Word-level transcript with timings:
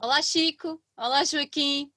Olá, 0.00 0.22
Chico. 0.22 0.80
Olá, 0.96 1.24
Joaquim. 1.24 1.90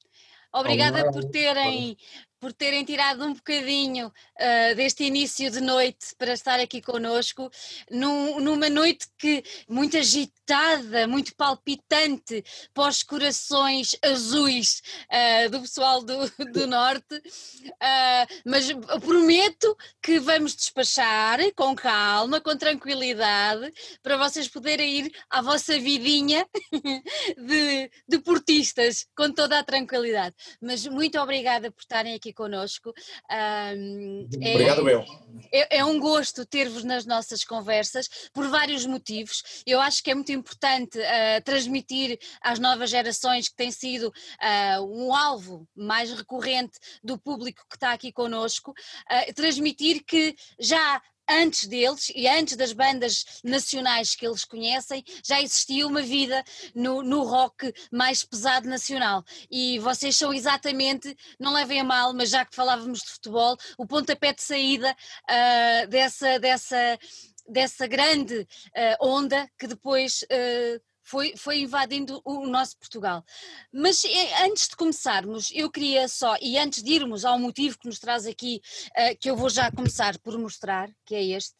Obrigada 0.51 1.03
Olá. 1.03 1.11
por 1.11 1.23
terem, 1.25 1.95
por 2.41 2.51
terem 2.51 2.83
tirado 2.83 3.23
um 3.23 3.33
bocadinho 3.33 4.07
uh, 4.07 4.75
deste 4.75 5.03
início 5.03 5.51
de 5.51 5.61
noite 5.61 6.07
para 6.17 6.33
estar 6.33 6.59
aqui 6.59 6.81
connosco, 6.81 7.51
num, 7.89 8.39
numa 8.39 8.67
noite 8.67 9.05
que 9.15 9.43
muito 9.69 9.95
agitada, 9.95 11.07
muito 11.07 11.35
palpitante 11.35 12.43
para 12.73 12.89
os 12.89 13.03
corações 13.03 13.95
azuis 14.03 14.81
uh, 15.05 15.51
do 15.51 15.61
pessoal 15.61 16.01
do, 16.01 16.17
do 16.51 16.65
Norte, 16.65 17.15
uh, 17.15 18.41
mas 18.43 18.71
prometo 18.99 19.77
que 20.01 20.19
vamos 20.19 20.55
despachar 20.55 21.39
com 21.55 21.75
calma, 21.75 22.41
com 22.41 22.57
tranquilidade, 22.57 23.71
para 24.01 24.17
vocês 24.17 24.47
poderem 24.47 24.97
ir 24.97 25.11
à 25.29 25.43
vossa 25.43 25.77
vidinha 25.77 26.47
de, 27.37 27.91
de 28.07 28.19
portistas 28.19 29.05
com 29.15 29.31
toda 29.31 29.59
a 29.59 29.63
tranquilidade. 29.63 30.35
Mas 30.59 30.87
muito 30.87 31.19
obrigada 31.19 31.69
por 31.69 31.81
estarem 31.81 32.15
aqui 32.15 32.30
connosco. 32.33 32.93
Um, 33.29 34.27
é, 34.41 34.53
Obrigado, 34.53 34.89
eu. 34.89 35.05
É, 35.51 35.77
é 35.79 35.85
um 35.85 35.99
gosto 35.99 36.45
ter-vos 36.45 36.83
nas 36.83 37.05
nossas 37.05 37.43
conversas, 37.43 38.07
por 38.33 38.47
vários 38.47 38.85
motivos. 38.85 39.63
Eu 39.65 39.79
acho 39.79 40.03
que 40.03 40.11
é 40.11 40.15
muito 40.15 40.31
importante 40.31 40.97
uh, 40.99 41.43
transmitir 41.43 42.19
às 42.41 42.59
novas 42.59 42.89
gerações 42.89 43.47
que 43.47 43.55
tem 43.55 43.71
sido 43.71 44.07
uh, 44.07 44.83
um 44.83 45.13
alvo 45.13 45.67
mais 45.75 46.11
recorrente 46.11 46.77
do 47.03 47.17
público 47.17 47.65
que 47.69 47.75
está 47.75 47.91
aqui 47.91 48.11
connosco, 48.11 48.71
uh, 48.71 49.33
transmitir 49.33 50.03
que 50.05 50.35
já 50.59 51.01
antes 51.31 51.67
deles 51.67 52.11
e 52.13 52.27
antes 52.27 52.55
das 52.55 52.73
bandas 52.73 53.25
nacionais 53.43 54.15
que 54.15 54.25
eles 54.25 54.43
conhecem, 54.43 55.03
já 55.25 55.41
existia 55.41 55.87
uma 55.87 56.01
vida 56.01 56.43
no, 56.75 57.01
no 57.01 57.23
rock 57.23 57.73
mais 57.91 58.23
pesado 58.23 58.67
nacional. 58.67 59.23
E 59.49 59.79
vocês 59.79 60.15
são 60.15 60.33
exatamente, 60.33 61.15
não 61.39 61.53
levem 61.53 61.79
a 61.79 61.83
mal, 61.83 62.13
mas 62.13 62.29
já 62.29 62.45
que 62.45 62.55
falávamos 62.55 62.99
de 62.99 63.09
futebol, 63.09 63.57
o 63.77 63.87
pontapé 63.87 64.33
de 64.33 64.41
saída 64.41 64.91
uh, 64.91 65.87
dessa, 65.87 66.39
dessa, 66.39 66.99
dessa 67.47 67.87
grande 67.87 68.41
uh, 68.41 69.05
onda 69.07 69.49
que 69.57 69.67
depois. 69.67 70.23
Uh, 70.23 70.90
foi, 71.03 71.35
foi 71.35 71.59
invadindo 71.59 72.21
o 72.23 72.45
nosso 72.47 72.77
Portugal. 72.77 73.23
Mas 73.71 74.03
eh, 74.05 74.43
antes 74.45 74.69
de 74.69 74.75
começarmos, 74.75 75.49
eu 75.53 75.69
queria 75.69 76.07
só, 76.07 76.35
e 76.41 76.57
antes 76.57 76.83
de 76.83 76.91
irmos 76.91 77.25
ao 77.25 77.39
motivo 77.39 77.77
que 77.77 77.87
nos 77.87 77.99
traz 77.99 78.25
aqui, 78.25 78.61
uh, 78.89 79.17
que 79.19 79.29
eu 79.29 79.35
vou 79.35 79.49
já 79.49 79.71
começar 79.71 80.17
por 80.19 80.37
mostrar, 80.37 80.89
que 81.05 81.15
é 81.15 81.23
este, 81.23 81.55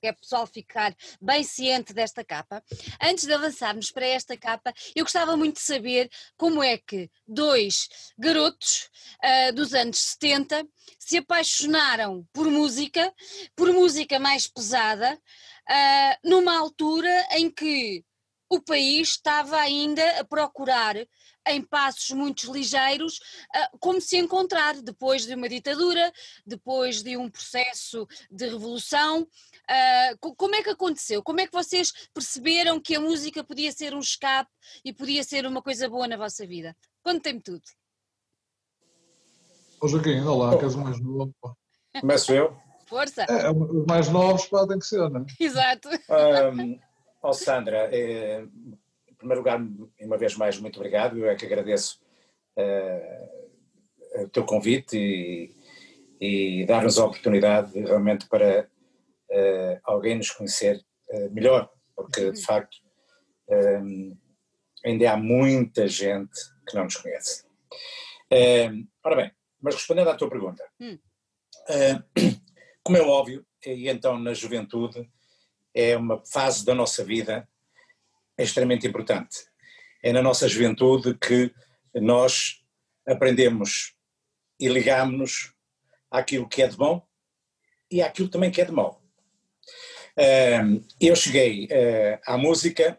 que 0.00 0.06
é 0.06 0.12
pessoal 0.12 0.46
ficar 0.46 0.94
bem 1.20 1.42
ciente 1.42 1.92
desta 1.92 2.24
capa. 2.24 2.62
Antes 3.02 3.24
de 3.24 3.32
avançarmos 3.32 3.90
para 3.90 4.06
esta 4.06 4.36
capa, 4.36 4.72
eu 4.94 5.04
gostava 5.04 5.36
muito 5.36 5.56
de 5.56 5.62
saber 5.62 6.10
como 6.36 6.62
é 6.62 6.78
que 6.78 7.10
dois 7.26 7.88
garotos 8.18 8.90
uh, 9.24 9.52
dos 9.52 9.74
anos 9.74 9.98
70 9.98 10.66
se 10.98 11.18
apaixonaram 11.18 12.26
por 12.32 12.50
música, 12.50 13.12
por 13.54 13.72
música 13.72 14.18
mais 14.18 14.46
pesada, 14.46 15.14
uh, 15.14 16.28
numa 16.28 16.56
altura 16.56 17.26
em 17.32 17.50
que 17.50 18.04
o 18.48 18.60
país 18.60 19.08
estava 19.08 19.56
ainda 19.56 20.20
a 20.20 20.24
procurar, 20.24 20.96
em 21.48 21.62
passos 21.62 22.10
muito 22.10 22.52
ligeiros, 22.52 23.20
como 23.78 24.00
se 24.00 24.16
encontrar 24.16 24.80
depois 24.82 25.24
de 25.24 25.34
uma 25.34 25.48
ditadura, 25.48 26.12
depois 26.44 27.02
de 27.02 27.16
um 27.16 27.30
processo 27.30 28.06
de 28.30 28.46
revolução. 28.46 29.26
Como 30.36 30.54
é 30.54 30.62
que 30.62 30.70
aconteceu? 30.70 31.22
Como 31.22 31.40
é 31.40 31.46
que 31.46 31.52
vocês 31.52 31.92
perceberam 32.12 32.80
que 32.80 32.96
a 32.96 33.00
música 33.00 33.44
podia 33.44 33.70
ser 33.72 33.94
um 33.94 34.00
escape 34.00 34.50
e 34.84 34.92
podia 34.92 35.22
ser 35.22 35.46
uma 35.46 35.62
coisa 35.62 35.88
boa 35.88 36.08
na 36.08 36.16
vossa 36.16 36.46
vida? 36.46 36.76
Contem-me 37.02 37.40
tudo. 37.40 37.62
Ô 39.80 39.88
Joaquim, 39.88 40.20
olá, 40.20 40.56
que 40.58 40.64
és 40.64 40.74
o 40.74 40.78
mais 40.78 41.00
novo. 41.00 41.32
Começo 42.00 42.32
eu. 42.32 42.56
Força! 42.86 43.24
É, 43.24 43.50
os 43.50 43.84
mais 43.86 44.08
novos 44.08 44.46
podem 44.46 44.78
que 44.78 44.86
ser, 44.86 45.08
não 45.10 45.20
é? 45.20 45.26
Exato. 45.38 45.88
Um, 45.88 46.78
oh 47.22 47.32
Sandra, 47.32 47.88
eh, 47.92 48.44
em 49.08 49.14
primeiro 49.14 49.40
lugar, 49.40 49.60
uma 50.00 50.18
vez 50.18 50.36
mais, 50.36 50.58
muito 50.58 50.76
obrigado. 50.76 51.18
Eu 51.18 51.30
é 51.30 51.34
que 51.34 51.46
agradeço 51.46 52.00
uh, 52.56 54.24
o 54.24 54.28
teu 54.28 54.44
convite 54.44 54.96
e, 54.96 55.54
e 56.20 56.66
dar-nos 56.66 56.98
a 56.98 57.06
oportunidade 57.06 57.78
realmente 57.80 58.28
para 58.28 58.68
uh, 59.30 59.80
alguém 59.84 60.16
nos 60.16 60.30
conhecer 60.30 60.84
uh, 61.10 61.30
melhor, 61.32 61.70
porque 61.94 62.30
de 62.30 62.42
facto 62.42 62.76
um, 63.48 64.16
ainda 64.84 65.12
há 65.12 65.16
muita 65.16 65.88
gente 65.88 66.38
que 66.68 66.76
não 66.76 66.84
nos 66.84 66.96
conhece. 66.96 67.44
ora 69.02 69.16
bem, 69.16 69.32
mas 69.60 69.74
respondendo 69.76 70.10
à 70.10 70.14
tua 70.14 70.28
pergunta, 70.28 70.64
hum. 70.80 70.98
como 72.84 72.98
é 72.98 73.00
óbvio, 73.00 73.46
e 73.64 73.88
então 73.88 74.18
na 74.18 74.34
juventude 74.34 75.08
é 75.76 75.94
uma 75.94 76.24
fase 76.24 76.64
da 76.64 76.74
nossa 76.74 77.04
vida 77.04 77.46
extremamente 78.38 78.86
importante. 78.86 79.46
É 80.02 80.10
na 80.10 80.22
nossa 80.22 80.48
juventude 80.48 81.14
que 81.18 81.52
nós 81.94 82.64
aprendemos 83.06 83.94
e 84.58 84.68
ligamos-nos 84.68 85.52
àquilo 86.10 86.48
que 86.48 86.62
é 86.62 86.66
de 86.66 86.76
bom 86.76 87.06
e 87.90 88.00
àquilo 88.00 88.30
também 88.30 88.50
que 88.50 88.62
é 88.62 88.64
de 88.64 88.72
mau. 88.72 89.02
Eu 90.98 91.14
cheguei 91.14 91.68
à 92.24 92.38
música 92.38 92.98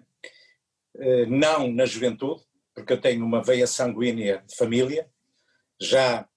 não 1.27 1.71
na 1.71 1.85
juventude, 1.85 2.43
porque 2.75 2.93
eu 2.93 3.01
tenho 3.01 3.25
uma 3.25 3.41
veia 3.41 3.65
sanguínea 3.65 4.43
de 4.47 4.55
família, 4.55 5.09
já 5.81 6.29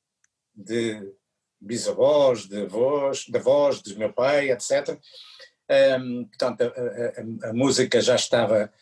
de 0.54 1.14
bisavós, 1.60 2.46
de 2.46 2.62
avós, 2.62 3.26
de 3.26 3.36
avós, 3.36 3.82
de 3.82 3.98
meu 3.98 4.10
pai, 4.10 4.50
etc. 4.50 4.98
Um, 5.70 6.24
portanto, 6.24 6.62
a, 6.62 7.46
a, 7.46 7.50
a, 7.50 7.52
música 7.52 8.00
já 8.00 8.16
estava 8.16 8.72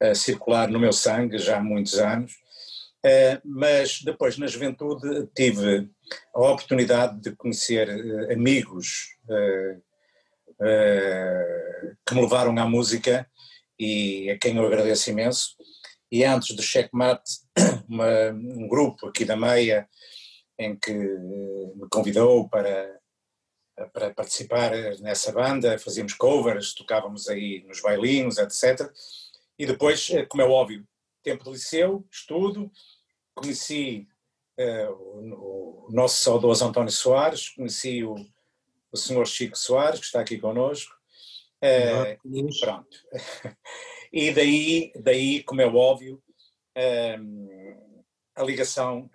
a 0.00 0.14
circular 0.14 0.68
no 0.68 0.78
meu 0.78 0.92
sangue 0.92 1.36
já 1.36 1.58
há 1.58 1.62
muitos 1.62 1.98
anos, 1.98 2.32
uh, 3.04 3.40
mas 3.44 4.02
depois, 4.02 4.38
na 4.38 4.46
juventude, 4.46 5.28
tive 5.34 5.90
a 6.32 6.40
oportunidade 6.40 7.20
de 7.20 7.34
conhecer 7.34 7.88
uh, 7.88 8.32
amigos 8.32 9.16
uh, 9.24 9.82
que 12.06 12.14
me 12.14 12.20
levaram 12.20 12.56
à 12.56 12.68
música 12.68 13.28
e 13.78 14.30
a 14.30 14.38
quem 14.38 14.56
eu 14.56 14.66
agradeço 14.66 15.10
imenso. 15.10 15.56
E 16.10 16.24
antes 16.24 16.54
do 16.54 16.62
Checkmate, 16.62 17.40
uma, 17.88 18.30
um 18.30 18.68
grupo 18.68 19.08
aqui 19.08 19.24
da 19.24 19.36
Meia, 19.36 19.88
em 20.58 20.76
que 20.76 20.92
me 20.92 21.88
convidou 21.90 22.48
para 22.48 22.98
para 23.92 24.12
participar 24.12 24.72
nessa 25.00 25.32
banda, 25.32 25.78
fazíamos 25.78 26.14
covers, 26.14 26.74
tocávamos 26.74 27.28
aí 27.28 27.64
nos 27.66 27.80
bailinhos, 27.80 28.38
etc. 28.38 28.90
E 29.58 29.66
depois, 29.66 30.08
como 30.28 30.42
é 30.42 30.46
óbvio, 30.46 30.86
tempo 31.22 31.44
de 31.44 31.50
liceu, 31.50 32.06
estudo, 32.10 32.70
conheci 33.34 34.08
uh, 34.58 34.92
o, 34.92 35.86
o, 35.86 35.90
nosso 35.90 36.22
saudoso 36.22 36.64
António 36.64 36.92
Soares, 36.92 37.50
conheci 37.50 38.04
o, 38.04 38.14
o 38.92 38.96
senhor 38.96 39.26
Chico 39.26 39.56
Soares, 39.56 40.00
que 40.00 40.06
está 40.06 40.20
aqui 40.20 40.38
connosco, 40.38 40.94
uh, 41.62 42.18
e 42.24 42.60
pronto. 42.60 42.96
e 44.12 44.30
daí, 44.32 44.92
daí, 45.00 45.42
como 45.42 45.60
é 45.60 45.66
óbvio, 45.66 46.22
uh, 46.76 47.88
a 48.34 48.42
ligação 48.42 49.10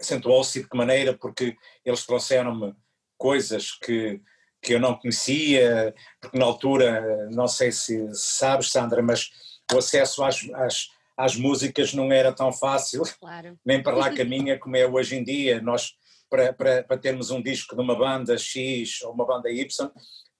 acentuou-se 0.00 0.62
de 0.62 0.68
que 0.68 0.76
maneira, 0.76 1.16
porque 1.16 1.56
eles 1.84 2.06
trouxeram-me 2.06 2.74
coisas 3.16 3.72
que, 3.72 4.20
que 4.62 4.74
eu 4.74 4.80
não 4.80 4.94
conhecia, 4.94 5.94
porque 6.20 6.38
na 6.38 6.44
altura, 6.44 7.28
não 7.30 7.48
sei 7.48 7.72
se 7.72 8.08
sabes, 8.12 8.70
Sandra, 8.70 9.02
mas 9.02 9.30
o 9.72 9.78
acesso 9.78 10.24
às, 10.24 10.48
às, 10.54 10.88
às 11.16 11.36
músicas 11.36 11.92
não 11.92 12.12
era 12.12 12.32
tão 12.32 12.52
fácil, 12.52 13.02
claro. 13.18 13.58
nem 13.64 13.82
para 13.82 13.96
lá 13.96 14.14
caminha 14.14 14.58
como 14.58 14.76
é 14.76 14.86
hoje 14.86 15.16
em 15.16 15.24
dia. 15.24 15.60
Nós, 15.60 15.94
para, 16.28 16.52
para, 16.52 16.82
para 16.82 16.98
termos 16.98 17.30
um 17.30 17.42
disco 17.42 17.74
de 17.74 17.82
uma 17.82 17.96
banda 17.96 18.36
X 18.36 19.02
ou 19.02 19.12
uma 19.12 19.26
banda 19.26 19.50
Y, 19.50 19.90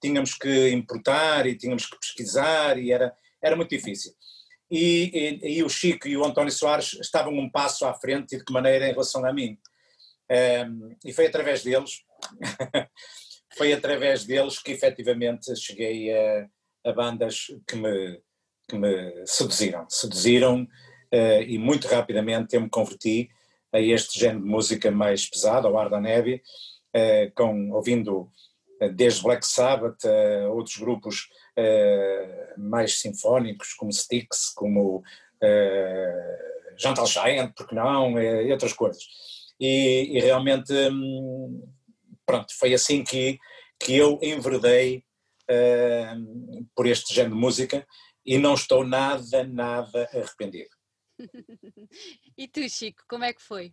tínhamos 0.00 0.34
que 0.34 0.70
importar 0.70 1.46
e 1.46 1.56
tínhamos 1.56 1.86
que 1.86 1.98
pesquisar 1.98 2.78
e 2.78 2.92
era, 2.92 3.14
era 3.42 3.56
muito 3.56 3.70
difícil. 3.70 4.12
E, 4.70 5.40
e, 5.42 5.58
e 5.58 5.62
o 5.62 5.68
Chico 5.68 6.08
e 6.08 6.16
o 6.16 6.24
António 6.24 6.52
Soares 6.52 6.94
estavam 6.94 7.32
um 7.32 7.48
passo 7.48 7.86
à 7.86 7.94
frente 7.94 8.34
e 8.34 8.38
de 8.38 8.44
que 8.44 8.52
maneira 8.52 8.86
em 8.86 8.90
relação 8.90 9.24
a 9.24 9.32
mim. 9.32 9.56
Um, 10.28 10.96
e 11.04 11.12
foi 11.12 11.26
através 11.26 11.62
deles 11.62 12.02
foi 13.56 13.72
através 13.72 14.24
deles 14.24 14.58
que 14.58 14.72
efetivamente 14.72 15.54
cheguei 15.56 16.12
a, 16.12 16.46
a 16.84 16.92
bandas 16.92 17.46
que 17.66 17.76
me, 17.76 18.20
que 18.68 18.76
me 18.76 19.26
seduziram. 19.26 19.86
Seduziram 19.88 20.62
uh, 20.62 21.42
e 21.42 21.58
muito 21.58 21.88
rapidamente 21.88 22.54
eu 22.54 22.60
me 22.60 22.68
converti 22.68 23.28
a 23.72 23.80
este 23.80 24.18
género 24.18 24.44
de 24.44 24.50
música 24.50 24.90
mais 24.90 25.28
pesado, 25.28 25.66
ao 25.66 25.78
ar 25.78 25.88
da 25.88 26.00
neve, 26.00 26.42
uh, 26.94 27.32
com, 27.34 27.72
ouvindo 27.72 28.30
uh, 28.82 28.92
desde 28.94 29.22
Black 29.22 29.46
Sabbath 29.46 30.04
a 30.04 30.48
outros 30.50 30.76
grupos 30.76 31.28
mais 32.58 33.00
sinfónicos, 33.00 33.72
como 33.72 33.90
Styx, 33.90 34.50
como 34.54 35.02
Jantal 36.76 37.06
Giant, 37.06 37.54
porque 37.56 37.74
não, 37.74 38.20
e 38.20 38.52
outras 38.52 38.74
coisas. 38.74 39.02
E, 39.58 40.18
e 40.18 40.20
realmente, 40.20 40.70
hum, 40.72 41.66
pronto, 42.26 42.52
foi 42.58 42.74
assim 42.74 43.04
que, 43.04 43.38
que 43.78 43.96
eu 43.96 44.18
enverdei 44.20 45.04
uh, 45.50 46.66
por 46.74 46.86
este 46.86 47.14
género 47.14 47.34
de 47.34 47.40
música 47.40 47.86
e 48.24 48.36
não 48.38 48.54
estou 48.54 48.84
nada, 48.84 49.44
nada 49.44 50.08
arrependido. 50.12 50.70
e 52.36 52.48
tu, 52.48 52.68
Chico, 52.68 53.02
como 53.08 53.24
é 53.24 53.32
que 53.32 53.42
foi? 53.42 53.72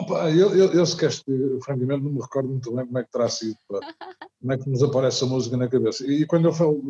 Opa, 0.00 0.30
eu, 0.30 0.54
eu, 0.54 0.72
eu, 0.72 0.86
se 0.86 0.96
queres, 0.96 1.24
francamente, 1.64 2.04
não 2.04 2.12
me 2.12 2.20
recordo 2.20 2.48
muito 2.48 2.72
bem 2.72 2.86
como 2.86 2.98
é 2.98 3.04
que 3.04 3.10
terá 3.10 3.28
sido, 3.28 3.56
pá. 3.68 3.80
como 4.40 4.52
é 4.52 4.58
que 4.58 4.70
nos 4.70 4.82
aparece 4.82 5.24
a 5.24 5.26
música 5.26 5.56
na 5.56 5.68
cabeça. 5.68 6.06
E 6.06 6.24
quando 6.26 6.46
eu 6.46 6.52
falo 6.52 6.80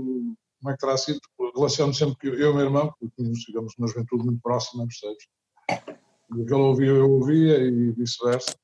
como 0.60 0.70
é 0.70 0.72
que 0.72 0.80
terá 0.80 0.96
sido, 0.96 1.20
relaciono 1.54 1.94
sempre 1.94 2.16
que 2.16 2.26
eu 2.26 2.34
e 2.34 2.44
o 2.44 2.54
meu 2.54 2.64
irmão, 2.66 2.92
porque 2.98 3.22
nos 3.22 3.40
tivemos 3.40 3.72
uma 3.78 3.88
juventude 3.88 4.24
muito 4.24 4.40
próxima, 4.42 4.86
percebes? 4.86 5.24
O 6.30 6.44
que 6.44 6.52
ele 6.52 6.62
ouvia, 6.62 6.88
eu 6.88 7.10
ouvia 7.10 7.58
e 7.58 7.92
vice-versa. 7.92 8.54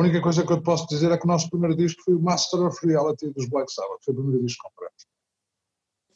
A 0.00 0.02
única 0.02 0.22
coisa 0.22 0.46
que 0.46 0.50
eu 0.50 0.62
posso 0.62 0.86
dizer 0.86 1.12
é 1.12 1.18
que 1.18 1.24
o 1.24 1.28
nosso 1.28 1.50
primeiro 1.50 1.76
disco 1.76 2.02
foi 2.02 2.14
o 2.14 2.22
Master 2.22 2.62
of 2.62 2.86
Reality 2.86 3.28
dos 3.34 3.46
Black 3.50 3.70
Sabbath, 3.70 4.02
foi 4.02 4.14
o 4.14 4.16
primeiro 4.16 4.46
disco 4.46 4.62
que 4.62 4.70
compramos. 4.70 5.06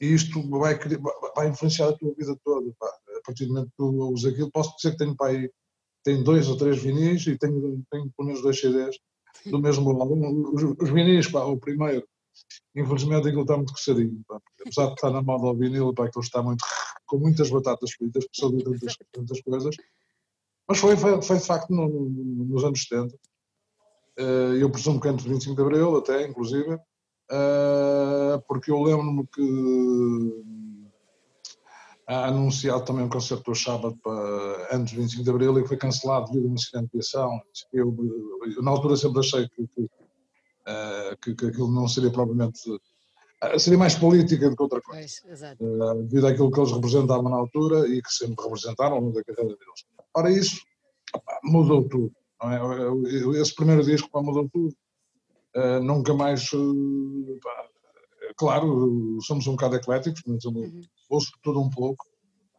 E 0.00 0.06
isto 0.14 0.58
vai, 0.58 0.78
vai 1.36 1.48
influenciar 1.48 1.90
a 1.90 1.92
tua 1.92 2.14
vida 2.14 2.34
toda. 2.42 2.72
Pá. 2.78 2.86
A 2.86 3.20
partir 3.26 3.44
do 3.44 3.52
momento 3.52 3.69
que 3.69 3.76
tu 3.76 3.84
ouves 3.98 4.25
aquilo, 4.25 4.50
posso 4.50 4.75
dizer 4.76 4.92
que 4.92 4.96
tenho 4.96 5.14
aí 5.20 5.50
tenho 6.02 6.25
dois 6.25 6.48
ou 6.48 6.56
três 6.56 6.82
vinis 6.82 7.26
e 7.26 7.36
tenho, 7.36 7.84
tenho 7.90 8.10
pelo 8.16 8.28
menos 8.28 8.40
dois 8.40 8.58
CDs 8.58 8.96
do 9.44 9.58
mesmo 9.58 9.90
álbum. 9.90 10.50
Os, 10.54 10.62
os 10.62 10.90
vinis, 10.90 11.31
pá, 11.31 11.44
o 11.44 11.58
primeiro, 11.58 12.08
infelizmente 12.75 13.28
aquilo 13.28 13.42
está 13.42 13.58
muito 13.58 13.75
coçadinho, 13.75 14.22
pá, 14.26 14.40
apesar 14.62 14.86
de 14.86 14.94
estar 14.94 15.10
na 15.10 15.20
moda 15.20 15.46
ao 15.46 15.54
vinil, 15.54 15.92
pá, 15.92 16.06
aquilo 16.06 16.25
está 16.25 16.42
muito, 16.42 16.64
com 17.04 17.19
muitas 17.19 17.50
batatas 17.50 17.92
fritas, 17.92 18.25
porque 18.25 18.40
são 18.40 18.50
de 18.50 18.64
tantas, 18.64 18.96
tantas 19.12 19.42
coisas. 19.42 19.76
Mas 20.66 20.78
foi, 20.78 20.96
foi, 20.96 21.20
foi 21.20 21.36
de 21.36 21.44
facto 21.44 21.69
no, 21.69 21.86
no, 21.86 22.44
nos 22.46 22.64
anos 22.64 22.82
70. 22.82 23.14
Eh, 24.16 24.58
eu 24.61 24.70
presumo 24.70 25.00
que 25.00 25.08
antes 25.08 25.25
do 25.25 25.31
25 25.31 25.56
de 25.56 25.62
Abril, 25.62 25.96
até, 25.96 26.26
inclusive, 26.26 26.78
eh, 27.31 28.43
porque 28.46 28.70
eu 28.70 28.82
lembro-me 28.82 29.26
que 29.26 30.44
há 32.06 32.26
anunciado 32.26 32.84
também 32.84 33.05
um 33.05 33.08
concerto 33.08 33.50
do 33.50 33.56
sábado 33.56 33.96
para 34.02 34.76
antes 34.76 34.94
do 34.94 35.00
25 35.00 35.25
de 35.25 35.31
Abril 35.31 35.58
e 35.58 35.62
que 35.62 35.69
foi 35.69 35.76
cancelado 35.76 36.26
devido 36.31 36.49
a 36.49 36.50
um 36.50 36.55
acidente 36.55 36.84
de 36.84 36.90
aviação. 36.99 37.40
Eu, 37.72 37.96
eu, 38.56 38.62
na 38.62 38.70
altura 38.70 38.96
sempre 38.96 39.20
achei 39.20 39.49
que, 39.49 39.66
que, 39.66 39.88
que, 41.22 41.34
que 41.34 41.46
aquilo 41.46 41.72
não 41.72 41.88
seria 41.88 42.10
propriamente. 42.10 42.60
Seria 43.58 43.78
mais 43.78 43.94
política 43.94 44.49
do 44.49 44.56
que 44.56 44.62
outra 44.62 44.81
coisa. 44.81 45.06
Uh, 45.60 46.02
devido 46.05 46.26
àquilo 46.26 46.50
que 46.50 46.60
eles 46.60 46.72
representavam 46.72 47.28
na 47.28 47.37
altura 47.37 47.87
e 47.88 48.00
que 48.00 48.10
sempre 48.10 48.43
representaram 48.43 48.96
ao 48.96 49.02
longo 49.02 49.12
da 49.12 49.25
carreira 49.25 49.56
deles. 49.56 49.84
Ora, 50.14 50.31
isso 50.31 50.62
opa, 51.14 51.40
mudou 51.43 51.87
tudo. 51.88 52.12
É? 52.42 53.40
Esse 53.40 53.54
primeiro 53.54 53.82
disco 53.82 54.08
opa, 54.08 54.22
mudou 54.22 54.48
tudo. 54.52 54.75
nunca 55.82 56.12
mais. 56.14 56.50
Opa, 56.52 57.69
claro, 58.36 59.19
somos 59.22 59.46
um 59.46 59.52
bocado 59.52 59.76
ecléticos, 59.76 60.22
mas 60.26 60.44
uhum 60.44 60.82
ouço 61.08 61.32
tudo 61.42 61.60
um 61.60 61.70
pouco, 61.70 62.06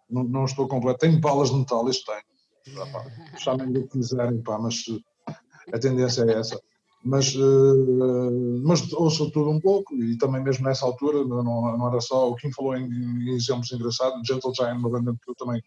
não, 0.10 0.24
não 0.24 0.46
estou 0.46 0.68
completo. 0.68 1.00
Tenho 1.00 1.20
balas 1.20 1.50
de 1.50 1.58
metal, 1.58 1.88
isto 1.90 2.06
tenho. 2.06 2.26
Chamem-me 3.38 3.80
o 3.80 3.88
que 3.88 3.98
quiserem, 3.98 4.42
pá, 4.42 4.58
mas 4.58 4.84
a 5.74 5.80
tendência 5.80 6.24
é 6.24 6.34
essa. 6.34 6.60
Mas, 7.04 7.36
uh, 7.36 8.62
mas 8.64 8.92
ouço 8.94 9.30
tudo 9.30 9.52
um 9.52 9.60
pouco 9.60 9.94
e 9.96 10.18
também 10.18 10.42
mesmo 10.42 10.66
nessa 10.66 10.88
altura 10.88 11.24
não, 11.24 11.44
não 11.44 11.88
era 11.88 12.02
só 12.02 12.32
o 12.32 12.36
Kim 12.36 12.52
falou 12.52 12.76
em, 12.76 12.86
em 12.86 13.36
exemplos 13.36 13.72
engraçados, 13.72 14.28
Gentle 14.28 14.52
Giant, 14.56 14.80
uma 14.80 14.90
banda 14.90 15.16
que 15.24 15.30
eu 15.30 15.36
também, 15.36 15.62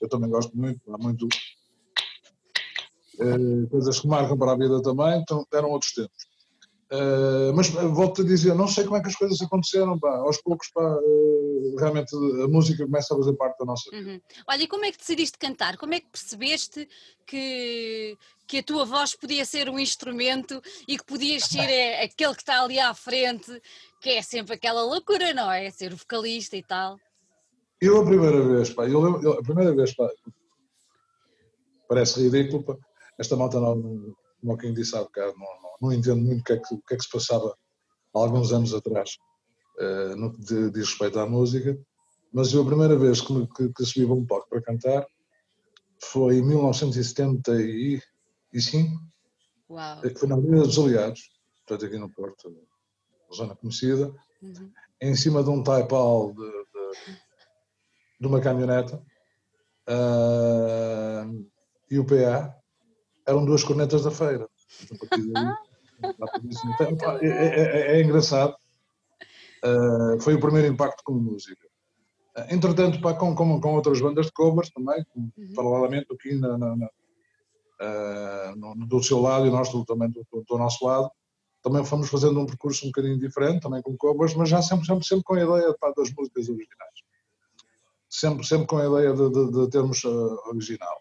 eu 0.00 0.08
também 0.08 0.30
gosto 0.30 0.56
muito, 0.56 0.80
há 0.90 0.96
muito 0.96 1.26
uh, 1.26 1.28
coisas 3.70 4.00
que 4.00 4.06
marcam 4.06 4.38
para 4.38 4.52
a 4.52 4.56
vida 4.56 4.80
também, 4.82 5.20
então 5.20 5.46
eram 5.52 5.70
outros 5.70 5.92
tempos. 5.92 6.28
Uh, 6.90 7.52
mas 7.54 7.68
eh, 7.76 7.86
volto 7.86 8.22
a 8.22 8.24
dizer, 8.24 8.54
não 8.54 8.66
sei 8.66 8.82
como 8.84 8.96
é 8.96 9.02
que 9.02 9.08
as 9.08 9.14
coisas 9.14 9.38
aconteceram, 9.42 9.98
pá. 9.98 10.08
aos 10.20 10.40
poucos 10.40 10.70
pá, 10.70 10.80
uh, 10.82 11.76
realmente 11.76 12.16
a 12.42 12.48
música 12.48 12.86
começa 12.86 13.12
a 13.12 13.18
fazer 13.18 13.34
parte 13.34 13.58
da 13.58 13.66
nossa 13.66 13.90
vida. 13.90 14.10
Uhum. 14.10 14.20
Olha, 14.46 14.62
e 14.62 14.66
como 14.66 14.86
é 14.86 14.90
que 14.90 14.96
decidiste 14.96 15.36
cantar? 15.36 15.76
Como 15.76 15.92
é 15.92 16.00
que 16.00 16.06
percebeste 16.06 16.88
que, 17.26 18.16
que 18.46 18.58
a 18.60 18.62
tua 18.62 18.86
voz 18.86 19.14
podia 19.14 19.44
ser 19.44 19.68
um 19.68 19.78
instrumento 19.78 20.62
e 20.88 20.96
que 20.96 21.04
podias 21.04 21.44
ser 21.44 21.68
é, 21.68 22.04
aquele 22.04 22.34
que 22.34 22.40
está 22.40 22.62
ali 22.62 22.80
à 22.80 22.94
frente, 22.94 23.60
que 24.00 24.08
é 24.08 24.22
sempre 24.22 24.54
aquela 24.54 24.82
loucura, 24.82 25.34
não 25.34 25.52
é? 25.52 25.70
Ser 25.70 25.92
o 25.92 25.96
vocalista 25.96 26.56
e 26.56 26.62
tal. 26.62 26.96
Eu 27.82 28.00
a 28.00 28.04
primeira 28.06 28.42
vez, 28.48 28.70
pá, 28.70 28.86
eu, 28.86 29.22
eu 29.22 29.32
a 29.34 29.42
primeira 29.42 29.74
vez, 29.74 29.94
pá, 29.94 30.08
parece 31.86 32.22
ridículo, 32.22 32.62
pá, 32.62 32.76
esta 33.18 33.36
malta 33.36 33.60
não, 33.60 34.14
como 34.40 34.56
quem 34.56 34.72
disse 34.72 34.96
há 34.96 35.02
bocado, 35.02 35.34
não, 35.36 35.62
não, 35.62 35.70
não 35.82 35.92
entendo 35.92 36.22
muito 36.22 36.40
o 36.40 36.44
que, 36.44 36.52
é 36.52 36.58
que, 36.58 36.74
o 36.74 36.80
que, 36.80 36.94
é 36.94 36.96
que 36.96 37.02
se 37.02 37.10
passava 37.10 37.54
há 38.14 38.18
alguns 38.18 38.52
anos 38.52 38.72
atrás 38.72 39.18
uh, 39.78 40.14
no 40.16 40.32
que 40.32 40.70
diz 40.70 40.88
respeito 40.88 41.18
à 41.18 41.26
música, 41.26 41.76
mas 42.32 42.50
eu 42.52 42.62
a 42.62 42.66
primeira 42.66 42.96
vez 42.96 43.20
que, 43.20 43.46
que, 43.48 43.72
que 43.72 43.84
subi 43.84 44.06
um 44.06 44.24
palco 44.24 44.48
para 44.48 44.62
cantar 44.62 45.04
foi 46.00 46.36
em 46.36 46.42
1975, 46.42 49.00
Uau. 49.68 50.00
que 50.00 50.14
foi 50.14 50.28
na 50.28 50.36
Avenida 50.36 50.62
dos 50.62 50.78
Aliados, 50.78 51.32
portanto 51.66 51.86
aqui 51.86 51.98
no 51.98 52.08
Porto, 52.10 52.56
zona 53.34 53.56
conhecida, 53.56 54.14
uhum. 54.40 54.70
em 55.02 55.16
cima 55.16 55.42
de 55.42 55.50
um 55.50 55.60
taipal 55.62 56.32
de, 56.32 56.40
de, 56.40 57.16
de 58.20 58.26
uma 58.26 58.40
caminhoneta, 58.40 59.04
uh, 59.88 61.46
e 61.90 61.98
o 61.98 62.04
PA 62.04 62.57
eram 63.28 63.44
duas 63.44 63.62
cornetas 63.62 64.02
da 64.02 64.10
feira. 64.10 64.48
Então, 66.80 67.18
é, 67.18 67.26
é, 67.26 67.58
é, 67.58 67.96
é, 67.96 68.02
engraçado. 68.02 68.54
Uh, 69.64 70.20
foi 70.20 70.34
o 70.34 70.40
primeiro 70.40 70.68
impacto 70.68 71.02
com 71.02 71.12
música. 71.14 71.66
Uh, 72.36 72.54
entretanto, 72.54 73.00
pá, 73.00 73.14
com, 73.14 73.34
com, 73.34 73.60
com, 73.60 73.74
outras 73.74 74.00
bandas 74.00 74.26
de 74.26 74.32
covers 74.32 74.70
também, 74.70 75.04
uhum. 75.16 75.32
paralelamente 75.56 76.06
aqui 76.12 76.36
na, 76.36 76.56
na, 76.56 76.76
na 76.76 76.86
uh, 76.86 78.56
no, 78.56 78.86
do 78.86 79.02
seu 79.02 79.20
lado 79.20 79.48
e 79.48 79.50
nós 79.50 79.72
do, 79.72 79.84
também 79.84 80.08
do, 80.08 80.24
do, 80.32 80.44
do, 80.48 80.56
nosso 80.56 80.86
lado, 80.86 81.10
também 81.64 81.84
fomos 81.84 82.08
fazendo 82.08 82.38
um 82.38 82.46
percurso 82.46 82.84
um 82.86 82.90
bocadinho 82.90 83.18
diferente, 83.18 83.62
também 83.62 83.82
com 83.82 83.96
covers, 83.96 84.34
mas 84.34 84.48
já 84.48 84.62
sempre, 84.62 84.86
sempre, 84.86 85.04
sempre 85.04 85.24
com 85.24 85.34
a 85.34 85.42
ideia 85.42 85.76
pá, 85.80 85.92
das 85.96 86.12
músicas 86.12 86.48
originais. 86.48 86.98
Sempre, 88.08 88.46
sempre 88.46 88.68
com 88.68 88.78
a 88.78 88.86
ideia 88.86 89.12
de, 89.12 89.30
de, 89.30 89.50
de 89.50 89.70
termos 89.70 90.04
original. 90.04 90.96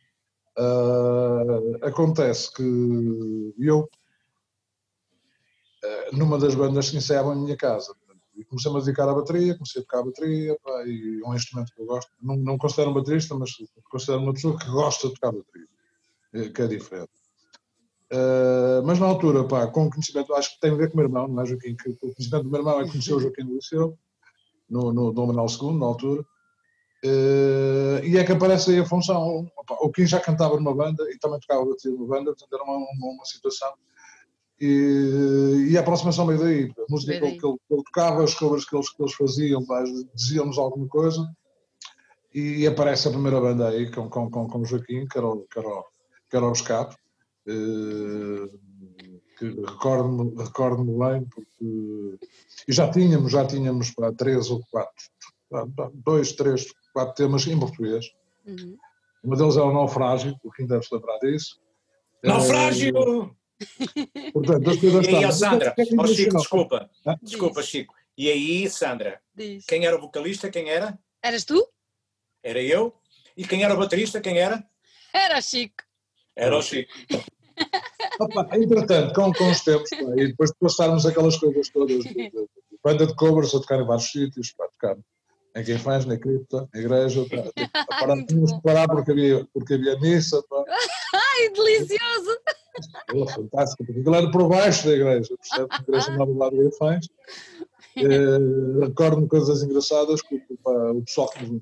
Uh, 0.58 1.86
acontece 1.86 2.52
que 2.52 3.54
eu, 3.60 3.82
uh, 5.84 6.18
numa 6.18 6.40
das 6.40 6.56
bandas 6.56 6.90
que 6.90 6.98
ensaiavam 6.98 7.36
em 7.36 7.44
minha 7.44 7.58
casa, 7.58 7.96
e 8.38 8.46
comecei-me 8.46 8.78
a 8.78 8.82
dedicar 8.82 9.10
à 9.10 9.14
bateria, 9.14 9.56
comecei 9.56 9.82
a 9.82 9.86
tocar 9.86 10.00
a 10.00 10.06
bateria, 10.06 10.58
pá, 10.64 10.84
e 10.86 11.22
é 11.24 11.28
um 11.28 11.34
instrumento 11.34 11.74
que 11.74 11.82
eu 11.82 11.86
gosto. 11.88 12.12
Não, 12.22 12.36
não 12.38 12.58
considero 12.58 12.92
um 12.92 12.94
baterista, 12.94 13.36
mas 13.36 13.52
considero 13.90 14.22
uma 14.22 14.34
pessoa 14.34 14.58
que 14.58 14.70
gosta 14.70 15.08
de 15.08 15.16
tocar 15.16 15.32
bateria, 15.32 15.68
eh, 16.34 16.50
que 16.50 16.62
é 16.62 16.68
diferente. 16.68 17.12
Uh, 18.12 18.86
mas 18.86 19.00
na 19.00 19.08
altura, 19.08 19.46
pá, 19.48 19.68
com 19.68 19.86
o 19.86 19.90
conhecimento, 19.90 20.34
acho 20.36 20.54
que 20.54 20.62
tem 20.62 20.72
a 20.72 20.76
ver 20.76 20.90
com 20.90 20.94
o 20.94 20.98
meu 20.98 21.08
irmão, 21.08 21.28
não 21.28 21.42
é, 21.42 21.46
Joaquim? 21.46 21.76
Que 21.76 21.90
o 21.90 21.98
conhecimento 21.98 22.44
do 22.44 22.50
meu 22.50 22.60
irmão 22.60 22.80
é 22.80 22.84
que 22.84 22.92
conheceu 22.92 23.18
o 23.18 23.20
Joaquim 23.20 23.44
no 23.44 23.56
Liceu, 23.56 23.98
no, 24.70 24.94
no 24.94 25.12
Dom 25.12 25.28
Manuel 25.28 25.48
II, 25.50 25.78
na 25.78 25.86
altura, 25.88 26.24
Uh, 27.06 28.04
e 28.04 28.18
é 28.18 28.24
que 28.24 28.32
aparece 28.32 28.72
aí 28.72 28.80
a 28.80 28.86
função. 28.86 29.50
O 29.82 29.92
Kim 29.92 30.06
já 30.06 30.20
cantava 30.20 30.56
numa 30.56 30.74
banda 30.74 31.04
e 31.12 31.18
também 31.20 31.40
tocava 31.40 31.66
bateria 31.66 31.98
numa 31.98 32.08
banda, 32.08 32.32
portanto 32.32 32.54
era 32.54 32.64
uma, 32.64 32.78
uma, 32.78 33.14
uma 33.14 33.26
situação. 33.26 33.72
E, 34.60 35.68
e, 35.70 35.78
a 35.78 35.82
aproximação 35.82 36.26
veio 36.26 36.40
daí. 36.40 36.74
A 36.78 36.92
música 36.92 37.20
que 37.20 37.26
ele, 37.26 37.38
que, 37.38 37.46
ele, 37.46 37.58
que 37.68 37.74
ele, 37.74 37.84
tocava, 37.84 38.24
as 38.24 38.34
covers 38.34 38.66
que 38.66 38.76
eles, 38.76 38.90
que 38.90 39.04
eles 39.04 39.14
faziam, 39.14 39.64
diziam-nos 40.16 40.58
alguma 40.58 40.88
coisa. 40.88 41.30
E 42.34 42.66
aparece 42.66 43.08
a 43.08 43.12
primeira 43.12 43.40
banda 43.40 43.70
aí 43.70 43.92
com, 43.92 44.10
com, 44.10 44.30
com, 44.30 44.48
com 44.48 44.60
o 44.60 44.66
Joaquim, 44.66 45.08
que 45.08 45.18
era 45.18 45.28
o, 45.28 45.42
que 45.42 45.60
era 45.60 45.70
o, 45.70 45.84
que 46.30 46.72
era. 46.74 46.90
Uh, 47.48 48.60
recordo-me 49.40 50.44
recordo 50.44 50.84
bem, 50.84 51.26
porque 51.26 52.18
e 52.68 52.74
já 52.74 52.90
tínhamos, 52.90 53.32
já 53.32 53.46
tínhamos 53.46 53.92
para 53.92 54.12
três 54.12 54.50
ou 54.50 54.62
quatro, 54.70 55.06
dois, 55.94 56.32
três, 56.34 56.68
quatro 56.94 57.16
temas 57.16 57.46
em 57.48 57.60
português. 57.60 58.12
Uhum. 58.46 58.78
Uma 59.24 59.36
deles 59.36 59.58
é 59.58 59.62
o 59.62 59.74
Naufrágio, 59.74 60.38
o 60.44 60.52
Kim 60.52 60.66
deve 60.66 60.84
se 60.84 60.94
lembrar 60.94 61.18
disso. 61.20 61.60
Naufrágio! 62.24 63.36
É, 64.16 64.32
portanto, 64.32 64.70
as 64.70 64.78
coisas 64.78 65.08
e 65.08 65.16
aí, 65.16 65.32
Sandra, 65.32 65.76
oh, 65.98 66.08
Chico, 66.08 66.38
desculpa, 66.38 66.90
ah? 67.06 67.18
desculpa, 67.22 67.64
Chico. 67.64 67.94
E 68.18 68.30
aí, 68.30 68.70
Sandra, 68.70 69.20
Diz. 69.36 69.66
quem 69.66 69.86
era 69.86 69.98
o 69.98 70.02
vocalista, 70.02 70.50
quem 70.50 70.70
era? 70.70 70.98
Eras 71.24 71.44
tu? 71.44 71.68
Era 72.44 72.62
eu. 72.62 72.96
E 73.36 73.46
quem 73.46 73.64
era 73.64 73.74
o 73.74 73.78
baterista, 73.78 74.22
quem 74.22 74.40
era? 74.40 74.64
Era 75.14 75.40
o 75.40 75.42
Chico. 75.42 75.84
Era 76.36 76.58
o 76.58 76.62
Chico. 76.62 76.92
Opa, 78.20 78.48
entretanto, 78.54 79.14
com, 79.14 79.32
com 79.34 79.52
os 79.52 79.62
tempos, 79.62 79.90
pá, 79.90 80.14
e 80.16 80.28
depois 80.28 80.52
de 80.52 80.58
passarmos 80.60 81.06
aquelas 81.06 81.38
coisas 81.38 81.70
todas, 81.70 82.04
de, 82.06 82.14
de, 82.14 82.30
de 82.30 82.50
banda 82.84 83.06
de 83.06 83.16
covers 83.16 83.54
a 83.54 83.60
tocar 83.60 83.80
em 83.80 83.86
vários 83.86 84.12
sítios, 84.12 84.54
para 84.54 84.68
tocar 84.70 84.98
em 85.60 85.64
quem 85.64 85.78
faz, 85.78 86.06
na 86.06 86.18
cripta, 86.18 86.68
na 86.74 86.80
igreja, 86.80 87.26
pá, 87.30 87.86
parar, 88.00 88.26
tínhamos 88.26 88.52
que 88.54 88.62
parar 88.62 88.88
porque 88.88 89.12
havia, 89.12 89.48
porque 89.54 89.74
havia 89.74 90.00
missa. 90.00 90.42
Pá. 90.50 90.64
Ai, 91.14 91.50
delicioso! 91.50 92.38
Oh, 93.16 93.28
fantástico, 93.28 93.84
porque 93.86 94.00
aquilo 94.02 94.16
era 94.16 94.30
por 94.32 94.48
baixo 94.48 94.86
da 94.88 94.94
igreja, 94.94 95.36
percebe? 95.36 95.68
A 95.72 95.82
igreja 95.82 96.12
nova 96.12 96.32
lá 96.38 96.50
de 96.52 96.58
Grafães. 96.58 97.08
Eh, 97.98 98.86
Recordo-me 98.86 99.28
coisas 99.28 99.64
engraçadas 99.64 100.22
que 100.22 100.40
pá, 100.64 100.72
o 100.92 101.02
pessoal 101.04 101.30
que 101.30 101.46
nos- 101.46 101.62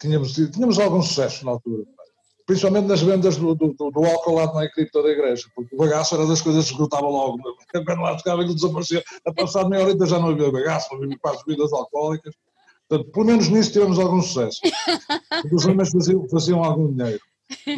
tínhamos, 0.00 0.32
tínhamos 0.32 0.78
algum 0.78 1.02
sucesso 1.02 1.44
na 1.44 1.50
altura, 1.52 1.84
pá. 1.94 2.02
principalmente 2.46 2.86
nas 2.86 3.02
vendas 3.02 3.36
do, 3.36 3.54
do, 3.54 3.74
do, 3.74 3.90
do 3.90 4.04
álcool 4.06 4.36
lá 4.36 4.50
na 4.54 4.70
cripta 4.70 5.02
da 5.02 5.10
igreja, 5.10 5.46
porque 5.54 5.74
o 5.74 5.78
bagaço 5.78 6.14
era 6.14 6.26
das 6.26 6.40
coisas 6.40 6.64
que 6.64 6.72
esgotava 6.72 7.06
logo. 7.06 7.36
Quando 7.84 8.00
lá 8.00 8.16
tocava 8.16 8.42
ele 8.42 8.54
desaparecia, 8.54 9.04
a 9.26 9.32
passar 9.34 9.68
meia 9.68 9.84
horita 9.84 10.06
já 10.06 10.18
não 10.18 10.30
havia 10.30 10.50
bagaço, 10.50 10.94
havia 10.94 11.18
quase 11.18 11.44
bebidas 11.46 11.70
alcoólicas. 11.74 12.34
Portanto, 12.88 13.10
pelo 13.12 13.26
menos 13.26 13.48
nisso 13.48 13.72
tivemos 13.72 13.98
algum 13.98 14.20
sucesso. 14.22 14.60
Os 15.52 15.64
homens 15.66 15.90
faziam, 15.90 16.28
faziam 16.28 16.62
algum 16.62 16.92
dinheiro. 16.94 17.20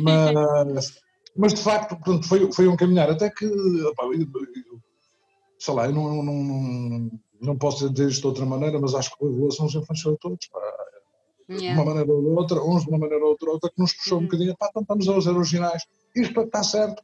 Mas, 0.03 0.95
mas 1.37 1.55
de 1.55 1.61
facto, 1.63 1.97
portanto, 1.97 2.27
foi, 2.29 2.53
foi 2.53 2.69
um 2.69 2.77
caminhar. 2.77 3.11
Até 3.11 3.31
que, 3.31 3.47
opá, 3.85 4.05
eu- 4.05 4.27
sei 5.59 5.75
lá, 5.75 5.87
eu 5.87 5.93
não, 5.93 6.23
não, 6.23 6.35
não, 6.35 7.11
não 7.41 7.57
posso 7.59 7.89
dizer 7.91 8.09
isto 8.11 8.21
de 8.23 8.27
outra 8.27 8.45
maneira, 8.47 8.79
mas 8.81 8.95
acho 8.95 9.17
que 9.17 9.25
a 9.25 9.29
Revolução 9.29 9.67
nos 9.67 9.75
influenciou 9.75 10.17
todos. 10.21 10.47
Pá. 10.49 10.61
De 11.49 11.55
Yeah. 11.63 11.81
uma 11.81 11.93
maneira 11.95 12.13
ou 12.13 12.21
de 12.23 12.29
outra, 12.29 12.61
uns 12.61 12.83
de 12.83 12.89
uma 12.89 12.99
maneira 12.99 13.25
ou 13.25 13.37
de 13.37 13.49
outra, 13.49 13.71
que 13.71 13.81
nos 13.81 13.93
puxou 13.93 14.19
um 14.19 14.21
Uhum. 14.23 14.27
bocadinho. 14.27 14.57
Pá, 14.59 14.67
então 14.69 14.83
estamos 14.83 15.09
a 15.09 15.21
ser 15.21 15.37
originais. 15.37 15.83
Isto 16.17 16.41
está 16.41 16.63
certo. 16.65 17.01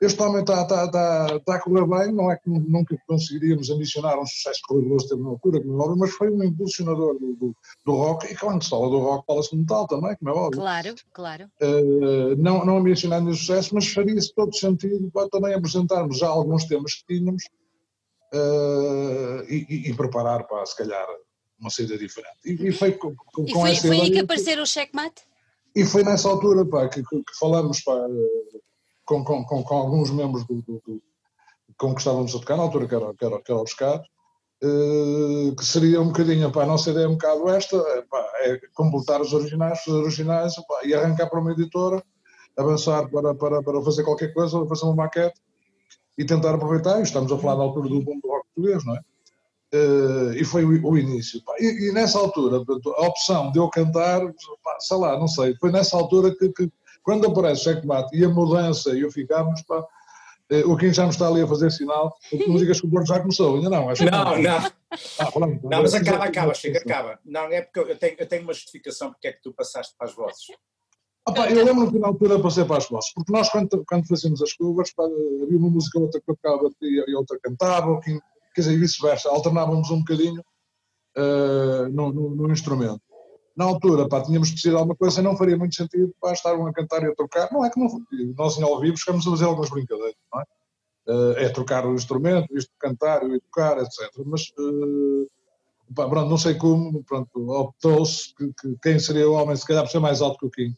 Este 0.00 0.22
homem 0.22 0.40
está, 0.42 0.62
está, 0.62 0.84
está, 0.84 1.36
está 1.36 1.54
a 1.54 1.60
correr 1.60 1.86
bem, 1.86 2.12
não 2.12 2.30
é 2.30 2.36
que 2.36 2.50
nu- 2.50 2.60
nunca 2.68 2.94
conseguiríamos 3.06 3.70
ambicionar 3.70 4.18
um 4.18 4.26
sucesso 4.26 4.60
que 4.66 4.74
o 4.74 4.76
Rui 4.76 4.84
Veloso 4.84 5.08
teve 5.08 5.22
na 5.22 5.28
altura, 5.30 5.60
como 5.62 5.72
é 5.80 5.84
óbvio, 5.84 5.96
mas 5.98 6.10
foi 6.10 6.30
um 6.30 6.42
impulsionador 6.42 7.18
do, 7.18 7.34
do, 7.36 7.56
do 7.84 7.92
rock, 7.94 8.26
e 8.30 8.36
quando 8.36 8.62
se 8.62 8.68
fala 8.68 8.90
do 8.90 8.98
rock, 8.98 9.24
fala-se 9.26 9.50
de 9.52 9.56
metal 9.56 9.86
também, 9.86 10.14
como 10.16 10.30
é 10.30 10.34
óbvio. 10.34 10.60
Claro, 10.60 10.94
claro. 11.14 11.50
Eh, 11.60 12.36
não, 12.36 12.62
não 12.66 12.76
ambicionando 12.76 13.30
o 13.30 13.34
sucesso, 13.34 13.74
mas 13.74 13.88
faria-se 13.90 14.34
todo 14.34 14.54
sentido 14.54 15.10
para 15.10 15.30
também 15.30 15.54
apresentarmos 15.54 16.18
já 16.18 16.28
alguns 16.28 16.64
temas 16.66 16.92
que 16.94 17.14
tínhamos 17.18 17.42
eh, 18.34 19.46
e, 19.48 19.66
e- 19.68 19.90
e 19.90 19.94
preparar 19.94 20.46
para, 20.46 20.66
se 20.66 20.76
calhar, 20.76 21.06
uma 21.58 21.70
saída 21.70 21.96
diferente. 21.96 22.36
E, 22.44 22.68
e 22.68 22.72
foi 22.72 22.92
com, 22.92 23.14
com, 23.14 23.44
E 23.46 23.52
foi, 23.52 23.70
essa 23.70 23.88
foi 23.88 24.00
aí 24.00 24.10
que 24.10 24.18
apareceram 24.18 24.62
o 24.62 24.66
checkmate? 24.66 25.22
e 25.74 25.84
foi 25.84 26.02
nessa 26.02 26.28
altura 26.28 26.64
pá, 26.66 26.88
que, 26.88 27.02
que- 27.02 27.16
que 27.22 27.38
falamos 27.38 27.78
eh, 27.86 28.58
com, 29.06 29.24
com, 29.24 29.44
com, 29.44 29.62
com 29.62 29.74
alguns 29.76 30.10
membros 30.10 30.44
do, 30.44 30.56
do, 30.62 30.82
do, 30.86 31.02
com 31.78 31.94
que 31.94 32.00
estávamos 32.00 32.34
a 32.34 32.38
tocar, 32.38 32.56
na 32.56 32.64
altura 32.64 32.88
que 32.88 32.94
era, 32.94 33.14
que 33.14 33.24
era, 33.24 33.42
que 33.42 33.52
era 33.52 33.60
o 33.60 33.64
Pescado, 33.64 34.02
eh, 34.62 35.54
que 35.56 35.64
seria 35.64 36.00
um 36.00 36.08
bocadinho, 36.08 36.50
pá, 36.50 36.64
a 36.64 36.66
nossa 36.66 36.90
ideia 36.90 37.04
é 37.04 37.08
um 37.08 37.12
bocado 37.12 37.48
esta, 37.48 37.76
é, 37.76 38.02
pá, 38.02 38.24
é 38.40 38.58
completar 38.74 39.20
os 39.20 39.32
originais, 39.32 39.86
os 39.86 39.94
originais 39.94 40.54
pá, 40.66 40.80
e 40.84 40.94
arrancar 40.94 41.28
para 41.28 41.40
uma 41.40 41.52
editora, 41.52 42.02
avançar 42.56 43.08
para, 43.10 43.34
para, 43.34 43.62
para 43.62 43.82
fazer 43.82 44.02
qualquer 44.02 44.32
coisa, 44.32 44.66
fazer 44.66 44.84
uma 44.86 44.96
maquete 44.96 45.40
e 46.18 46.24
tentar 46.24 46.54
aproveitar, 46.54 46.98
e 46.98 47.02
estamos 47.02 47.30
a 47.30 47.38
falar 47.38 47.56
da 47.56 47.62
altura 47.62 47.88
do 47.88 48.00
boom 48.02 48.18
do 48.18 48.28
rock 48.28 48.46
português, 48.54 48.84
não 48.84 48.96
é? 48.96 49.00
Eh, 49.72 50.40
e 50.40 50.44
foi 50.44 50.64
o, 50.64 50.88
o 50.90 50.98
início. 50.98 51.42
E, 51.58 51.88
e 51.88 51.92
nessa 51.92 52.18
altura, 52.18 52.64
a 52.96 53.06
opção 53.06 53.52
de 53.52 53.58
eu 53.58 53.68
cantar, 53.68 54.22
sei 54.80 54.96
lá, 54.96 55.18
não 55.18 55.28
sei, 55.28 55.54
foi 55.60 55.70
nessa 55.70 55.96
altura 55.96 56.34
que, 56.34 56.48
que 56.50 56.70
quando 57.06 57.28
aparece 57.28 57.60
o 57.60 57.64
checkmate 57.72 58.16
e 58.16 58.24
a 58.24 58.28
mudança 58.28 58.90
e 58.96 59.02
eu 59.02 59.10
ficámos, 59.12 59.62
pá, 59.62 59.86
eh, 60.50 60.64
o 60.64 60.76
Kim 60.76 60.92
já 60.92 61.04
me 61.04 61.10
está 61.10 61.28
ali 61.28 61.40
a 61.40 61.46
fazer 61.46 61.70
sinal, 61.70 62.16
porque 62.28 62.48
não 62.48 62.56
digas 62.56 62.80
que 62.80 62.86
o 62.86 62.90
Porto 62.90 63.06
já 63.06 63.20
começou, 63.20 63.54
ainda 63.54 63.70
não, 63.70 63.88
acho 63.88 64.04
que 64.04 64.10
Não, 64.10 64.24
não, 64.42 64.56
Ah, 65.20 65.30
pronto. 65.32 65.60
não, 65.68 65.82
mas 65.82 65.94
acaba, 65.94 66.16
Exato, 66.16 66.28
acaba, 66.30 66.46
exato. 66.52 66.58
chega, 66.58 66.78
acaba. 66.80 67.18
Não, 67.24 67.44
é 67.44 67.62
porque 67.62 67.78
eu 67.92 67.96
tenho, 67.96 68.16
eu 68.18 68.26
tenho 68.26 68.42
uma 68.42 68.52
justificação 68.52 69.12
porque 69.12 69.28
é 69.28 69.32
que 69.32 69.40
tu 69.40 69.52
passaste 69.52 69.94
para 69.96 70.08
as 70.08 70.14
vozes. 70.16 70.46
Ah, 71.28 71.32
pá, 71.32 71.48
eu 71.48 71.64
lembro 71.64 71.90
que 71.92 71.98
na 71.98 72.08
altura 72.08 72.40
passei 72.40 72.64
para 72.64 72.78
as 72.78 72.88
vozes, 72.88 73.12
porque 73.14 73.32
nós 73.32 73.48
quando, 73.50 73.84
quando 73.88 74.06
fazíamos 74.08 74.42
as 74.42 74.52
covers, 74.52 74.92
pá, 74.92 75.04
havia 75.04 75.58
uma 75.58 75.70
música 75.70 75.98
outra 76.00 76.20
que 76.20 76.26
tocava 76.26 76.68
e 76.82 77.14
outra 77.14 77.38
cantava, 77.40 77.90
o 77.92 78.00
quer 78.00 78.12
dizer, 78.56 78.72
e 78.72 78.78
vice-versa, 78.78 79.28
alternávamos 79.30 79.90
um 79.92 79.98
bocadinho 80.00 80.42
eh, 81.16 81.88
no, 81.90 82.12
no- 82.12 82.34
no 82.34 82.52
instrumento. 82.52 83.00
Na 83.56 83.64
altura, 83.64 84.06
pá, 84.08 84.20
tínhamos 84.20 84.50
que 84.50 84.56
decidir 84.56 84.74
alguma 84.76 84.94
coisa 84.94 85.22
não 85.22 85.36
faria 85.36 85.56
muito 85.56 85.74
sentido 85.74 86.14
para 86.20 86.32
estar 86.32 86.54
um 86.54 86.66
a 86.66 86.72
cantar 86.72 87.02
e 87.02 87.06
a 87.06 87.14
tocar. 87.14 87.50
Não 87.50 87.64
é 87.64 87.70
que 87.70 87.80
não, 87.80 87.88
nós 88.36 88.58
em 88.58 88.62
ao 88.62 88.78
vivo 88.78 88.98
chegamos 88.98 89.26
a 89.26 89.30
fazer 89.30 89.44
algumas 89.46 89.70
brincadeiras, 89.70 90.14
não 90.32 90.40
é? 90.40 90.44
Eh, 91.08 91.44
é 91.44 91.48
trocar 91.48 91.86
o 91.86 91.94
instrumento, 91.94 92.54
isto 92.56 92.70
cantar 92.78 93.22
e 93.24 93.40
tocar, 93.40 93.78
etc. 93.78 94.10
Mas, 94.26 94.52
eh, 94.58 95.26
pá, 95.94 96.08
pronto, 96.08 96.28
não 96.28 96.36
sei 96.36 96.54
como, 96.56 97.02
pronto, 97.04 97.50
optou-se 97.50 98.34
que, 98.34 98.52
que 98.60 98.76
quem 98.82 98.98
seria 98.98 99.28
o 99.28 99.34
homem, 99.34 99.56
se 99.56 99.66
calhar, 99.66 99.84
por 99.84 99.90
ser 99.90 100.00
mais 100.00 100.20
alto 100.20 100.38
que 100.38 100.46
o 100.46 100.50
Kim. 100.50 100.74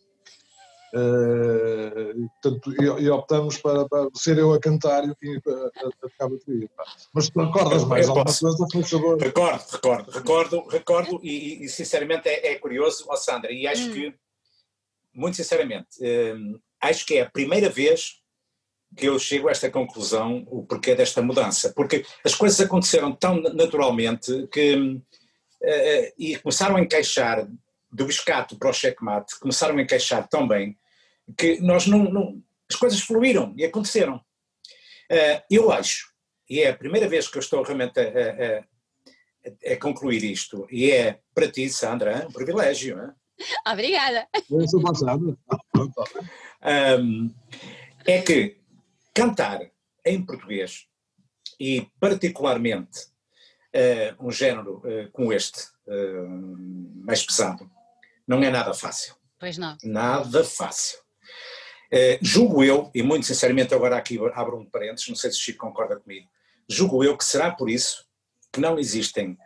Eh, 0.95 2.15
e, 2.17 2.29
portanto, 2.43 2.73
e, 2.81 3.03
e 3.05 3.11
optamos 3.11 3.59
para, 3.59 3.87
para 3.89 4.09
ser 4.15 4.39
eu 4.39 4.53
a 4.55 4.61
cantar 4.61 5.05
e 5.07 5.11
o 5.11 5.17
Kim 5.17 5.37
a, 5.37 5.91
tocar 6.01 6.29
bateria. 6.29 6.69
Mas 7.13 7.29
tu 7.29 7.41
recordas 7.41 7.85
mais 7.85 8.07
Eu 8.07 8.11
alguma 8.13 8.25
posso. 8.25 8.41
coisa? 8.41 8.67
Por 8.73 8.85
favor. 8.85 9.19
Recordo, 9.21 9.65
recordo, 9.73 10.11
recordo, 10.11 10.69
recordo 10.69 11.21
e, 11.23 11.65
e, 11.65 11.69
sinceramente 11.69 12.29
é, 12.29 12.53
é 12.53 12.55
curioso, 12.57 13.05
ó 13.09 13.17
Sandra, 13.17 13.53
e 13.53 13.67
acho 13.67 13.89
Hum. 13.89 13.93
que, 13.93 14.15
muito 15.15 15.37
sinceramente, 15.37 15.89
hum, 16.01 16.59
acho 16.81 17.05
que 17.05 17.17
é 17.19 17.23
a 17.23 17.31
primeira 17.31 17.69
vez 17.69 18.21
que 18.97 19.07
eu 19.07 19.19
chego 19.19 19.49
a 19.49 19.51
esta 19.51 19.71
conclusão, 19.71 20.47
o 20.51 20.65
porquê 20.65 20.95
desta 20.95 21.21
mudança, 21.21 21.73
porque 21.77 22.07
as 22.25 22.35
coisas 22.35 22.59
aconteceram 22.61 23.13
tão 23.13 23.41
naturalmente 23.43 24.47
que 24.51 24.77
hum, 24.77 25.03
eh, 25.63 26.15
e 26.19 26.37
começaram 26.39 26.77
a 26.77 26.81
encaixar 26.81 27.47
do 27.91 28.07
biscato 28.07 28.57
para 28.59 28.71
o 28.71 28.73
checkmate, 28.73 29.39
começaram 29.41 29.77
a 29.79 29.83
encaixar 29.83 30.27
tão 30.29 30.47
bem 30.47 30.79
que 31.37 31.61
nós 31.61 31.87
não, 31.87 32.05
não- 32.05 32.43
as 32.71 32.77
coisas 32.77 33.01
fluíram 33.01 33.55
e 33.57 33.65
aconteceram. 33.65 34.21
Eh, 35.11 35.43
eu 35.51 35.71
acho, 35.73 36.13
e 36.51 36.61
é 36.61 36.69
a 36.71 36.77
primeira 36.77 37.09
vez 37.09 37.29
que 37.29 37.37
eu 37.39 37.41
estou 37.41 37.63
realmente 37.63 37.99
a, 37.99 38.03
a- 38.03 38.59
a- 39.71 39.73
a 39.73 39.77
concluir 39.79 40.23
isto, 40.25 40.67
e 40.71 40.91
é 40.91 41.21
para 41.35 41.51
ti, 41.51 41.69
Sandra, 41.71 42.27
um 42.29 42.33
privilégio, 42.33 42.99
hein? 43.03 43.11
Obrigada. 43.67 44.27
Eu 44.51 44.67
sou 44.69 44.83
passado. 44.83 45.39
Ahm, 46.61 47.31
é 48.07 48.21
que 48.21 48.57
cantar 49.15 49.61
em 50.05 50.25
português 50.25 50.87
e 51.61 51.89
particularmente 52.01 53.07
eh, 53.73 54.15
um 54.19 54.31
género 54.31 54.83
eh, 54.85 55.09
como 55.13 55.33
este, 55.33 55.69
mais 57.05 57.25
pesado, 57.25 57.71
não 58.29 58.43
é 58.43 58.51
nada 58.51 58.75
fácil. 58.75 59.17
Pois 59.41 59.57
não. 59.57 59.77
Nada 59.83 60.45
fácil. 60.45 60.99
Eh, 61.91 62.19
julgo 62.21 62.63
eu, 62.63 62.91
e 62.95 63.03
muito 63.03 63.27
sinceramente 63.27 63.75
agora 63.75 63.97
aqui 63.97 64.19
abro 64.35 64.59
um 64.59 64.67
parênteses, 64.67 65.09
não 65.09 65.17
sei 65.17 65.31
se 65.31 65.39
o 65.39 65.41
Chico 65.41 65.67
concorda 65.67 65.99
comigo, 65.99 66.29
julgo 66.69 67.03
eu 67.03 67.17
que 67.17 67.25
será 67.25 67.51
por 67.51 67.71
isso 67.71 68.07
que 68.53 68.61
não 68.61 68.79
existem 68.79 69.39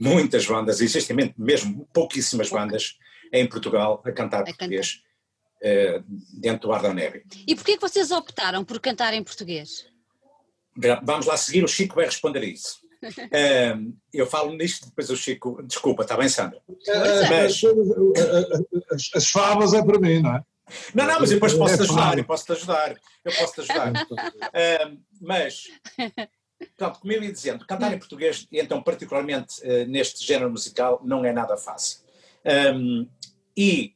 muitas 0.00 0.46
bandas, 0.46 0.80
existem 0.80 1.34
mesmo 1.36 1.86
pouquíssimas 1.92 2.48
bandas 2.48 2.96
em 3.32 3.46
Portugal 3.46 4.00
a 4.04 4.12
cantar 4.12 4.38
cantar. 4.38 4.44
português 4.44 5.02
eh, 5.60 6.00
dentro 6.40 6.68
do 6.68 6.72
Ar 6.72 6.80
da 6.80 6.94
Neve. 6.94 7.24
E 7.46 7.54
porquê 7.54 7.74
que 7.74 7.80
vocês 7.82 8.10
optaram 8.10 8.64
por 8.64 8.80
cantar 8.80 9.12
em 9.12 9.22
português? 9.22 9.86
Vamos 11.02 11.26
lá 11.26 11.36
seguir, 11.36 11.64
o 11.64 11.68
Chico 11.68 11.96
vai 11.96 12.06
responder 12.06 12.38
a 12.38 12.46
isso. 12.46 12.78
Eu 14.12 14.26
falo 14.26 14.52
nisto, 14.54 14.86
depois 14.86 15.10
o 15.10 15.16
Chico, 15.16 15.62
desculpa, 15.62 16.02
está 16.02 16.16
bem, 16.16 16.28
Sandra? 16.28 16.60
Eh, 16.86 17.28
Mas- 17.30 17.60
As, 18.90 19.10
as 19.14 19.30
favas 19.30 19.72
é 19.74 19.82
para 19.84 19.98
mim, 19.98 20.20
não 20.20 20.36
é? 20.36 20.42
Não, 20.94 21.06
não, 21.06 21.20
mas 21.20 21.30
eu 21.30 21.36
depois 21.36 21.54
posso-te 21.54 21.80
É 21.80 21.84
ajudar, 21.84 22.18
eu 22.18 22.24
posso-te 22.24 22.52
ajudar, 22.52 22.96
eu 23.24 23.32
posso-te 23.32 23.60
ajudar. 23.62 23.92
Mas, 25.20 25.68
pronto, 26.76 27.00
como 27.00 27.12
eu 27.12 27.22
ia 27.22 27.32
dizendo, 27.32 27.66
cantar 27.66 27.92
em 27.94 27.98
português, 27.98 28.46
e 28.52 28.58
então 28.60 28.82
particularmente 28.82 29.54
eh, 29.62 29.86
neste 29.86 30.24
género 30.26 30.50
musical, 30.50 31.00
não 31.04 31.24
é 31.24 31.32
nada 31.32 31.56
fácil. 31.56 32.00
Ahm, 32.44 33.06
e 33.56 33.94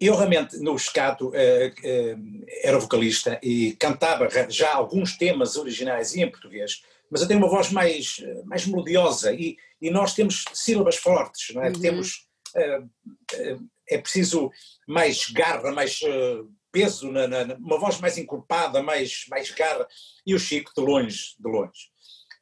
eu 0.00 0.14
realmente, 0.16 0.56
no 0.58 0.74
escato, 0.74 1.30
eh, 1.34 1.72
eh, 1.82 2.16
era 2.62 2.78
vocalista 2.78 3.38
e 3.42 3.72
cantava 3.72 4.28
já 4.48 4.74
alguns 4.74 5.16
temas 5.18 5.56
originais 5.56 6.14
e 6.14 6.22
em 6.22 6.30
português, 6.30 6.82
mas 7.10 7.22
eu 7.22 7.28
tenho 7.28 7.40
uma 7.40 7.48
voz 7.48 7.70
mais, 7.70 8.16
eh, 8.22 8.42
mais 8.44 8.66
melodiosa 8.66 9.32
e, 9.32 9.56
e 9.80 9.90
nós 9.90 10.14
temos 10.14 10.44
sílabas 10.52 10.96
fortes, 10.96 11.54
não 11.54 11.62
é? 11.62 11.68
Uhum. 11.68 11.80
Temos, 11.80 12.26
eh, 12.56 12.80
eh, 13.34 13.56
é 13.90 13.98
preciso 13.98 14.50
mais 14.88 15.30
garra, 15.30 15.70
mais 15.72 16.00
peso, 16.72 17.10
na, 17.12 17.26
na- 17.28 17.54
uma 17.56 17.78
voz 17.78 18.00
mais 18.00 18.18
encorpada, 18.18 18.82
mais, 18.82 19.24
mais 19.28 19.50
garra. 19.50 19.86
E 20.26 20.34
o 20.34 20.38
Chico, 20.38 20.72
de 20.76 20.82
longe, 20.82 21.34
de 21.38 21.48
longe, 21.50 21.92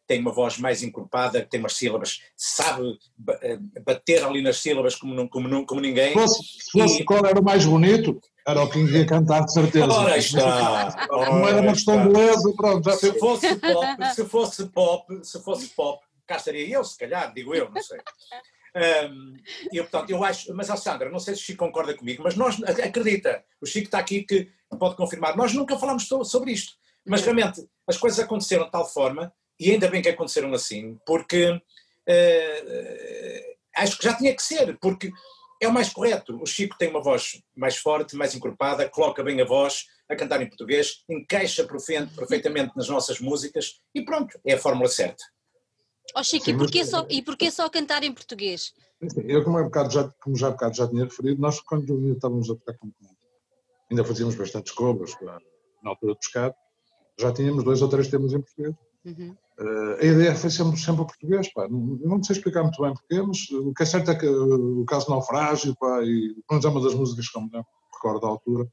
tem 0.06 0.20
uma 0.20 0.32
voz 0.32 0.56
mais 0.58 0.82
encorpada, 0.82 1.44
tem 1.44 1.60
umas 1.60 1.74
sílabas, 1.74 2.20
sabe 2.36 2.98
ba- 3.16 3.38
bater 3.84 4.22
ali 4.24 4.40
nas 4.42 4.58
sílabas 4.58 4.94
como, 4.94 5.14
não- 5.14 5.28
como, 5.28 5.48
não- 5.48 5.64
como 5.66 5.80
ninguém. 5.80 6.08
Se 6.08 6.14
fosse, 6.14 6.42
se 6.44 6.70
fosse 6.70 7.02
E- 7.02 7.04
qual 7.04 7.24
era 7.26 7.38
o 7.40 7.44
mais 7.44 7.64
bonito, 7.66 8.20
era 8.46 8.62
o 8.62 8.70
que 8.70 8.78
ia 8.78 9.06
cantar, 9.06 9.44
de 9.44 9.52
certeza. 9.52 9.92
Ora 9.92 10.16
está! 10.16 11.06
Não 11.08 11.48
era 11.48 11.56
ora 11.56 11.60
uma 11.60 11.72
questão 11.72 12.08
beleza, 12.08 12.52
pronto, 12.56 12.90
já 12.90 12.96
Se 12.96 13.18
fosse 13.18 13.56
pop, 13.56 14.14
se 14.14 14.24
fosse 14.24 14.66
pop, 14.66 15.20
se 15.24 15.42
fosse 15.42 15.68
pop, 15.68 16.04
cá 16.26 16.36
estaria 16.36 16.68
eu, 16.68 16.84
se 16.84 16.98
calhar, 16.98 17.32
digo 17.32 17.54
eu, 17.54 17.70
não 17.70 17.82
sei. 17.82 17.98
Um, 18.74 19.34
e 19.70 19.76
eu, 19.76 19.84
portanto, 19.84 20.10
eu 20.10 20.24
acho, 20.24 20.54
mas 20.54 20.70
a 20.70 20.76
Sandra, 20.76 21.10
não 21.10 21.18
sei 21.18 21.34
se 21.34 21.42
o 21.42 21.44
Chico 21.44 21.64
concorda 21.64 21.94
comigo, 21.94 22.22
mas 22.24 22.34
nós, 22.34 22.60
acredita, 22.62 23.44
o 23.60 23.66
Chico 23.66 23.86
está 23.86 23.98
aqui 23.98 24.22
que 24.22 24.50
pode 24.78 24.96
confirmar, 24.96 25.36
nós 25.36 25.52
nunca 25.52 25.78
falamos 25.78 26.08
sobre 26.24 26.52
isto, 26.52 26.74
mas 27.06 27.22
realmente 27.22 27.62
as 27.86 27.98
coisas 27.98 28.18
aconteceram 28.18 28.64
de 28.64 28.70
tal 28.70 28.88
forma, 28.88 29.32
e 29.60 29.70
ainda 29.70 29.88
bem 29.88 30.00
que 30.00 30.08
aconteceram 30.08 30.52
assim, 30.54 30.98
porque 31.06 31.50
uh, 31.50 31.62
acho 33.76 33.98
que 33.98 34.04
já 34.04 34.14
tinha 34.14 34.34
que 34.34 34.42
ser, 34.42 34.78
porque 34.80 35.12
é 35.62 35.68
o 35.68 35.72
mais 35.72 35.92
correto. 35.92 36.42
O 36.42 36.46
Chico 36.46 36.76
tem 36.76 36.90
uma 36.90 37.00
voz 37.00 37.40
mais 37.56 37.76
forte, 37.76 38.16
mais 38.16 38.34
encorpada, 38.34 38.88
coloca 38.88 39.22
bem 39.22 39.40
a 39.40 39.44
voz 39.44 39.86
a 40.08 40.16
cantar 40.16 40.42
em 40.42 40.48
português, 40.48 41.04
encaixa 41.08 41.64
perfeitamente 41.64 42.72
nas 42.76 42.88
nossas 42.88 43.20
músicas 43.20 43.80
e 43.94 44.04
pronto, 44.04 44.38
é 44.44 44.54
a 44.54 44.58
fórmula 44.58 44.88
certa. 44.88 45.22
Oh 46.16 46.22
Chico, 46.24 46.46
Sim, 46.46 46.50
e, 46.50 46.58
porquê 46.58 46.84
só, 46.84 47.06
e 47.08 47.22
porquê 47.22 47.50
só 47.50 47.68
cantar 47.68 48.02
em 48.02 48.12
português? 48.12 48.74
Eu, 49.24 49.44
como, 49.44 49.58
é 49.58 49.62
bocado 49.62 49.90
já, 49.90 50.12
como 50.20 50.36
já 50.36 50.48
há 50.48 50.50
bocado 50.50 50.74
já 50.74 50.88
tinha 50.88 51.04
referido, 51.04 51.40
nós 51.40 51.60
quando 51.60 52.12
estávamos 52.12 52.50
a 52.50 52.54
tocar 52.54 52.76
com 52.78 52.90
ainda 53.88 54.04
fazíamos 54.04 54.34
bastantes 54.34 54.72
cobras 54.72 55.12
na 55.82 55.90
altura 55.90 56.14
do 56.14 56.18
pescado, 56.18 56.54
já 57.18 57.32
tínhamos 57.32 57.62
dois 57.62 57.80
ou 57.82 57.88
três 57.88 58.08
temas 58.08 58.32
em 58.32 58.40
português. 58.40 58.74
Uhum. 59.04 59.34
Uh, 59.58 59.94
a 60.00 60.04
ideia 60.04 60.34
foi 60.34 60.50
sempre, 60.50 60.78
sempre 60.78 61.02
o 61.02 61.06
português, 61.06 61.52
pá. 61.52 61.68
Não, 61.68 61.78
não 61.78 62.22
sei 62.22 62.36
explicar 62.36 62.62
muito 62.62 62.80
bem 62.80 62.94
porquê, 62.94 63.22
mas 63.22 63.50
o 63.50 63.74
que 63.74 63.82
é 63.82 63.86
certo 63.86 64.10
é 64.10 64.14
que 64.14 64.26
o 64.26 64.84
caso 64.84 65.10
Naufrágio, 65.10 65.76
pá, 65.76 66.02
e 66.02 66.34
pelo 66.48 66.64
é 66.64 66.68
uma 66.68 66.80
das 66.80 66.94
músicas 66.94 67.28
que 67.28 67.36
eu 67.36 67.42
me 67.42 67.50
recordo 67.92 68.20
da 68.20 68.28
altura, 68.28 68.68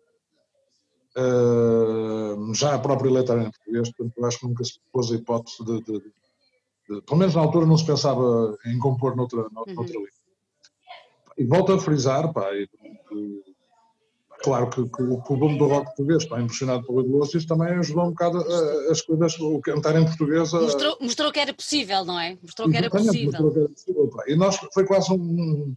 uh, 1.17 2.53
já 2.53 2.75
a 2.75 2.79
própria 2.79 3.11
letra 3.11 3.35
era 3.35 3.47
em 3.47 3.51
português, 3.51 3.91
portanto 3.91 4.17
eu 4.17 4.25
acho 4.25 4.39
que 4.39 4.47
nunca 4.47 4.63
se 4.63 4.79
pôs 4.91 5.11
a 5.11 5.15
hipótese 5.15 5.63
de, 5.63 5.81
de, 5.83 5.99
de 5.99 7.01
pelo 7.01 7.19
menos 7.19 7.35
na 7.35 7.41
altura 7.41 7.65
não 7.65 7.77
se 7.77 7.85
pensava 7.85 8.57
em 8.65 8.79
compor 8.79 9.15
noutra, 9.15 9.47
noutra, 9.51 9.75
uhum. 9.75 9.83
língua. 9.83 10.07
E 11.37 11.43
volto 11.45 11.73
a 11.73 11.79
frisar, 11.79 12.31
pá, 12.33 12.53
e, 12.53 12.67
e, 13.11 13.48
claro 14.43 14.69
que, 14.69 14.83
que, 14.89 15.03
o, 15.03 15.21
que 15.21 15.33
o 15.33 15.37
boom 15.37 15.57
do 15.57 15.67
rock 15.67 15.85
português, 15.87 16.25
pá, 16.25 16.39
impressionado 16.41 16.85
pelo 16.85 17.01
Lúcio, 17.01 17.45
também 17.47 17.73
ajudou 17.75 18.05
um 18.05 18.09
bocado 18.09 18.39
as 18.89 19.01
coisas, 19.01 19.39
o 19.39 19.59
cantar 19.61 19.95
em 19.95 20.05
português. 20.05 20.53
A... 20.53 20.61
Mostrou, 20.61 20.97
mostrou 21.01 21.31
que 21.31 21.39
era 21.39 21.53
possível, 21.53 22.05
não 22.05 22.19
é? 22.19 22.37
Mostrou 22.41 22.69
que 22.69 22.77
era 22.77 22.89
possível. 22.89 23.51
Que 23.51 23.59
era 23.59 23.69
possível. 23.69 24.09
E 24.27 24.35
nós, 24.35 24.57
foi 24.73 24.85
quase 24.85 25.11
um, 25.13 25.75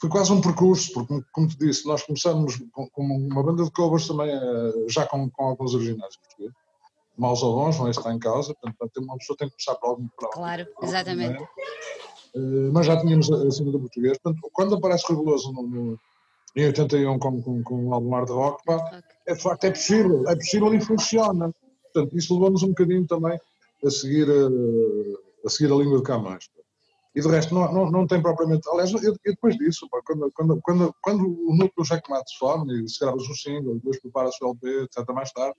foi 0.00 0.10
quase 0.10 0.32
um 0.32 0.40
percurso, 0.40 0.92
porque, 0.92 1.22
como 1.32 1.48
te 1.48 1.58
disse, 1.58 1.86
nós 1.86 2.02
começamos 2.02 2.62
com, 2.72 2.88
com 2.88 3.02
uma 3.02 3.42
banda 3.42 3.64
de 3.64 3.70
covers 3.70 4.06
também, 4.06 4.30
eh, 4.30 4.86
já 4.88 5.06
com, 5.06 5.30
com 5.30 5.44
alguns 5.44 5.74
originais 5.74 6.16
português 6.16 6.52
maus 7.16 7.42
ou 7.42 7.54
bons, 7.54 7.78
não 7.78 7.86
é 7.86 7.90
está 7.90 8.12
em 8.12 8.18
causa, 8.18 8.54
portanto 8.54 9.00
uma 9.00 9.16
pessoa 9.16 9.36
tem 9.36 9.48
que 9.48 9.54
começar 9.54 9.74
por 9.76 9.90
algum 9.90 10.08
para 10.08 10.28
Claro, 10.30 10.66
exatamente. 10.82 11.42
Uh, 12.34 12.72
mas 12.72 12.86
já 12.86 13.00
tínhamos 13.00 13.30
acima 13.30 13.70
do 13.70 13.78
português, 13.78 14.18
portanto, 14.18 14.50
quando 14.52 14.74
aparece 14.74 15.08
Reguloso 15.08 15.52
no, 15.52 15.98
em 16.56 16.66
81 16.66 17.18
com, 17.18 17.42
com, 17.42 17.62
com 17.62 17.86
o 17.86 17.94
álbum 17.94 18.10
Hard 18.10 18.30
Rock, 18.30 18.64
pá, 18.64 19.02
é 19.26 19.34
de 19.34 19.42
facto 19.42 19.64
é 19.64 19.70
possível, 19.70 20.24
é 20.28 20.36
possível 20.36 20.72
e 20.74 20.80
funciona. 20.80 21.52
Portanto, 21.92 22.16
isso 22.16 22.34
levou-nos 22.34 22.62
um 22.62 22.68
bocadinho 22.68 23.06
também 23.06 23.38
a 23.84 23.90
seguir 23.90 24.28
a, 24.28 24.32
eh, 24.32 25.46
a, 25.46 25.50
seguir 25.50 25.72
a 25.72 25.76
língua 25.76 25.98
de 25.98 26.04
Camões. 26.04 26.48
E 27.14 27.20
de 27.20 27.28
resto, 27.28 27.54
não, 27.54 27.72
não, 27.72 27.90
não 27.90 28.06
tem 28.06 28.20
propriamente. 28.20 28.68
Aliás, 28.68 28.92
eu, 28.92 28.98
eu 29.02 29.14
depois 29.24 29.56
disso, 29.56 29.88
pá, 29.88 30.00
quando, 30.04 30.30
quando, 30.32 30.60
quando, 30.62 30.94
quando 31.00 31.24
o 31.24 31.52
núcleo 31.52 31.72
do 31.76 31.84
Jack 31.84 32.10
Matt 32.10 32.28
se 32.28 32.38
forma 32.38 32.72
e 32.72 32.88
se 32.88 32.98
grava 32.98 33.16
um 33.16 33.20
single, 33.20 33.76
depois 33.76 34.00
prepara-se 34.00 34.44
o 34.44 34.48
LP, 34.48 34.82
etc., 34.82 35.08
mais 35.14 35.30
tarde, 35.32 35.56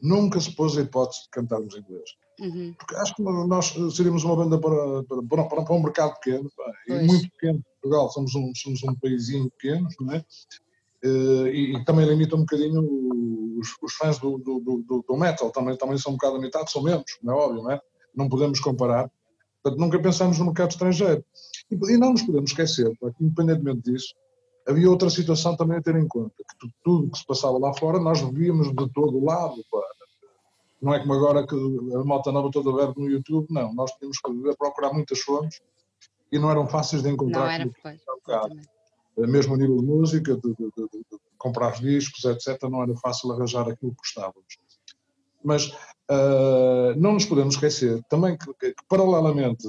nunca 0.00 0.40
se 0.40 0.54
pôs 0.54 0.76
a 0.76 0.82
hipótese 0.82 1.22
de 1.22 1.30
cantarmos 1.30 1.74
inglês. 1.74 2.10
Uhum. 2.40 2.74
Porque 2.78 2.96
acho 2.96 3.14
que 3.14 3.22
nós 3.22 3.74
seríamos 3.94 4.24
uma 4.24 4.36
banda 4.36 4.58
para, 4.58 5.02
para, 5.04 5.44
para, 5.44 5.64
para 5.64 5.74
um 5.74 5.82
mercado 5.82 6.14
pequeno, 6.20 6.50
pá, 6.56 6.64
e 6.88 7.06
muito 7.06 7.30
pequeno. 7.30 7.62
Portugal, 7.80 8.10
somos 8.10 8.34
um, 8.34 8.52
somos 8.54 8.82
um 8.84 8.94
paísinho 8.94 9.50
pequeno, 9.50 9.88
não 10.00 10.14
é? 10.14 10.24
Uh, 11.04 11.48
e, 11.48 11.76
e, 11.76 11.84
também 11.84 12.06
limita 12.06 12.36
um 12.36 12.40
bocadinho 12.40 12.80
os, 13.58 13.76
os 13.82 13.94
fãs 13.94 14.18
do, 14.18 14.38
do, 14.38 14.60
do, 14.60 15.04
do, 15.06 15.16
metal, 15.16 15.50
também, 15.50 15.76
também 15.76 15.98
são 15.98 16.12
um 16.12 16.14
bocado 16.14 16.36
limitados, 16.36 16.72
são 16.72 16.82
menos, 16.82 17.18
não 17.22 17.34
é 17.34 17.36
óbvio, 17.36 17.62
não 17.64 17.70
é? 17.72 17.80
Não 18.14 18.28
podemos 18.28 18.60
comparar. 18.60 19.10
Portanto, 19.62 19.80
nunca 19.80 20.00
pensamos 20.00 20.38
no 20.38 20.46
mercado 20.46 20.70
estrangeiro. 20.70 21.24
E, 21.70 21.74
e 21.74 21.96
não 21.96 22.12
nos 22.12 22.22
podemos 22.22 22.50
esquecer, 22.50 22.90
pá, 23.00 23.10
que 23.10 23.24
independentemente 23.24 23.90
disso, 23.90 24.14
havia 24.66 24.88
outra 24.88 25.10
situação 25.10 25.56
também 25.56 25.78
a 25.78 25.82
ter 25.82 25.96
em 25.96 26.06
conta, 26.06 26.34
que 26.60 26.68
tudo 26.84 27.10
que 27.10 27.18
se 27.18 27.26
passava 27.26 27.58
lá 27.58 27.74
fora 27.74 27.98
nós 27.98 28.20
víamos 28.20 28.68
de 28.68 28.88
todo 28.92 29.18
o 29.18 29.24
lado. 29.24 29.56
Pá. 29.70 29.80
Não 30.82 30.92
é 30.92 30.98
como 30.98 31.14
agora 31.14 31.46
que 31.46 31.54
a 31.54 32.04
moto 32.04 32.32
nova 32.32 32.50
toda 32.50 32.74
verde 32.74 33.00
no 33.00 33.08
YouTube, 33.08 33.46
não. 33.50 33.72
Nós 33.72 33.92
tínhamos 33.92 34.18
que 34.18 34.56
procurar 34.56 34.92
muitas 34.92 35.20
fontes 35.20 35.62
e 36.32 36.38
não 36.38 36.50
eram 36.50 36.66
fáceis 36.66 37.02
de 37.02 37.08
encontrar. 37.08 37.44
Não 37.44 37.50
era 37.50 37.70
pois, 37.80 39.30
Mesmo 39.30 39.54
a 39.54 39.58
nível 39.58 39.76
de 39.76 39.86
música, 39.86 40.34
de, 40.34 40.42
de, 40.42 40.56
de, 40.56 40.88
de, 40.88 41.18
comprar 41.38 41.78
discos, 41.80 42.24
etc., 42.24 42.60
não 42.68 42.82
era 42.82 42.96
fácil 42.96 43.30
arranjar 43.30 43.68
aquilo 43.68 43.92
que 43.92 43.98
gostávamos. 43.98 44.58
Mas 45.44 45.68
uh, 46.10 46.94
não 46.96 47.12
nos 47.12 47.26
podemos 47.26 47.54
esquecer 47.54 48.02
também 48.08 48.36
que, 48.36 48.52
que, 48.54 48.74
que 48.74 48.84
paralelamente, 48.88 49.68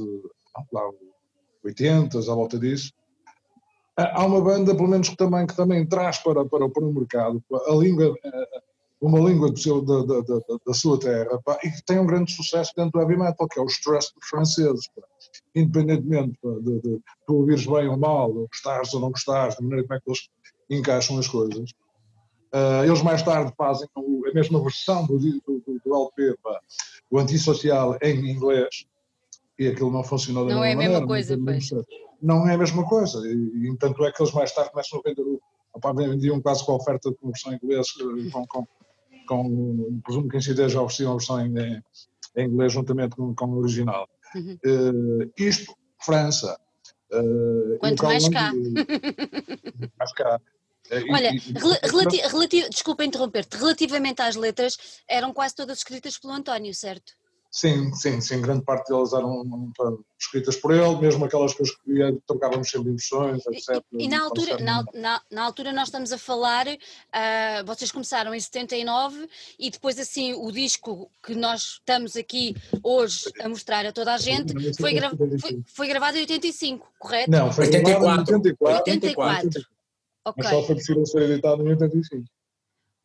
lá, 0.71 0.89
80, 1.63 2.17
à 2.17 2.21
volta 2.35 2.57
disso, 2.57 2.91
há 3.97 4.25
uma 4.25 4.41
banda, 4.41 4.75
pelo 4.75 4.87
menos, 4.87 5.09
que 5.09 5.15
também, 5.15 5.45
que 5.45 5.55
também 5.55 5.85
traz 5.85 6.17
para, 6.19 6.45
para, 6.45 6.69
para 6.69 6.83
o 6.83 6.93
mercado 6.93 7.43
a 7.67 7.75
língua, 7.75 8.15
uma 9.05 9.19
língua 9.19 9.53
seu, 9.55 9.81
da, 9.81 10.01
da, 10.03 10.21
da, 10.21 10.39
da, 10.65 10.73
sua 10.73 10.97
terra 10.97 11.37
pá, 11.43 11.59
e 11.61 11.69
que 11.69 11.83
tem 11.83 11.99
um 11.99 12.05
grande 12.05 12.31
sucesso 12.31 12.71
dentro 12.75 12.91
do 12.91 13.01
heavy 13.01 13.17
metal, 13.17 13.47
que 13.49 13.59
é 13.59 13.61
os 13.61 13.77
Trust 13.79 14.13
franceses. 14.29 14.87
Pá. 14.95 15.03
Independentemente 15.53 16.39
pá, 16.41 16.49
de, 16.61 16.81
de, 16.81 16.99
tu 17.27 17.35
ouvires 17.35 17.65
bem 17.65 17.89
ou 17.89 17.97
mal, 17.97 18.33
ou 18.33 18.47
gostares 18.47 18.93
ou 18.93 19.01
não 19.01 19.11
gostares, 19.11 19.55
da 19.55 19.61
maneira 19.61 19.83
como 19.83 19.97
é 19.97 19.99
que 19.99 20.09
eles 20.09 20.29
encaixam 20.69 21.19
as 21.19 21.27
coisas. 21.27 21.71
Uh, 22.53 22.85
eles 22.85 23.01
mais 23.01 23.21
tarde 23.21 23.51
fazem 23.57 23.87
a 23.95 24.33
mesma 24.33 24.61
versão 24.61 25.05
do, 25.05 25.17
do, 25.17 25.63
do 25.85 25.95
LP, 25.95 26.37
pá, 26.41 26.59
o 27.11 27.19
antissocial 27.19 27.97
em 28.01 28.31
inglês, 28.31 28.85
e 29.59 29.67
aquilo 29.67 29.91
não 29.91 30.03
funcionou 30.03 30.45
da 30.45 30.53
não 30.53 30.61
mesma 30.61 30.75
maneira. 30.75 30.93
Não 30.93 31.15
é 31.15 31.17
a 31.17 31.27
mesma 31.27 31.35
coisa, 31.35 31.37
pois 31.43 32.03
não 32.23 32.47
é 32.47 32.53
a 32.53 32.57
mesma 32.57 32.87
coisa. 32.87 33.19
E, 33.27 33.67
e 33.67 33.77
tanto 33.77 34.03
é 34.05 34.11
que 34.11 34.23
eles 34.23 34.33
mais 34.33 34.53
tarde 34.53 34.71
começam 34.71 34.99
a 34.99 35.01
vender, 35.09 35.39
opa, 35.73 35.93
vendiam 35.93 36.41
quase 36.41 36.65
com 36.65 36.71
a 36.71 36.75
oferta 36.75 37.11
de 37.11 37.17
conversão 37.17 37.51
em 37.51 37.59
inglês, 37.61 37.87
eh, 37.99 38.31
com, 38.31 38.47
com, 38.47 38.67
com 39.25 40.01
presumo 40.03 40.29
que 40.29 40.37
em 40.37 40.41
CD 40.41 40.69
já 40.69 40.79
a 40.79 40.83
versão 40.83 41.45
em, 41.45 41.81
em 42.35 42.45
inglês 42.45 42.73
juntamente 42.73 43.15
com, 43.15 43.33
com 43.33 43.45
o 43.45 43.57
original. 43.59 44.07
Uhum. 44.35 44.57
Uh, 44.65 45.31
isto, 45.37 45.75
França. 46.01 46.59
Uh, 47.11 47.77
Quanto 47.79 48.03
mais 48.03 48.27
cá. 48.29 48.51
mais 49.99 50.13
cá. 50.13 50.41
Olha, 51.09 51.31
relati 51.83 52.17
relati 52.17 52.69
desculpa 52.69 53.05
interromper-te, 53.05 53.55
relativamente 53.57 54.21
às 54.21 54.35
letras, 54.35 54.77
eram 55.07 55.33
quase 55.33 55.55
todas 55.55 55.77
escritas 55.77 56.17
pelo 56.17 56.33
António, 56.33 56.73
certo? 56.73 57.13
Sim, 57.55 57.93
sim, 57.93 58.19
sim, 58.19 58.41
grande 58.41 58.65
parte 58.65 58.89
delas 58.89 59.13
eram 59.13 59.71
escritas 60.19 60.55
por 60.55 60.73
ele, 60.73 60.95
mesmo 60.95 61.23
aquelas 61.23 61.53
que 61.53 61.61
eu 61.61 61.65
escrevia, 61.65 62.17
trocávamos 62.25 62.67
sempre 62.67 62.89
impressões, 62.89 63.45
etc. 63.45 63.79
E, 63.91 64.05
e 64.05 64.07
na, 64.07 64.23
altura, 64.23 64.57
na, 64.57 64.83
na, 64.91 65.21
na, 65.29 65.43
altura 65.43 65.71
nós 65.71 65.89
estamos 65.89 66.11
a 66.11 66.17
falar, 66.17 66.65
uh, 66.65 67.65
vocês 67.67 67.91
começaram 67.91 68.33
em 68.33 68.39
79 68.39 69.29
e 69.59 69.69
depois 69.69 69.99
assim 69.99 70.33
o 70.33 70.51
disco 70.51 71.11
que 71.23 71.35
nós 71.35 71.73
estamos 71.73 72.17
aqui 72.17 72.55
hoje 72.81 73.25
a 73.39 73.47
mostrar 73.47 73.85
a 73.85 73.93
toda 73.93 74.15
a 74.15 74.17
gente 74.17 74.51
foi, 74.73 74.93
gra 74.95 75.11
foi, 75.39 75.61
foi 75.67 75.87
gravado 75.87 76.17
em 76.17 76.21
85, 76.21 76.91
correto? 76.97 77.29
Não, 77.29 77.53
foi 77.53 77.67
84. 77.67 78.33
em 78.33 78.35
84. 78.35 78.77
84. 78.77 79.35
84. 79.35 79.73
Okay. 80.25 80.43
Mas 80.43 80.47
só 80.47 80.63
foi 80.63 80.75
possível 80.75 81.05
ser 81.05 81.21
editado 81.29 81.61
em 81.61 81.69
85. 81.69 82.25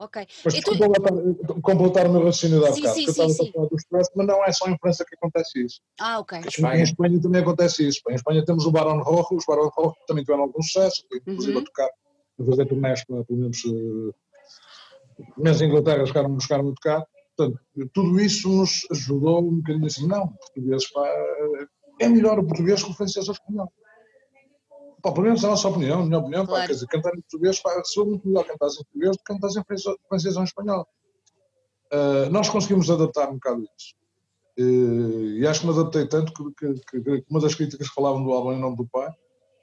Ok. 0.00 0.26
Mas 0.44 0.54
então, 0.54 0.78
completar, 0.78 1.12
completar 1.61 2.06
o 2.06 2.12
meu 2.12 2.24
raciocínio 2.24 2.61
da 2.61 2.70
bocado, 2.70 2.84
porque 2.84 3.00
eu 3.00 3.11
estava 3.11 3.32
a 3.32 3.52
falar 3.52 3.66
do 3.66 3.76
stress, 3.76 4.11
mas 4.14 4.26
não 4.28 4.44
é 4.44 4.52
só 4.52 4.68
em 4.68 4.78
França 4.78 5.04
que 5.04 5.16
acontece 5.16 5.64
isso. 5.64 5.80
Ah, 6.00 6.20
ok. 6.20 6.38
Em 6.38 6.82
Espanha 6.82 7.20
também 7.20 7.42
acontece 7.42 7.88
isso. 7.88 8.00
Em 8.08 8.14
Espanha 8.14 8.44
temos 8.44 8.64
o 8.64 8.70
Barão 8.70 9.02
Rojo, 9.02 9.34
os 9.34 9.44
Barão 9.44 9.68
Rojo 9.68 9.96
também 10.06 10.22
tiveram 10.22 10.44
algum 10.44 10.62
sucesso, 10.62 11.04
inclusive 11.12 11.52
uhum. 11.52 11.62
a 11.62 11.64
tocar, 11.64 11.88
a 12.40 12.44
fazer 12.44 12.66
turnés, 12.66 13.04
pelo 13.04 13.26
menos, 13.28 13.64
uh, 13.64 14.14
em 15.18 15.66
Inglaterra 15.66 16.06
chegaram, 16.06 16.38
chegaram 16.38 16.68
a 16.68 16.74
tocar. 16.74 17.04
Portanto, 17.37 17.61
tudo 17.92 18.20
isso 18.20 18.48
nos 18.48 18.87
ajudou 18.92 19.40
um 19.40 19.56
bocadinho 19.56 19.87
assim, 19.87 20.06
não, 20.06 20.28
português, 20.28 20.90
pá, 20.92 21.08
é 22.00 22.08
melhor 22.08 22.38
o 22.38 22.46
português 22.46 22.82
que 22.82 22.90
o 22.90 22.94
francês 22.94 23.28
ou 23.28 23.34
o 23.34 23.37
espanhol. 23.37 23.72
Pá, 25.02 25.12
pelo 25.12 25.26
menos 25.26 25.44
a 25.44 25.48
nossa 25.48 25.68
opinião, 25.68 26.00
a 26.00 26.04
minha 26.04 26.18
opinião, 26.18 26.44
claro. 26.44 26.62
pá, 26.62 26.66
quer 26.66 26.72
dizer, 26.72 26.87
cantar 26.88 27.14
em 27.14 27.20
português, 27.20 27.61
pá, 27.61 27.82
sou 27.84 28.06
muito 28.06 28.26
melhor 28.26 28.44
cantar 28.44 28.66
em 28.66 28.76
português 28.76 29.11
do 29.12 29.18
que 29.18 29.24
cantar 29.24 29.48
em 29.48 29.98
francês 30.08 30.37
ou 30.37 30.42
em 30.42 30.44
espanhol. 30.44 30.87
Uh, 31.92 32.30
nós 32.30 32.48
conseguimos 32.48 32.90
adaptar 32.90 33.30
um 33.30 33.34
bocado 33.34 33.62
isso. 33.62 33.94
Uh, 34.58 35.38
e 35.38 35.46
acho 35.46 35.61
que 35.61 35.66
me 35.66 35.72
adaptei 35.72 36.06
tanto 36.06 36.32
que, 36.32 36.74
que, 36.74 37.00
que, 37.00 37.24
uma 37.30 37.40
das 37.40 37.54
críticas 37.54 37.88
que 37.88 37.94
falavam 37.94 38.24
do 38.24 38.32
álbum 38.32 38.52
em 38.52 38.61
nome 38.61 38.76
do 38.76 38.87
pai, 38.87 39.11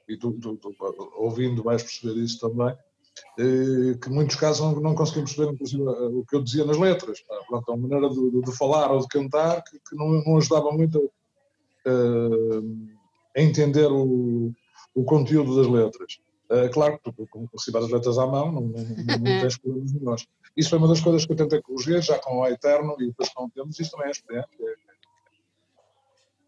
e 0.08 0.18
tu, 0.18 0.32
tu, 0.34 0.56
tu 0.56 0.74
ouvindo 1.18 1.64
vais 1.64 1.84
perceber 1.84 2.18
isso 2.22 2.40
também, 2.40 2.74
uh, 2.74 4.00
que 4.00 4.10
em 4.10 4.14
muitos 4.14 4.38
casos 4.38 4.62
não, 4.62 4.80
não 4.80 4.96
conseguimos 4.96 5.34
perceber, 5.34 5.54
inclusive, 5.54 5.84
o 5.84 6.26
que 6.26 6.36
eu 6.38 6.44
dizia 6.44 6.64
nas 6.64 6.78
letras. 6.78 7.20
Pá, 7.22 7.36
pronto, 7.46 7.70
é 7.70 7.76
uma 7.76 7.88
maneira 7.88 8.10
de, 8.10 8.32
de, 8.32 8.42
de 8.42 8.58
falar 8.58 8.90
ou 8.92 9.02
de 9.02 9.08
cantar 9.08 9.62
que, 9.64 9.78
que 9.80 9.96
não, 9.96 10.08
não, 10.24 10.38
ajudava 10.38 10.72
muito 10.72 10.98
uh, 11.00 12.90
a 13.36 13.42
entender 13.42 13.92
o, 13.92 14.54
o 14.96 15.04
conteúdo 15.04 15.56
das 15.58 15.68
letras. 15.68 16.20
Uh, 16.50 16.70
claro 16.72 16.98
que 16.98 17.12
tu, 17.12 17.28
como 17.30 17.50
receber 17.52 17.80
as 17.80 17.90
letras 17.90 18.18
à 18.18 18.26
mão, 18.26 18.52
não, 18.52 18.62
não, 18.62 18.84
não, 18.84 19.18
não 19.18 19.42
tens 19.42 19.58
problemas 19.58 19.94
nós. 20.02 20.28
Isso 20.56 20.70
foi 20.70 20.80
uma 20.80 20.88
das 20.88 21.02
coisas 21.02 21.26
que 21.26 21.34
eu 21.34 21.36
tentei 21.36 21.62
corrigir, 21.62 22.02
já 22.02 22.18
com 22.20 22.40
o 22.40 22.48
Eterno 22.48 22.96
e 23.00 23.08
depois 23.08 23.30
com 23.30 23.46
o 23.46 23.50
Temos, 23.50 23.80
isso 23.80 23.92
também 23.92 24.08
é 24.08 24.12
experiência. 24.12 24.50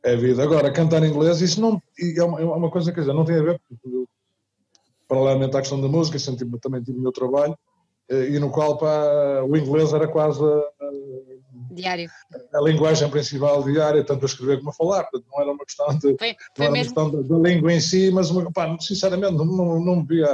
É, 0.04 0.14
é, 0.14 0.16
vida. 0.16 0.42
Agora, 0.44 0.72
cantar 0.72 1.04
em 1.04 1.10
inglês, 1.10 1.42
isso 1.42 1.60
não, 1.60 1.82
é, 2.00 2.24
uma, 2.24 2.40
é 2.40 2.46
uma 2.46 2.72
coisa, 2.72 2.92
quer 2.94 3.02
dizer, 3.02 3.14
não 3.14 3.26
tem 3.26 3.38
a 3.38 3.44
ver, 3.44 3.60
porque, 3.68 4.06
paralelamente 5.08 5.58
à 5.58 5.60
questão 5.60 5.82
da 5.82 5.88
música, 5.88 6.18
sempre, 6.20 6.48
também 6.60 6.82
tive 6.82 6.98
o 6.98 7.02
meu 7.02 7.12
trabalho, 7.12 7.58
eh, 8.10 8.30
e 8.30 8.40
no 8.40 8.52
qual 8.52 8.78
pá, 8.78 9.44
o 9.44 9.58
inglês 9.58 9.94
era 9.94 10.08
quase 10.08 10.42
a, 10.44 10.64
diário. 11.78 12.10
a 12.54 12.62
linguagem 12.62 13.10
principal 13.10 13.64
diária, 13.64 14.04
tanto 14.04 14.24
a 14.24 14.26
escrever 14.26 14.58
como 14.58 14.70
a 14.70 14.74
falar, 14.74 15.04
portanto 15.04 15.26
não 15.32 15.42
era 15.42 15.52
uma 15.52 15.66
questão, 15.66 15.98
de, 15.98 16.18
foi, 16.18 16.36
foi 16.56 16.70
mesmo... 16.70 16.96
questão 16.96 17.24
da, 17.24 17.50
língua 17.50 17.74
em 17.74 17.80
si, 17.80 18.12
mas 18.12 18.30
uma, 18.30 18.52
pá, 18.52 18.76
sinceramente 18.80 19.34
não, 19.34 19.46
não, 19.46 19.80
não 19.80 19.96
me 19.98 20.06
via 20.06 20.28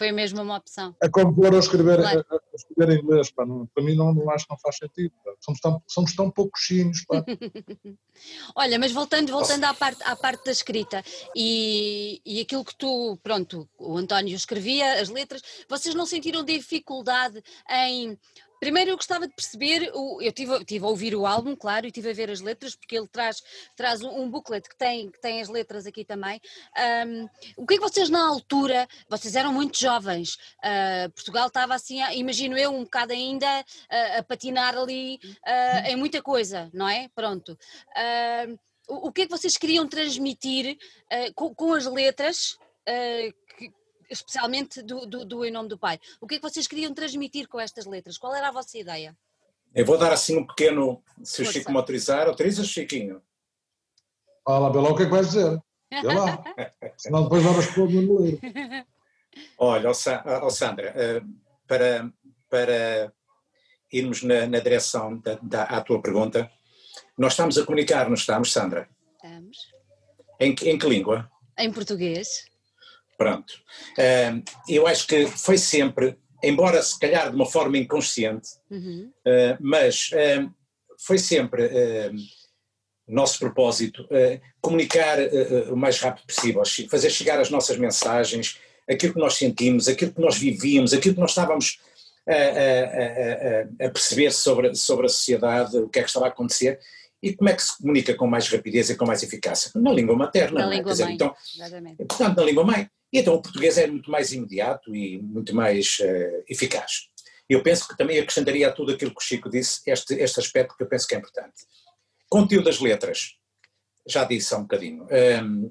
foi 0.00 0.12
mesmo 0.12 0.40
uma 0.40 0.56
opção. 0.56 0.96
A 1.02 1.10
compor 1.10 1.52
ou 1.52 1.60
escrever, 1.60 1.98
claro. 1.98 2.24
a, 2.30 2.34
a, 2.34 2.40
escrever 2.54 2.94
em 2.94 3.02
inglês, 3.02 3.30
pá, 3.30 3.44
não, 3.44 3.66
para 3.66 3.84
mim 3.84 3.94
não, 3.94 4.14
não 4.14 4.30
acho 4.30 4.46
que 4.46 4.50
não 4.50 4.58
faz 4.58 4.78
sentido. 4.78 5.12
Somos 5.40 5.60
tão, 5.60 5.82
somos 5.86 6.16
tão 6.16 6.30
poucos 6.30 6.62
chinos. 6.62 7.04
Olha, 8.56 8.78
mas 8.78 8.92
voltando, 8.92 9.30
voltando 9.30 9.64
à, 9.64 9.74
parte, 9.74 10.02
à 10.04 10.16
parte 10.16 10.46
da 10.46 10.52
escrita 10.52 11.04
e, 11.36 12.18
e 12.24 12.40
aquilo 12.40 12.64
que 12.64 12.74
tu, 12.76 13.18
pronto, 13.22 13.68
o 13.78 13.98
António 13.98 14.34
escrevia, 14.34 15.02
as 15.02 15.10
letras, 15.10 15.42
vocês 15.68 15.94
não 15.94 16.06
sentiram 16.06 16.42
dificuldade 16.42 17.42
em 17.70 18.18
Primeiro 18.60 18.90
eu 18.90 18.96
gostava 18.96 19.26
de 19.26 19.34
perceber, 19.34 19.90
eu 19.92 20.18
estive, 20.20 20.62
tive 20.66 20.84
a 20.84 20.88
ouvir 20.88 21.14
o 21.16 21.26
álbum, 21.26 21.56
claro, 21.56 21.86
e 21.86 21.90
tive 21.90 22.10
a 22.10 22.12
ver 22.12 22.30
as 22.30 22.42
letras, 22.42 22.76
porque 22.76 22.96
ele 22.96 23.08
traz, 23.08 23.42
traz 23.74 24.02
um, 24.02 24.28
booklet 24.28 24.68
que 24.68 24.76
tem, 24.76 25.10
que 25.10 25.18
tem 25.18 25.40
as 25.40 25.48
letras 25.48 25.86
aqui 25.86 26.04
também. 26.04 26.38
Um, 27.06 27.26
o 27.56 27.66
que 27.66 27.74
é 27.74 27.76
que 27.78 27.82
vocês 27.82 28.10
na 28.10 28.22
altura, 28.22 28.86
vocês 29.08 29.34
eram 29.34 29.50
muito 29.50 29.78
jovens, 29.78 30.34
uh, 30.58 31.10
Portugal 31.14 31.46
estava 31.46 31.74
assim, 31.74 32.02
imagino 32.12 32.58
eu, 32.58 32.70
um 32.70 32.84
bocado 32.84 33.14
ainda 33.14 33.60
uh, 33.60 34.18
a 34.18 34.22
patinar 34.22 34.76
ali 34.76 35.18
uh, 35.24 35.88
em 35.88 35.96
muita 35.96 36.20
coisa, 36.20 36.68
não 36.74 36.86
é? 36.86 37.08
Pronto. 37.14 37.58
O, 38.88 39.12
que 39.12 39.22
é 39.22 39.24
que 39.24 39.30
vocês 39.30 39.56
queriam 39.56 39.86
transmitir 39.86 40.76
com, 41.36 41.54
com, 41.54 41.74
as 41.74 41.86
letras 41.86 42.58
especialmente 44.10 44.82
do, 44.82 45.06
do, 45.06 45.24
do, 45.24 45.44
Em 45.44 45.50
Nome 45.50 45.68
do 45.68 45.78
Pai. 45.78 45.98
O 46.20 46.26
que 46.26 46.34
é 46.34 46.38
que 46.38 46.42
vocês 46.42 46.66
queriam 46.66 46.92
transmitir 46.92 47.48
com 47.48 47.60
estas 47.60 47.86
letras? 47.86 48.18
Qual 48.18 48.34
era 48.34 48.48
a 48.48 48.52
vossa 48.52 48.76
ideia? 48.76 49.16
Eu 49.74 49.86
vou 49.86 49.96
dar 49.96 50.12
assim 50.12 50.36
um 50.36 50.46
pequeno, 50.46 51.02
se 51.22 51.42
o 51.42 51.46
Chico 51.46 51.70
me 51.70 51.76
autorizar, 51.76 52.26
autoriza 52.26 52.64
Chiquinho. 52.64 53.22
Fala, 54.44 54.70
Belão, 54.70 54.92
o 54.92 54.96
que 54.96 55.02
é 55.02 55.04
que 55.04 55.12
vais 55.12 55.28
dizer? 55.28 55.62
Vê 55.90 56.02
lá, 56.02 56.42
senão 56.98 57.22
depois 57.22 57.42
vamos 57.42 57.66
pôr 57.68 57.88
no 57.88 58.20
ler. 58.20 58.38
Olha, 59.56 59.90
oh, 59.90 60.50
Sandra, 60.50 60.92
eh, 60.96 61.22
para, 61.66 62.12
para 62.48 63.12
irmos 63.92 64.22
na, 64.22 64.46
na 64.46 64.58
direção 64.58 65.18
da, 65.18 65.38
da, 65.40 65.62
à 65.64 65.80
tua 65.80 66.02
pergunta, 66.02 66.50
nós 67.16 67.34
estamos 67.34 67.58
a 67.58 67.64
comunicar, 67.64 68.06
não 68.06 68.14
estamos, 68.14 68.52
Sandra? 68.52 68.88
Estamos. 69.14 69.56
Em, 70.40 70.50
em 70.50 70.78
que 70.78 70.88
língua? 70.88 71.30
Em 71.56 71.70
português. 71.70 72.49
Pronto. 73.20 73.52
eu 74.66 74.86
acho 74.86 75.06
que 75.06 75.26
foi 75.26 75.58
sempre, 75.58 76.16
embora 76.42 76.82
se 76.82 76.98
calhar 76.98 77.28
de 77.28 77.36
uma 77.36 77.44
forma 77.44 77.76
inconsciente, 77.76 78.48
uhum. 78.70 79.12
Ah, 79.26 79.58
mas 79.60 80.08
foi 81.06 81.18
sempre 81.18 81.70
nosso 83.06 83.38
propósito 83.38 84.08
comunicar 84.62 85.18
ah, 85.20 85.70
o 85.70 85.76
mais 85.76 86.00
rápido 86.00 86.24
possível, 86.26 86.62
fazer 86.88 87.10
chegar 87.10 87.38
as 87.38 87.50
nossas 87.50 87.76
mensagens, 87.76 88.58
aquilo 88.88 89.12
que 89.12 89.20
nós 89.20 89.34
sentimos, 89.34 89.86
aquilo 89.86 90.12
que 90.12 90.20
nós 90.20 90.38
vivíamos, 90.38 90.94
aquilo 90.94 91.14
que 91.14 91.20
nós 91.20 91.32
estávamos 91.32 91.78
a, 92.26 92.32
a, 92.32 93.84
a, 93.84 93.86
a 93.86 93.90
perceber 93.90 94.32
sobre, 94.32 94.74
sobre 94.74 95.04
a 95.04 95.08
sociedade, 95.10 95.76
o 95.76 95.90
que 95.90 95.98
é 95.98 96.02
que 96.02 96.08
estava 96.08 96.24
a 96.24 96.30
acontecer 96.30 96.80
e 97.22 97.34
como 97.34 97.50
é 97.50 97.54
que 97.54 97.62
se 97.62 97.76
comunica 97.76 98.14
com 98.14 98.26
mais 98.26 98.48
rapidez 98.48 98.88
e 98.88 98.96
com 98.96 99.04
mais 99.04 99.22
eficácia? 99.22 99.70
Na 99.74 99.92
língua 99.92 100.16
materna. 100.16 100.60
Na 100.60 100.72
é? 100.72 100.76
língua 100.76 100.94
mãe, 100.94 101.14
então, 101.14 101.34
exatamente. 101.54 101.96
Portanto, 101.96 102.36
na 102.36 102.44
língua 102.44 102.64
mãe. 102.64 102.90
E 103.12 103.18
então 103.18 103.34
o 103.34 103.42
português 103.42 103.76
é 103.76 103.86
muito 103.86 104.10
mais 104.10 104.32
imediato 104.32 104.94
e 104.94 105.20
muito 105.20 105.54
mais 105.54 105.98
uh, 106.00 106.44
eficaz. 106.48 107.10
Eu 107.48 107.62
penso 107.62 107.88
que 107.88 107.96
também 107.96 108.18
acrescentaria 108.18 108.68
a 108.68 108.72
tudo 108.72 108.92
aquilo 108.92 109.10
que 109.10 109.20
o 109.20 109.24
Chico 109.24 109.50
disse, 109.50 109.80
este, 109.86 110.14
este 110.14 110.38
aspecto 110.38 110.76
que 110.76 110.84
eu 110.84 110.88
penso 110.88 111.08
que 111.08 111.16
é 111.16 111.18
importante. 111.18 111.66
Conteúdo 112.28 112.66
das 112.66 112.78
letras, 112.78 113.34
já 114.06 114.22
disse 114.24 114.54
há 114.54 114.58
um 114.58 114.62
bocadinho. 114.62 115.02
Um, 115.02 115.08
ehm, 115.10 115.70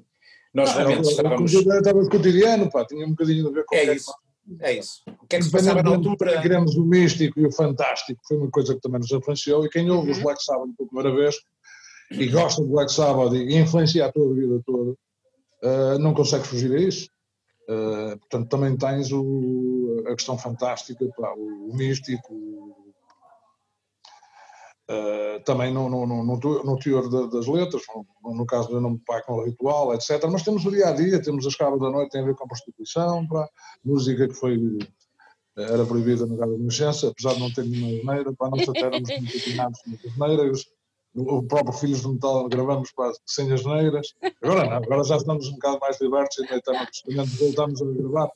nós 0.53 0.71
ah, 0.71 0.79
realmente 0.79 1.09
estávamos... 1.09 1.53
Estava 1.53 2.09
cotidiano, 2.09 2.69
pá, 2.69 2.85
tinha 2.85 3.05
um 3.05 3.11
bocadinho 3.11 3.47
a 3.47 3.51
ver 3.51 3.63
com... 3.63 3.75
É 3.75 3.95
isso, 3.95 4.13
é 4.59 4.73
isso. 4.73 5.01
O 5.21 5.25
que 5.25 5.37
é 5.37 5.39
que 5.39 5.45
se 5.45 5.51
passava 5.51 5.81
na 5.81 5.91
altura? 5.91 6.41
Queremos 6.41 6.75
o 6.75 6.83
místico 6.83 7.39
e 7.39 7.45
o 7.45 7.51
fantástico, 7.51 8.19
foi 8.27 8.37
uma 8.37 8.51
coisa 8.51 8.75
que 8.75 8.81
também 8.81 8.99
nos 8.99 9.11
influenciou, 9.11 9.65
e 9.65 9.69
quem 9.69 9.89
ouve 9.89 10.07
uhum. 10.07 10.17
os 10.17 10.21
Black 10.21 10.43
Sabbath 10.43 10.75
pela 10.75 10.89
primeira 10.89 11.15
vez, 11.15 11.35
e 12.11 12.27
gosta 12.27 12.61
de 12.61 12.69
Black 12.69 12.91
Sabbath 12.91 13.33
e 13.33 13.55
influencia 13.55 14.05
a 14.05 14.11
tua 14.11 14.33
vida 14.33 14.61
toda, 14.65 14.91
uh, 14.91 15.99
não 15.99 16.13
consegue 16.13 16.45
fugir 16.45 16.75
a 16.75 16.79
isso. 16.79 17.07
Uh, 17.69 18.17
portanto, 18.17 18.49
também 18.49 18.75
tens 18.75 19.11
o, 19.11 20.03
a 20.07 20.15
questão 20.15 20.35
fantástica, 20.39 21.05
pá, 21.15 21.35
o, 21.37 21.69
o, 21.69 21.75
místico, 21.75 22.33
uh, 24.89 25.43
também 25.45 25.71
no, 25.71 25.87
no, 25.87 26.07
no, 26.07 26.23
no 26.39 26.79
teor 26.79 27.07
de, 27.07 27.29
das 27.29 27.45
letras, 27.45 27.83
no, 28.23 28.33
no 28.33 28.45
caso 28.47 28.69
do 28.69 28.81
nome 28.81 28.99
pai 29.05 29.21
com 29.21 29.33
o 29.33 29.45
ritual, 29.45 29.93
etc. 29.93 30.19
Mas 30.31 30.41
temos 30.41 30.65
o 30.65 30.71
dia 30.71 30.87
a 30.87 30.93
dia, 30.93 31.21
temos 31.21 31.45
a 31.45 31.49
escala 31.49 31.77
da 31.77 31.91
noite, 31.91 32.09
tem 32.09 32.21
a 32.21 32.25
ver 32.25 32.33
com 32.33 32.45
a 32.45 32.47
prostituição, 32.47 33.27
pá, 33.27 33.47
música 33.85 34.27
que 34.27 34.33
foi 34.33 34.57
era 35.55 35.85
proibida 35.85 36.25
na 36.25 36.43
adolescência, 36.43 37.09
apesar 37.09 37.33
de 37.33 37.39
não 37.41 37.53
ter 37.53 37.65
nenhuma 37.65 38.03
maneira, 38.03 38.33
para 38.33 38.49
não 38.49 38.57
se 38.57 38.69
atéramos 38.69 39.09
muito 39.09 39.25
determinados 39.33 39.79
na 39.85 40.17
maneira, 40.17 40.51
o 41.15 41.43
próprio 41.43 41.73
Filhos 41.73 42.01
de 42.01 42.07
Metal 42.07 42.47
gravamos 42.47 42.91
quase 42.91 43.19
sem 43.25 43.51
as 43.51 43.65
neiras. 43.65 44.13
Agora 44.41 44.65
não, 44.65 44.77
agora 44.77 45.03
já 45.03 45.17
estamos 45.17 45.47
um 45.47 45.53
bocado 45.53 45.79
mais 45.79 45.99
libertos 45.99 46.37
e 46.37 46.43
estamos, 46.43 47.39
voltamos 47.39 47.81
a 47.81 47.85
gravar. 47.85 48.31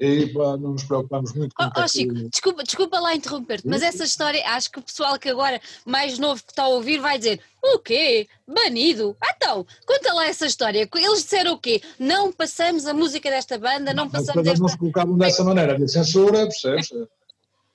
E 0.00 0.26
pá, 0.32 0.56
não 0.56 0.72
nos 0.72 0.82
preocupamos 0.82 1.32
muito 1.32 1.54
com 1.54 1.62
oh, 1.62 1.70
oh 1.76 1.86
Chico, 1.86 2.12
desculpa, 2.28 2.64
desculpa 2.64 2.98
lá 2.98 3.14
interromper-te, 3.14 3.68
mas 3.68 3.82
essa 3.82 4.02
história, 4.02 4.42
acho 4.48 4.68
que 4.68 4.80
o 4.80 4.82
pessoal 4.82 5.16
que 5.16 5.28
agora, 5.28 5.60
mais 5.86 6.18
novo 6.18 6.42
que 6.42 6.50
está 6.50 6.64
a 6.64 6.68
ouvir, 6.68 6.98
vai 6.98 7.18
dizer: 7.18 7.40
o 7.62 7.78
quê? 7.78 8.26
Banido? 8.44 9.16
Ah, 9.22 9.32
então, 9.36 9.64
conta 9.86 10.12
lá 10.12 10.26
essa 10.26 10.44
história. 10.44 10.88
Eles 10.92 11.22
disseram 11.22 11.52
o 11.52 11.58
quê? 11.58 11.80
Não 12.00 12.32
passamos 12.32 12.84
a 12.86 12.92
música 12.92 13.30
desta 13.30 13.56
banda, 13.58 13.94
não, 13.94 14.06
não 14.06 14.10
passamos. 14.10 14.44
Mas 14.44 14.58
não 14.58 14.68
se 14.68 14.76
colocavam 14.76 15.16
dessa 15.16 15.44
maneira, 15.44 15.74
havia 15.74 15.88
censura, 15.88 16.46
percebes? 16.46 16.88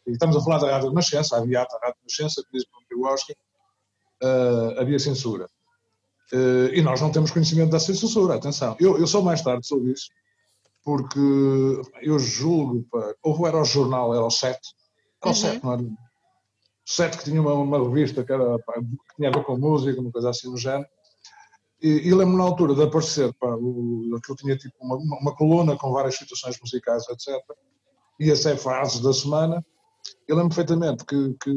E 0.05 0.11
estamos 0.11 0.37
a 0.37 0.41
falar 0.41 0.59
da 0.59 0.71
Rádio 0.71 0.87
Renascença, 0.87 1.35
havia 1.35 1.59
a 1.59 1.63
Rádio 1.63 1.97
Renascença, 1.99 2.41
que 2.41 2.57
diz 2.57 2.63
o 2.95 3.05
Oscar, 3.05 3.35
uh, 4.23 4.79
havia 4.79 4.99
censura. 4.99 5.49
Uh, 6.33 6.73
e 6.73 6.81
nós 6.81 6.99
não 6.99 7.11
temos 7.11 7.31
conhecimento 7.31 7.71
dessa 7.71 7.93
censura, 7.93 8.35
atenção. 8.35 8.75
Eu, 8.79 8.97
eu 8.97 9.07
só 9.07 9.21
mais 9.21 9.41
tarde 9.41 9.65
soube 9.65 9.91
isso, 9.91 10.09
porque 10.83 11.19
eu 12.01 12.19
julgo, 12.19 12.85
pá, 12.91 13.13
ou 13.23 13.47
era 13.47 13.59
o 13.59 13.65
jornal, 13.65 14.13
era 14.13 14.23
o 14.23 14.29
7, 14.29 14.59
era 15.21 15.31
o 15.31 15.35
7, 15.35 15.55
uhum. 15.55 15.61
não 15.63 15.73
era? 15.73 15.81
O 15.83 15.97
7 16.85 17.17
que 17.17 17.23
tinha 17.25 17.41
uma, 17.41 17.53
uma 17.53 17.77
revista 17.77 18.23
que, 18.23 18.31
era, 18.31 18.59
pá, 18.59 18.73
que 18.75 19.15
tinha 19.15 19.29
a 19.29 19.31
ver 19.31 19.43
com 19.43 19.57
música, 19.57 19.99
uma 19.99 20.11
coisa 20.11 20.29
assim 20.29 20.49
no 20.49 20.57
género. 20.57 20.87
E, 21.81 22.07
e 22.07 22.13
lembro-me 22.13 22.37
na 22.37 22.43
altura 22.43 22.73
de 22.73 22.83
aparecer, 22.83 23.33
pá, 23.33 23.55
o, 23.55 24.15
aquilo 24.17 24.37
tinha 24.37 24.57
tipo 24.57 24.75
uma, 24.81 24.95
uma, 24.95 25.35
coluna 25.35 25.77
com 25.77 25.91
várias 25.91 26.15
situações 26.15 26.59
musicais, 26.59 27.03
etc. 27.09 27.35
Ia 28.19 28.35
ser 28.35 28.57
frases 28.57 28.99
da 28.99 29.13
semana, 29.13 29.63
eu 30.27 30.35
lembro 30.35 30.55
perfeitamente 30.55 31.05
que, 31.05 31.35
que, 31.41 31.49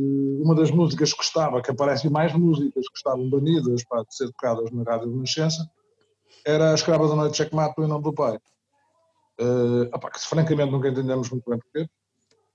uma 0.42 0.54
das 0.54 0.70
músicas 0.70 1.12
que 1.12 1.22
estava, 1.22 1.60
que 1.60 1.70
aparecem 1.70 2.10
mais 2.10 2.32
músicas 2.32 2.88
que 2.88 2.96
estavam 2.96 3.28
banidas 3.28 3.84
para 3.84 4.04
ser 4.08 4.26
tocadas 4.28 4.70
na 4.70 4.82
Rádio 4.82 5.10
Renascença, 5.10 5.68
era 6.44 6.70
A 6.70 6.74
Escrava 6.74 7.08
da 7.08 7.16
Noite 7.16 7.36
Checkmate, 7.36 7.80
em 7.80 7.86
nome 7.86 8.04
do 8.04 8.12
pai. 8.12 8.38
Uh, 9.40 9.84
opá, 9.94 10.10
que 10.10 10.20
francamente 10.20 10.70
nunca 10.70 10.88
entendemos 10.88 11.30
muito 11.30 11.48
bem 11.48 11.58
porquê. 11.58 11.88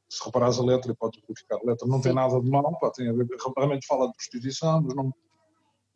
Se 0.07 0.23
reparares 0.23 0.59
a 0.59 0.63
letra, 0.63 0.91
e 0.91 0.95
podes 0.95 1.19
verificar 1.21 1.57
a 1.57 1.65
letra, 1.65 1.87
não 1.87 1.99
tem 1.99 2.13
nada 2.13 2.39
de 2.39 2.49
mal, 2.49 2.77
pá, 2.79 2.91
tem 2.91 3.09
a 3.09 3.13
ver, 3.13 3.27
realmente 3.57 3.87
fala 3.87 4.07
de 4.07 4.13
prostituição, 4.13 4.81
mas 4.81 4.95
não, 4.95 5.13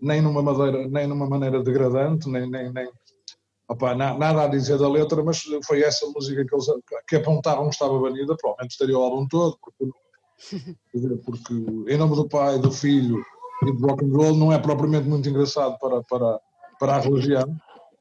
nem, 0.01 0.21
numa 0.21 0.41
maneira, 0.41 0.88
nem 0.88 1.08
numa 1.08 1.27
maneira 1.27 1.63
degradante, 1.63 2.27
nem, 2.27 2.49
nem, 2.49 2.73
nem 2.73 2.89
Opa, 3.69 3.93
nada 3.93 4.45
a 4.45 4.47
dizer 4.47 4.79
da 4.79 4.89
letra, 4.89 5.23
mas 5.23 5.43
foi 5.63 5.84
essa 5.84 6.03
música 6.08 6.43
que 6.43 6.55
eles 6.55 6.65
que 7.08 7.15
apontaram 7.17 7.69
que 7.69 7.75
estava 7.75 7.99
banida, 7.99 8.36
provavelmente 8.36 8.71
estaria 8.71 8.97
o 8.97 9.03
álbum 9.03 9.27
todo, 9.27 9.60
porque, 9.62 9.95
porque 11.25 11.54
em 11.54 11.97
nome 11.97 12.15
do 12.15 12.28
pai, 12.28 12.60
do 12.60 12.71
filho 12.71 13.23
e 13.63 13.73
do 13.73 13.88
rock 13.88 14.06
and 14.06 14.15
roll 14.15 14.36
não 14.36 14.52
é 14.54 14.60
propriamente 14.60 15.08
muito 15.08 15.28
engraçado 15.28 15.78
para, 15.80 16.02
para, 16.04 16.39
para 16.80 16.95
a 16.95 16.99
religião, 16.99 17.58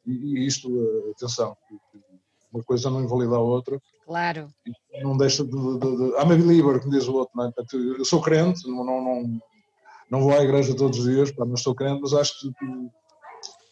e, 0.07 0.12
e 0.12 0.46
isto, 0.46 0.68
eh, 0.68 1.11
atenção, 1.11 1.57
uma 2.53 2.62
coisa 2.62 2.90
não 2.90 3.03
invalida 3.03 3.37
a 3.37 3.40
outra. 3.40 3.81
Claro. 4.07 4.48
Não 5.03 5.16
deixa 5.16 5.44
de. 5.44 5.51
de, 5.51 5.96
de, 5.96 6.05
I'm 6.16 6.33
a 6.33 6.37
believer, 6.37 6.81
como 6.81 6.92
diz 6.92 7.07
o 7.09 7.14
outro, 7.14 7.33
não 7.37 7.46
é? 7.46 7.53
Eu 7.98 8.05
sou 8.05 8.22
crente, 8.22 8.66
não, 8.66 8.85
não, 8.85 9.05
não, 9.05 9.40
não 10.11 10.20
vou 10.22 10.33
à 10.33 10.42
igreja 10.42 10.74
todos 10.74 10.98
os 10.98 11.05
dias, 11.05 11.31
pá, 11.33 11.44
mas 11.44 11.61
sou 11.61 11.74
crente, 11.74 12.01
mas 12.01 12.14
acho 12.14 12.33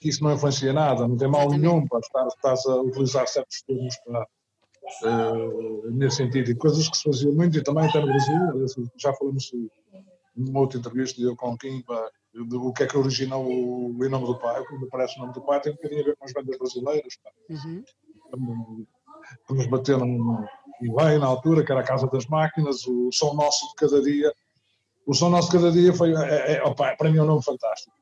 que 0.01 0.09
isso 0.09 0.23
não 0.23 0.33
influencia 0.33 0.73
nada, 0.73 1.09
não 1.09 1.17
tem 1.17 1.29
mal 1.29 1.49
nenhum, 1.49 1.87
para 1.87 2.01
estar, 2.01 2.27
estás 2.27 2.67
a 2.67 2.77
utilizar 2.83 3.27
certos 3.27 3.63
termos 3.63 3.97
para, 4.05 4.27
uh, 5.03 5.91
nesse 5.91 6.19
sentido, 6.19 6.51
e 6.51 6.55
coisas 6.55 6.89
que 6.89 6.97
se 6.97 7.05
faziam 7.05 7.33
muito, 7.33 7.59
e 7.59 7.63
também 7.63 7.89
até 7.89 8.01
no 8.01 8.07
Brasil, 8.07 8.89
já 8.97 9.13
falamos 9.15 9.51
numa 10.37 10.61
outra 10.61 10.79
entrevista, 10.79 11.21
eu 11.21 11.35
com 11.35 11.53
o 11.53 11.59
Kim, 11.59 11.83
o 12.53 12.73
que 12.73 12.83
é 12.83 12.87
que 12.87 12.97
originou 12.97 13.45
o, 13.45 13.97
o 13.97 14.09
nome 14.09 14.27
do 14.27 14.39
pai, 14.39 14.63
quando 14.65 14.87
aparece 14.87 15.17
o 15.17 15.21
nome 15.21 15.33
do 15.33 15.41
pai, 15.41 15.61
tem 15.61 15.73
um 15.73 15.77
bocadinho 15.77 16.03
a 16.03 16.05
ver 16.05 16.17
com 16.17 16.25
as 16.25 16.33
bandas 16.33 16.59
brasileiras, 16.59 17.19
uhum. 17.49 17.85
que 19.47 19.55
nos 19.55 19.67
bateram 19.67 20.47
e 20.83 20.91
bem 20.91 21.19
na 21.19 21.27
altura, 21.27 21.65
que 21.65 21.73
era 21.73 21.81
a 21.81 21.85
Casa 21.85 22.07
das 22.07 22.27
Máquinas, 22.27 22.87
o 22.87 23.11
Som 23.11 23.35
Nosso 23.35 23.67
de 23.69 23.75
Cada 23.77 24.03
Dia, 24.03 24.33
o 25.07 25.15
Som 25.15 25.31
Nosso 25.31 25.51
de 25.51 25.57
Cada 25.57 25.73
Dia 25.73 25.93
foi, 25.93 26.13
é, 26.15 26.57
é, 26.57 26.63
opa, 26.63 26.95
para 26.97 27.11
mim, 27.11 27.19
é 27.19 27.23
um 27.23 27.27
nome 27.27 27.43
fantástico. 27.43 27.95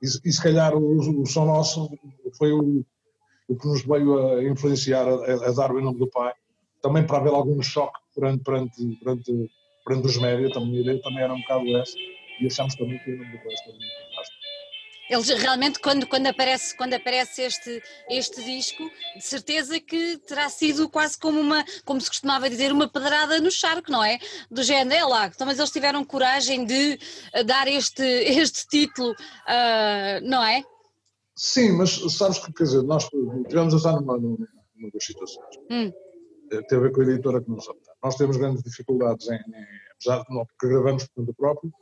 E, 0.00 0.06
e 0.06 0.32
se 0.32 0.42
calhar 0.42 0.74
o, 0.74 1.20
o 1.20 1.26
Som 1.26 1.44
Nosso 1.44 1.90
foi 2.38 2.52
o, 2.52 2.84
o 3.52 3.56
que 3.56 3.68
nos 3.68 3.82
veio 3.84 4.36
a 4.38 4.44
influenciar 4.44 5.06
a, 5.06 5.48
a, 5.48 5.52
dar 5.52 5.70
o 5.72 5.80
nome 5.80 5.98
do 5.98 6.06
pai, 6.06 6.32
também 6.80 7.06
para 7.06 7.18
haver 7.18 7.32
algum 7.32 7.60
choque 7.62 8.00
perante, 8.14 8.42
perante, 8.42 8.98
perante, 9.02 9.50
perante 9.84 10.06
os 10.06 10.16
médias, 10.16 10.52
também 10.52 11.00
também 11.00 11.22
era 11.22 11.34
um 11.34 11.40
bocado 11.40 11.76
essa, 11.76 11.94
e 12.40 12.46
achamos 12.46 12.74
também 12.74 12.98
que 13.00 13.12
o 13.12 13.18
nome 13.18 13.30
do 13.30 13.38
pai 13.38 13.54
muito 13.66 13.94
fantástico. 14.10 14.42
Eles 15.10 15.28
realmente, 15.28 15.78
quando, 15.78 16.06
quando, 16.06 16.26
aparece, 16.28 16.74
quando 16.74 16.94
aparece 16.94 17.42
este, 17.42 17.82
este 18.08 18.42
disco, 18.42 18.82
de 19.14 19.22
certeza 19.22 19.78
que 19.78 20.16
terá 20.26 20.48
sido 20.48 20.88
quase 20.88 21.18
como 21.18 21.38
uma, 21.38 21.62
como 21.84 22.00
se 22.00 22.08
costumava 22.08 22.48
dizer, 22.48 22.72
uma 22.72 22.88
pedrada 22.88 23.38
no 23.38 23.50
charco, 23.50 23.92
não 23.92 24.02
é? 24.02 24.18
Do 24.50 24.62
género, 24.62 24.98
é 24.98 25.04
lá, 25.04 25.26
então, 25.26 25.46
mas 25.46 25.58
eles 25.58 25.70
tiveram 25.70 26.02
coragem 26.02 26.64
de 26.64 26.98
eh, 27.34 27.44
dar 27.44 27.68
este, 27.68 28.02
este 28.24 28.66
título, 28.66 29.10
uh, 29.10 30.20
não 30.22 30.42
é? 30.42 30.64
Sim, 31.34 31.72
mas 31.72 31.90
sabes 32.12 32.38
que, 32.38 32.52
quer 32.52 32.64
dizer, 32.64 32.82
nós 32.82 33.08
tivemos 33.08 33.74
a 33.74 33.76
estar 33.76 33.92
numa, 33.92 34.18
numa, 34.18 34.48
numa 34.76 34.90
das 34.92 35.04
situações. 35.04 35.56
Hum. 35.70 35.92
Eh, 36.52 36.62
tem 36.68 36.78
a 36.78 36.80
ver 36.82 36.92
com 36.92 37.00
a 37.00 37.04
editora 37.04 37.40
que 37.42 37.50
nos 37.50 37.66
optar. 37.66 37.94
Nós 38.02 38.16
temos 38.16 38.36
grandes 38.36 38.62
dificuldades 38.62 39.28
em, 39.28 39.34
em 39.34 39.66
apesar 39.92 40.24
de 40.24 40.34
não, 40.34 40.44
porque 40.44 40.68
gravamos 40.68 41.04
por 41.04 41.14
conta 41.14 41.32
próprio, 41.34 41.72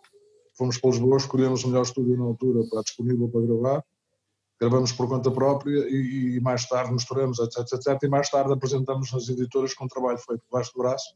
fomos 0.57 0.79
para 0.79 0.91
Lisboa, 0.91 1.17
escolhemos 1.17 1.65
o 1.65 1.69
melhor 1.69 1.83
estúdio 1.83 2.17
na 2.17 2.25
altura 2.25 2.61
para 2.71 2.83
disponível 2.83 3.29
para 3.29 3.41
gravar, 3.41 3.85
gravamos 4.61 4.93
por 4.93 5.09
conta 5.09 5.31
própria 5.31 5.89
e, 5.89 6.37
e 6.37 6.41
mais 6.41 6.69
tarde 6.69 6.93
misturamos, 6.93 7.39
etc, 7.39 7.61
etc, 7.73 8.03
e 8.03 8.09
mais 8.09 8.29
tarde 8.29 8.53
apresentamos 8.53 9.13
nas 9.13 9.29
editoras 9.29 9.75
com 9.75 9.87
um 9.87 9.89
trabalho 9.89 10.19
feito 10.19 10.43
debaixo 10.45 10.73
do 10.75 10.83
braço 10.83 11.15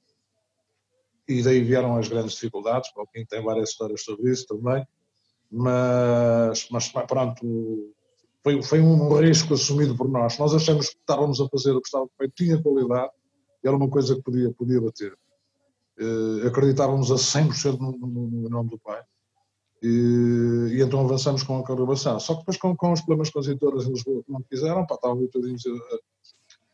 e 1.29 1.43
daí 1.43 1.63
vieram 1.63 1.97
as 1.97 2.09
grandes 2.09 2.35
dificuldades, 2.35 2.93
para 2.93 3.05
quem 3.13 3.25
tem 3.25 3.43
várias 3.43 3.71
histórias 3.71 4.03
sobre 4.03 4.31
isso 4.31 4.47
também, 4.47 4.87
mas, 5.51 6.69
mas 6.71 6.89
pronto, 6.89 7.95
foi, 8.45 8.63
foi 8.63 8.81
um 8.81 9.19
risco 9.19 9.55
assumido 9.55 9.97
por 9.97 10.07
nós. 10.07 10.39
Nós 10.39 10.55
achamos 10.55 10.91
que 10.91 10.97
estávamos 10.97 11.41
a 11.41 11.49
fazer 11.49 11.73
o 11.73 11.81
que 11.81 11.89
estava 11.89 12.07
feito, 12.19 12.35
tinha 12.37 12.63
qualidade, 12.63 13.11
era 13.65 13.75
uma 13.75 13.89
coisa 13.89 14.15
que 14.15 14.23
podia, 14.23 14.53
podia 14.53 14.81
bater. 14.83 15.17
Uh, 15.99 16.47
acreditávamos 16.47 17.11
a 17.11 17.15
100% 17.15 17.79
no, 17.79 17.93
no, 17.93 18.27
no 18.29 18.49
nome 18.51 18.69
do 18.69 18.79
pai. 18.79 19.01
E, 19.83 20.73
e, 20.73 20.83
então 20.83 21.01
avançamos 21.01 21.43
com 21.43 21.57
a 21.59 21.63
gravação. 21.63 22.21
Só 22.21 22.35
que 22.35 22.41
depois, 22.41 22.59
com, 22.59 22.77
com 22.77 22.93
os 22.93 23.01
problemas 23.01 23.31
com 23.31 23.39
as 23.39 23.47
editoras 23.47 23.87
em 23.87 23.93
Lisboa 23.93 24.23
que 24.23 24.31
não 24.31 24.43
quiseram, 24.43 24.87
pá, 24.87 24.95
estavam 24.97 25.27
todinhos 25.29 25.63
a, 25.67 25.71
a, 25.71 25.99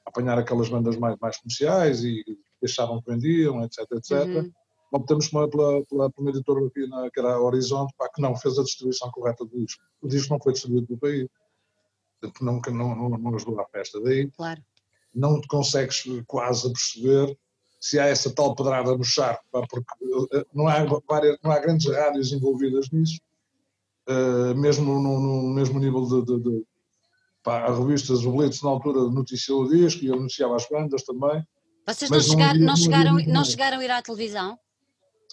apanhar 0.07 0.39
aquelas 0.39 0.69
bandas 0.69 0.97
mais, 0.97 1.17
mais 1.21 1.37
comerciais 1.39 2.03
e 2.03 2.25
deixavam 2.61 3.01
que 3.01 3.11
vendiam, 3.11 3.63
etc, 3.63 3.87
etc. 3.93 4.27
Uhum. 4.27 4.53
Optamos 4.93 5.29
pela, 5.29 5.49
pela, 5.49 5.85
pela 5.85 6.11
primeira 6.11 6.39
editora 6.39 6.67
aqui, 6.67 6.85
na, 6.89 7.09
que 7.11 7.21
era 7.21 7.35
a 7.35 7.41
Horizonte, 7.41 7.95
pá, 7.97 8.09
que 8.13 8.21
não 8.21 8.35
fez 8.35 8.59
a 8.59 8.65
distribuição 8.65 9.09
correta 9.13 9.45
do 9.45 9.57
disco. 9.57 9.83
O 10.03 10.09
disco 10.09 10.33
não 10.33 10.41
foi 10.41 10.53
distribuído 10.53 10.89
pelo 10.89 10.99
país. 10.99 11.29
Não, 12.41 12.61
não, 12.61 12.95
não, 12.97 13.09
não 13.19 13.35
ajudou 13.35 13.61
à 13.61 13.67
festa. 13.67 14.01
Daí 14.01 14.31
claro. 14.31 14.63
não 15.15 15.41
te 15.41 15.49
consegues 15.49 16.05
quase 16.27 16.71
perceber 16.73 17.37
se 17.81 17.99
há 17.99 18.07
essa 18.07 18.31
tal 18.31 18.55
pedrada 18.55 18.97
no 18.97 19.03
charco, 19.03 19.43
porque 19.51 20.37
eh, 20.37 20.45
não 20.53 20.69
há, 20.69 20.85
várias, 21.09 21.39
não 21.43 21.51
há 21.51 21.59
grandes 21.59 21.91
rádios 21.91 22.31
envolvidas 22.31 22.91
nisso, 22.91 23.19
uh, 24.07 24.55
mesmo 24.55 25.01
no, 25.01 25.19
no, 25.19 25.55
mesmo 25.55 25.81
nível 25.81 26.05
de, 26.05 26.25
de, 26.27 26.43
de 26.43 26.65
pá, 27.43 27.67
revistas, 27.75 28.25
o 28.25 28.33
Blitz 28.33 28.63
na 28.63 28.69
altura 28.69 29.01
noticiou 29.11 29.63
o 29.63 29.69
disco 29.69 30.05
e 30.05 30.13
anunciava 30.13 30.57
as 30.57 30.69
bandas 30.69 31.03
também. 31.05 31.43
Vocês 31.87 32.11
não, 32.11 32.21
chegar, 32.21 32.55
não, 32.55 32.77
chegaram, 32.77 33.15
não 33.27 33.45
chegaram 33.45 33.79
a 33.79 33.85
ir 33.85 33.91
à 33.91 34.03
televisão? 34.03 34.59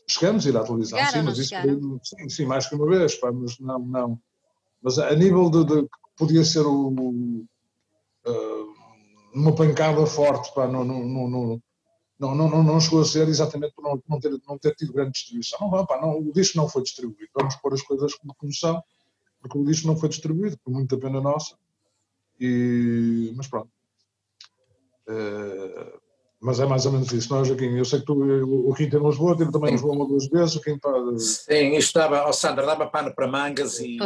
Chegamos 0.08 0.46
a 0.46 0.50
ir 0.50 0.56
à 0.56 0.64
televisão, 0.64 0.98
chegaram, 0.98 1.20
sim, 1.20 1.26
mas 1.26 1.38
isso 1.38 2.00
sim, 2.04 2.30
sim, 2.30 2.46
mais 2.46 2.68
que 2.68 2.76
uma 2.76 2.88
vez, 2.88 3.16
pá, 3.16 3.30
mas 3.30 3.60
não, 3.60 3.80
não. 3.80 4.20
Mas 4.82 4.98
a 4.98 5.14
nível 5.14 5.50
de, 5.50 5.66
de 5.66 5.88
podia 6.18 6.44
ser 6.44 6.66
o, 6.66 6.90
uh, 6.90 8.74
uma 9.34 9.56
pancada 9.56 10.06
forte, 10.06 10.54
pá, 10.54 10.68
no, 10.68 10.84
no, 10.84 11.30
no, 11.30 11.62
não, 12.20 12.34
não, 12.34 12.64
não, 12.64 12.80
chegou 12.80 13.02
a 13.02 13.06
ser 13.06 13.28
exatamente 13.28 13.74
por 13.76 13.84
não, 13.84 14.02
não, 14.10 14.20
ter, 14.20 14.32
não 14.48 14.58
ter 14.58 14.76
tido 14.76 14.92
grande 14.92 15.12
distribuição. 15.12 15.60
Não, 15.70 15.86
pá, 15.86 16.02
não, 16.02 16.18
o 16.18 16.34
disco 16.34 16.58
não 16.58 16.68
foi 16.68 16.82
distribuído. 16.82 17.30
Vamos 17.36 17.56
pôr 17.58 17.74
as 17.74 17.82
coisas 17.84 18.16
como, 18.16 18.34
como 18.36 18.52
são, 18.54 18.84
porque 19.40 19.58
o 19.58 19.64
disco 19.64 19.88
não 19.88 19.96
foi 19.96 20.10
distribuído, 20.10 20.58
por 20.64 20.72
muita 20.72 20.98
pena 20.98 21.22
nossa. 21.22 21.56
E, 22.40 23.32
mas 23.36 23.48
pronto. 23.48 23.70
É, 25.08 26.00
mas 26.40 26.60
é 26.60 26.66
mais 26.66 26.86
ou 26.86 26.92
menos 26.92 27.12
isso, 27.12 27.34
não 27.34 27.42
é, 27.42 27.46
Joaquim? 27.46 27.78
Eu 27.78 27.86
sei 27.86 28.00
que 28.00 28.06
tu, 28.06 28.14
o 28.14 28.74
Kim 28.74 28.90
tem 28.90 29.02
Lisboa, 29.02 29.36
tive 29.36 29.52
também 29.52 29.72
Lisboa 29.72 29.96
uma 29.96 30.08
duas 30.08 30.28
vezes, 30.28 30.56
o 30.56 30.62
Kim 30.62 30.76
está... 30.76 30.90
Sim, 31.18 31.76
isto 31.76 31.98
dava, 31.98 32.28
oh 32.28 32.34
Sandra, 32.34 32.66
dava 32.66 32.88
pano 32.88 33.14
para 33.14 33.28
mangas 33.28 33.80
e, 33.80 33.98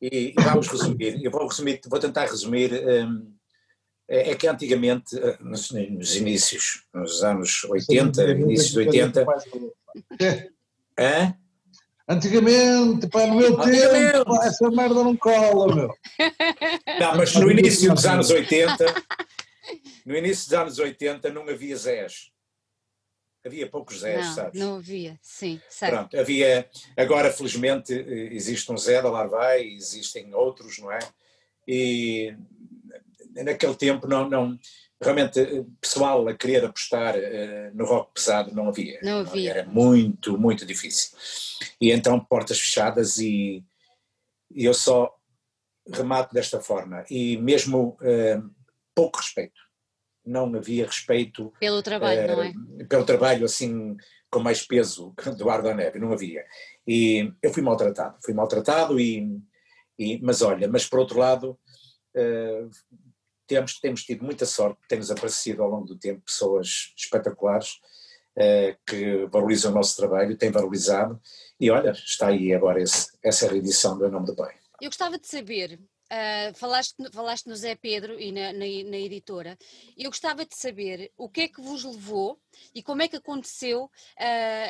e, 0.00 0.34
e, 0.38 0.42
vamos 0.42 0.66
resumir. 0.66 1.24
Eu 1.24 1.30
vou 1.30 1.46
resumir, 1.46 1.80
vou 1.88 2.00
tentar 2.00 2.26
resumir... 2.26 2.72
Um, 2.72 3.38
é, 4.08 4.30
é 4.30 4.34
que 4.34 4.48
antigamente, 4.48 5.18
eh, 5.18 5.36
nos, 5.40 5.70
nos, 5.70 6.16
inícios, 6.16 6.84
nos 6.94 7.22
anos 7.22 7.64
80, 7.64 8.22
inícios 8.30 8.70
de 8.72 8.78
80. 8.78 9.26
Hã? 10.98 11.34
Antigamente, 12.08 13.06
pá, 13.08 13.26
no 13.26 13.34
meu 13.34 13.54
tempo, 13.58 14.24
pá, 14.24 14.46
essa 14.46 14.70
merda 14.70 15.04
não 15.04 15.14
cola, 15.14 15.74
meu. 15.74 15.94
Não, 16.98 17.16
mas 17.18 17.34
no 17.34 17.50
início 17.50 17.92
dos 17.92 18.06
anos 18.06 18.30
80, 18.30 18.86
no 20.08 20.16
início 20.16 20.48
dos 20.48 20.58
anos 20.58 20.78
80 20.78 21.30
não 21.30 21.46
havia 21.46 21.76
Zés. 21.76 22.32
Havia 23.44 23.68
poucos 23.68 24.00
Zés, 24.00 24.26
não, 24.26 24.34
sabes? 24.34 24.60
Não 24.60 24.76
havia, 24.76 25.18
sim, 25.20 25.60
certo. 25.68 25.92
Pronto, 25.92 26.18
havia, 26.18 26.68
agora 26.96 27.30
felizmente 27.30 27.92
eh, 27.92 28.34
existe 28.34 28.72
um 28.72 28.76
Zé 28.78 29.02
da 29.02 29.10
Larvai, 29.10 29.64
existem 29.68 30.34
outros, 30.34 30.78
não 30.78 30.90
é? 30.90 30.98
E 31.66 32.34
naquele 33.34 33.74
tempo 33.76 34.08
não, 34.08 34.28
não 34.30 34.58
realmente 34.98 35.40
eh, 35.40 35.64
pessoal 35.78 36.26
a 36.26 36.34
querer 36.34 36.64
apostar 36.64 37.14
uh, 37.14 37.74
no 37.74 37.84
rock 37.84 38.12
pesado 38.14 38.54
não 38.54 38.68
havia. 38.68 38.98
Não 39.02 39.20
havia. 39.20 39.50
Era 39.50 39.66
muito, 39.66 40.38
muito 40.38 40.64
difícil. 40.64 41.16
E 41.78 41.92
então 41.92 42.18
portas 42.18 42.58
fechadas 42.58 43.18
e, 43.18 43.62
e 44.50 44.64
eu 44.64 44.72
só 44.72 45.14
remato 45.86 46.34
desta 46.34 46.60
forma. 46.60 47.04
E 47.10 47.36
mesmo 47.36 47.98
uh, 48.00 48.50
pouco 48.94 49.18
respeito. 49.18 49.67
Não 50.28 50.54
havia 50.54 50.86
respeito. 50.86 51.52
Pelo 51.58 51.82
trabalho, 51.82 52.24
uh, 52.24 52.36
não 52.36 52.42
é? 52.42 52.84
Pelo 52.84 53.04
trabalho 53.04 53.44
assim 53.44 53.96
com 54.30 54.40
mais 54.40 54.66
peso 54.66 55.14
do 55.38 55.48
Ardo 55.48 55.72
Neve, 55.74 55.98
não 55.98 56.12
havia. 56.12 56.44
E 56.86 57.32
eu 57.42 57.52
fui 57.52 57.62
maltratado, 57.62 58.16
fui 58.22 58.34
maltratado 58.34 59.00
e, 59.00 59.40
e 59.98 60.20
mas 60.22 60.42
olha, 60.42 60.68
mas 60.68 60.86
por 60.86 60.98
outro 60.98 61.18
lado 61.18 61.58
temos, 63.48 63.80
temos 63.80 64.04
tido 64.04 64.24
muita 64.24 64.46
sorte, 64.46 64.78
temos 64.86 65.10
aparecido 65.10 65.62
ao 65.62 65.70
longo 65.70 65.86
do 65.86 65.98
tempo 65.98 66.20
pessoas 66.20 66.92
espetaculares 66.96 67.80
uh, 68.36 68.76
que 68.86 69.26
valorizam 69.32 69.72
o 69.72 69.74
nosso 69.74 69.96
trabalho, 69.96 70.36
têm 70.36 70.50
valorizado, 70.50 71.20
e 71.58 71.70
olha, 71.70 71.90
está 71.90 72.28
aí 72.28 72.54
agora 72.54 72.80
esse, 72.80 73.08
essa 73.22 73.48
reedição 73.48 73.98
do 73.98 74.08
Nome 74.10 74.26
do 74.26 74.36
Pai. 74.36 74.54
Eu 74.80 74.90
gostava 74.90 75.18
de 75.18 75.26
saber, 75.26 75.80
Uh, 76.10 76.54
falaste, 76.54 76.96
falaste 77.12 77.46
no 77.48 77.54
Zé 77.54 77.74
Pedro 77.74 78.18
e 78.18 78.32
na, 78.32 78.50
na, 78.54 78.60
na, 78.60 78.96
editora. 78.96 79.58
Eu 79.94 80.08
gostava 80.08 80.46
de 80.46 80.56
saber 80.56 81.12
o 81.18 81.28
que 81.28 81.42
é 81.42 81.48
que 81.48 81.60
vos 81.60 81.84
levou 81.84 82.40
e 82.74 82.82
como 82.82 83.02
é 83.02 83.08
que 83.08 83.16
aconteceu 83.16 83.84
uh, 83.84 83.90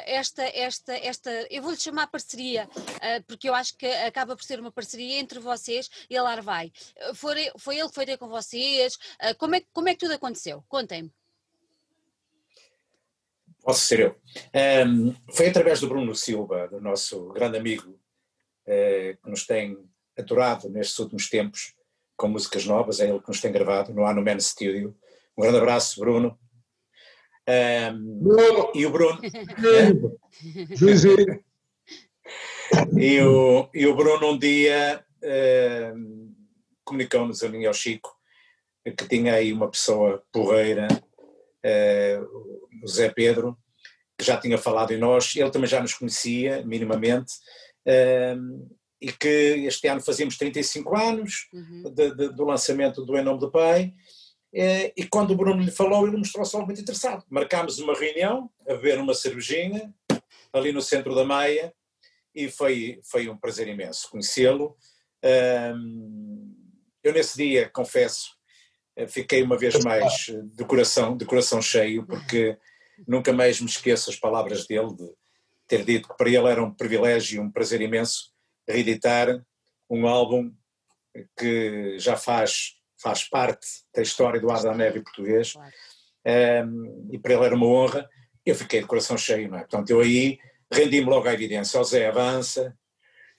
esta, 0.05 0.42
esta, 0.42 0.94
esta, 0.94 1.31
eu 1.48 1.62
vou-lhe 1.62 1.79
chamar 1.79 2.09
parceria, 2.09 2.68
uh, 2.74 3.22
porque 3.29 3.48
eu 3.48 3.55
acho 3.55 3.77
que 3.77 3.87
acaba 3.87 4.35
por 4.35 4.42
ser 4.42 4.59
uma 4.59 4.72
parceria 4.72 5.20
entre 5.20 5.38
vocês 5.38 5.88
e 6.11 6.16
a 6.16 6.22
Larvai. 6.24 6.72
Foi, 7.14 7.53
foi 7.57 7.79
ele 7.79 7.88
que 7.88 7.94
foi 7.94 8.05
ter 8.05 8.18
com 8.18 8.29
vocês? 8.29 8.98
como, 9.38 9.55
é, 9.55 9.62
como 9.72 9.88
é 9.88 9.92
que 9.92 10.01
tudo 10.01 10.14
aconteceu? 10.14 10.64
Contem-me. 10.66 11.12
Posso 13.62 13.83
ser 13.83 14.01
eu. 14.01 14.20
Um, 14.87 15.14
foi 15.33 15.51
através 15.51 15.81
do 15.81 15.88
Bruno 15.88 16.16
Silva, 16.16 16.66
do 16.66 16.81
nosso 16.81 17.29
grande 17.29 17.59
amigo, 17.59 17.98
que 18.64 19.31
nos 19.31 19.46
tem 19.46 19.88
aturado 20.18 20.68
nestes 20.68 20.98
últimos 20.98 21.28
tempos 21.28 21.74
com 22.16 22.28
músicas 22.28 22.66
novas, 22.66 23.00
é 23.00 23.09
ele 23.09 23.20
que 23.20 23.28
nos 23.28 23.40
tem 23.40 23.52
gravado 23.52 23.94
no 23.94 24.04
Ano 24.04 24.22
Man 24.22 24.40
Studio. 24.40 24.96
Um 25.37 25.42
grande 25.42 25.59
abraço, 25.59 26.00
Bruno. 26.00 26.37
Um, 27.48 28.18
Bruno. 28.20 28.72
E 28.74 28.85
o 28.85 28.90
Bruno. 28.90 29.20
e, 32.98 33.20
o, 33.22 33.70
e 33.72 33.87
o 33.87 33.94
Bruno 33.94 34.33
um 34.33 34.38
dia 34.38 35.04
um, 35.94 36.35
comunicou-nos 36.85 37.40
a 37.42 37.48
mim 37.48 37.61
e 37.61 37.66
ao 37.66 37.74
Chico 37.74 38.18
que 38.96 39.09
tinha 39.09 39.35
aí 39.35 39.52
uma 39.52 39.70
pessoa 39.70 40.22
porreira, 40.33 40.88
uh, 40.92 42.83
o 42.83 42.88
Zé 42.88 43.09
Pedro, 43.09 43.57
que 44.16 44.24
já 44.24 44.37
tinha 44.37 44.59
falado 44.59 44.92
em 44.92 44.98
nós, 44.98 45.35
ele 45.37 45.50
também 45.50 45.68
já 45.68 45.81
nos 45.81 45.94
conhecia 45.94 46.64
minimamente, 46.64 47.35
uh, 47.87 48.78
e 49.01 49.13
que 49.13 49.67
este 49.67 49.87
ano 49.87 50.01
fazíamos 50.01 50.37
35 50.37 50.97
anos 50.97 51.49
uhum. 51.53 51.83
de, 51.95 52.15
de, 52.15 52.29
do 52.31 52.45
lançamento 52.45 53.05
do 53.05 53.17
Em 53.17 53.23
Nome 53.23 53.39
do 53.39 53.51
Pai, 53.51 53.95
uh, 54.55 54.93
e 54.97 55.07
quando 55.09 55.31
o 55.33 55.37
Bruno 55.37 55.63
lhe 55.63 55.71
falou, 55.71 56.07
ele 56.07 56.17
mostrou-se 56.17 56.55
logo 56.55 56.67
muito 56.67 56.81
interessado. 56.81 57.25
Marcámos 57.31 57.79
uma 57.79 57.95
reunião, 57.95 58.51
a 58.69 58.75
beber 58.75 58.99
uma 58.99 59.15
cervejinha, 59.15 59.95
ali 60.53 60.73
no 60.73 60.83
centro 60.83 61.15
da 61.15 61.25
Maia, 61.25 61.73
e 62.35 62.49
foi, 62.49 63.01
foi 63.05 63.29
um 63.29 63.37
prazer 63.37 63.69
imenso 63.69 64.11
conhecê-lo. 64.11 64.77
eu 67.03 67.13
nesse 67.13 67.37
dia, 67.37 67.69
confesso, 67.69 68.37
eh, 68.97 69.07
fiquei 69.07 69.43
uma 69.43 69.57
vez 69.57 69.83
mais 69.83 70.27
de 70.53 70.65
coração, 70.65 71.17
de 71.17 71.25
coração 71.25 71.61
cheio, 71.61 72.07
porque 72.07 72.57
nunca 73.07 73.33
mais 73.33 73.61
me 73.61 73.69
esqueço 73.69 74.11
as 74.11 74.17
palavras 74.17 74.67
dele, 74.67 74.95
de 74.95 75.11
ter 75.67 75.85
dito 75.85 76.09
que 76.09 76.17
para 76.17 76.29
ele 76.29 76.49
era 76.49 76.63
um 76.63 76.73
privilégio 76.73 77.37
e 77.37 77.41
um 77.41 77.51
prazer 77.51 77.81
imenso 77.81 78.33
reeditar 78.68 79.44
um 79.88 80.07
álbum 80.07 80.52
que 81.37 81.98
já 81.98 82.16
faz, 82.16 82.74
faz 83.00 83.24
parte 83.24 83.66
da 83.94 84.02
história 84.02 84.40
do 84.40 84.50
Adam 84.50 84.74
Neve 84.74 85.02
português, 85.02 85.54
um, 85.57 85.62
ehm, 86.24 87.09
e 87.11 87.18
para 87.18 87.35
ele 87.35 87.44
era 87.44 87.54
uma 87.54 87.66
honra, 87.66 88.09
eu 88.44 88.54
fiquei 88.54 88.81
de 88.81 88.87
coração 88.87 89.16
cheio, 89.16 89.48
não 89.48 89.59
é? 89.59 89.61
Portanto, 89.61 89.90
eu 89.90 90.00
aí 90.00 90.38
rendi-me 90.70 91.09
logo 91.09 91.28
à 91.28 91.33
evidência, 91.33 91.81
ó 91.81 91.83
Zé, 91.83 92.07
avança, 92.07 92.76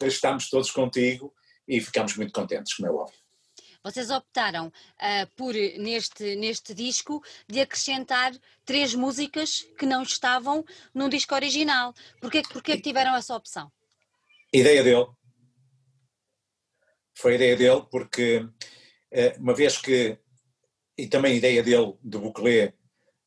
estamos 0.02 0.50
todos 0.50 0.72
contigo, 0.72 1.34
e 1.70 1.80
ficamos 1.80 2.18
muito 2.18 2.34
contentes, 2.34 2.74
como 2.74 2.88
é 2.88 2.92
óbvio. 2.92 3.20
Vocês 3.84 4.10
optaram 4.10 4.68
uh, 4.68 5.36
por, 5.38 5.54
neste, 5.54 6.36
neste 6.36 6.74
disco, 6.74 7.24
de 7.48 7.62
acrescentar 7.62 8.34
três 8.66 8.94
músicas 8.94 9.66
que 9.78 9.86
não 9.86 10.04
estavam 10.04 10.66
num 10.94 11.08
disco 11.08 11.34
original. 11.34 11.94
Porquê, 12.20 12.42
porquê 12.52 12.76
que 12.76 12.82
tiveram 12.82 13.16
essa 13.16 13.34
opção? 13.36 13.72
Ideia 14.52 14.84
dele. 14.84 15.08
Foi 17.20 17.36
ideia 17.36 17.56
dele 17.56 17.84
porque, 17.92 18.38
uh, 18.38 19.40
uma 19.42 19.54
vez 19.54 19.78
que, 19.78 20.18
e 20.98 21.08
também 21.08 21.36
ideia 21.36 21.62
dele 21.62 21.96
do 22.02 22.20
Buclé, 22.20 22.74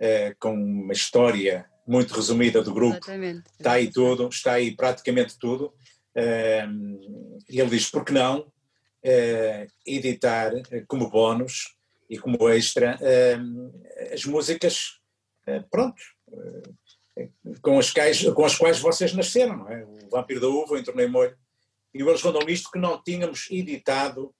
uh, 0.00 0.34
com 0.40 0.54
uma 0.54 0.92
história 0.92 1.68
muito 1.86 2.14
resumida 2.14 2.62
do 2.62 2.72
grupo, 2.72 2.96
Exatamente. 2.96 3.42
está 3.50 3.72
aí 3.72 3.90
tudo, 3.90 4.28
está 4.28 4.52
aí 4.54 4.74
praticamente 4.74 5.38
tudo. 5.38 5.74
ele 6.14 7.68
diz, 7.68 7.90
por 7.90 8.04
que 8.04 8.12
não 8.12 8.40
uh, 8.40 9.66
editar 9.86 10.52
como 10.86 11.10
bónus 11.10 11.76
e 12.08 12.18
como 12.18 12.48
extra 12.48 12.96
uh, 12.96 14.12
as 14.12 14.24
músicas, 14.24 15.00
pronto, 15.70 16.00
com 17.60 17.78
as, 17.78 17.90
quais, 17.90 18.22
com 18.30 18.44
as 18.44 18.56
quais 18.56 18.78
vocês 18.78 19.12
nasceram, 19.12 19.58
não 19.58 19.68
é? 19.68 19.84
O 19.84 20.08
Vampiro 20.10 20.40
da 20.40 20.48
Uva, 20.48 20.74
o 20.74 20.78
Entornei 20.78 21.06
Molho, 21.06 21.36
e 21.94 22.02
Eles 22.02 22.22
Rondam 22.22 22.48
Isto, 22.48 22.70
que 22.70 22.78
não 22.78 23.02
tínhamos 23.02 23.48
editado 23.50 24.34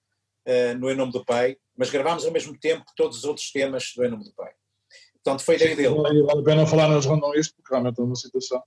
no 0.79 0.91
Em 0.91 0.97
Nome 0.97 1.13
do 1.13 1.25
Pai, 1.25 1.57
mas 1.77 1.91
gravámos 1.91 2.25
ao 2.25 2.33
mesmo 2.33 2.59
tempo 2.59 2.85
que 2.85 2.95
todos 2.97 3.19
os 3.19 3.25
outros 3.25 3.51
temas 3.53 3.93
do 3.97 4.05
Em 4.05 4.11
Nome 4.11 4.25
do 4.25 4.33
Pai. 4.35 4.53
Portanto, 5.23 5.45
foi 5.45 5.55
ideia 5.55 5.77
dele. 5.77 5.95
Vale 5.95 6.41
a 6.41 6.43
pena 6.43 6.67
falar 6.67 6.89
nos 6.89 7.07
Rondam 7.07 7.35
Isto, 7.35 7.55
porque 7.57 7.73
realmente 7.73 8.01
é 8.01 8.05
uma 8.05 8.17
situação, 8.17 8.61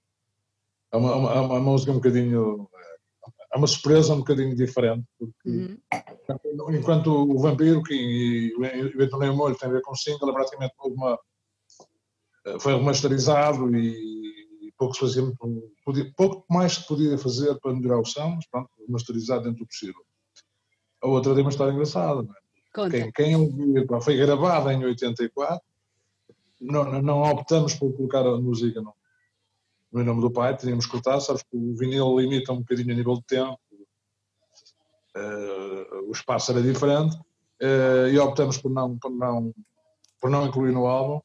é 0.93 0.97
uma, 0.97 1.15
uma, 1.15 1.41
uma 1.41 1.59
música 1.59 1.91
um 1.91 1.95
bocadinho 1.95 2.69
é 3.55 3.57
uma 3.57 3.67
surpresa 3.67 4.13
um 4.13 4.17
bocadinho 4.17 4.53
diferente, 4.53 5.05
porque 5.17 5.49
uhum. 5.49 6.75
enquanto 6.75 7.07
o 7.07 7.39
Vampiro 7.39 7.81
e 7.89 8.53
o 8.53 8.97
Bentonei 8.97 9.31
Molho 9.31 9.55
tem 9.55 9.69
a 9.69 9.71
ver 9.71 9.81
com 9.81 9.93
o 9.93 9.95
single, 9.95 10.29
é 10.29 10.33
praticamente 10.33 10.73
uma, 10.81 11.17
eh, 12.45 12.59
foi 12.59 12.75
remasterizado 12.75 13.73
e 13.73 14.24
pouco 14.85 14.97
fazia, 14.97 15.23
podia, 15.83 16.13
pouco 16.15 16.45
mais 16.49 16.73
se 16.73 16.87
podia 16.87 17.17
fazer 17.17 17.59
para 17.59 17.73
melhorar 17.73 17.99
o 17.99 18.05
som, 18.05 18.35
mas 18.35 18.45
pronto, 18.47 18.69
remasterizado 18.85 19.43
dentro 19.43 19.59
do 19.59 19.67
possível. 19.67 20.01
A 21.01 21.07
outra 21.07 21.33
tem 21.33 21.43
uma 21.43 21.49
história 21.49 21.71
engraçada, 21.71 22.23
não 22.23 22.33
é? 22.33 22.89
Quem, 22.89 23.11
quem 23.11 23.35
ouviu, 23.35 24.01
foi 24.01 24.17
gravada 24.17 24.73
em 24.73 24.83
84, 24.83 25.61
não, 26.59 27.01
não 27.01 27.23
optamos 27.23 27.73
por 27.73 27.95
colocar 27.95 28.25
a 28.25 28.37
música 28.37 28.81
no, 28.81 28.93
no 29.93 30.03
nome 30.03 30.21
do 30.21 30.31
pai, 30.31 30.57
teríamos 30.57 30.85
cortado, 30.85 31.21
sabes 31.21 31.41
que 31.43 31.55
o 31.55 31.75
vinil 31.75 32.19
limita 32.19 32.51
um 32.51 32.59
bocadinho 32.59 32.91
a 32.91 32.95
nível 32.95 33.15
de 33.15 33.23
tempo, 33.23 33.59
uh, 35.15 36.09
o 36.09 36.11
espaço 36.11 36.51
era 36.51 36.61
diferente, 36.61 37.15
uh, 37.15 38.07
e 38.11 38.19
optamos 38.19 38.57
por 38.57 38.69
não, 38.69 38.97
por, 38.97 39.11
não, 39.11 39.53
por 40.19 40.29
não 40.29 40.45
incluir 40.45 40.73
no 40.73 40.85
álbum. 40.85 41.21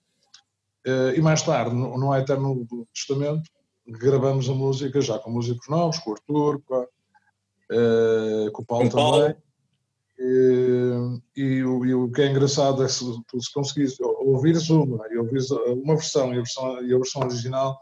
Uh, 0.86 1.12
e 1.14 1.20
mais 1.20 1.42
tarde, 1.42 1.74
no, 1.74 1.98
no 1.98 2.14
Eterno 2.14 2.66
Testamento, 2.94 3.50
gravamos 3.86 4.48
a 4.48 4.54
música 4.54 5.00
já 5.00 5.18
com 5.18 5.30
músicos 5.30 5.68
novos, 5.68 5.98
com 5.98 6.10
o 6.10 6.14
Arthur, 6.14 6.62
com, 6.64 6.86
com 8.52 8.62
o 8.62 8.66
Paulo 8.66 8.90
com 8.90 8.90
também. 8.90 8.90
Paulo. 8.90 9.36
E, 10.18 11.20
e, 11.34 11.64
o, 11.64 11.86
e, 11.86 11.94
o, 11.94 12.10
que 12.10 12.20
é 12.20 12.30
engraçado 12.30 12.82
é 12.84 12.88
se 12.88 13.04
tu 13.26 13.42
se 13.42 13.50
conseguires 13.54 13.98
ouvires 14.00 14.68
uma 14.68 15.08
e 15.10 15.16
ouvires 15.16 15.50
uma 15.50 15.96
versão 15.96 16.28
e 16.34 16.36
a 16.36 16.42
versão, 16.42 16.82
e 16.82 16.94
a 16.94 16.98
versão 16.98 17.22
original 17.22 17.78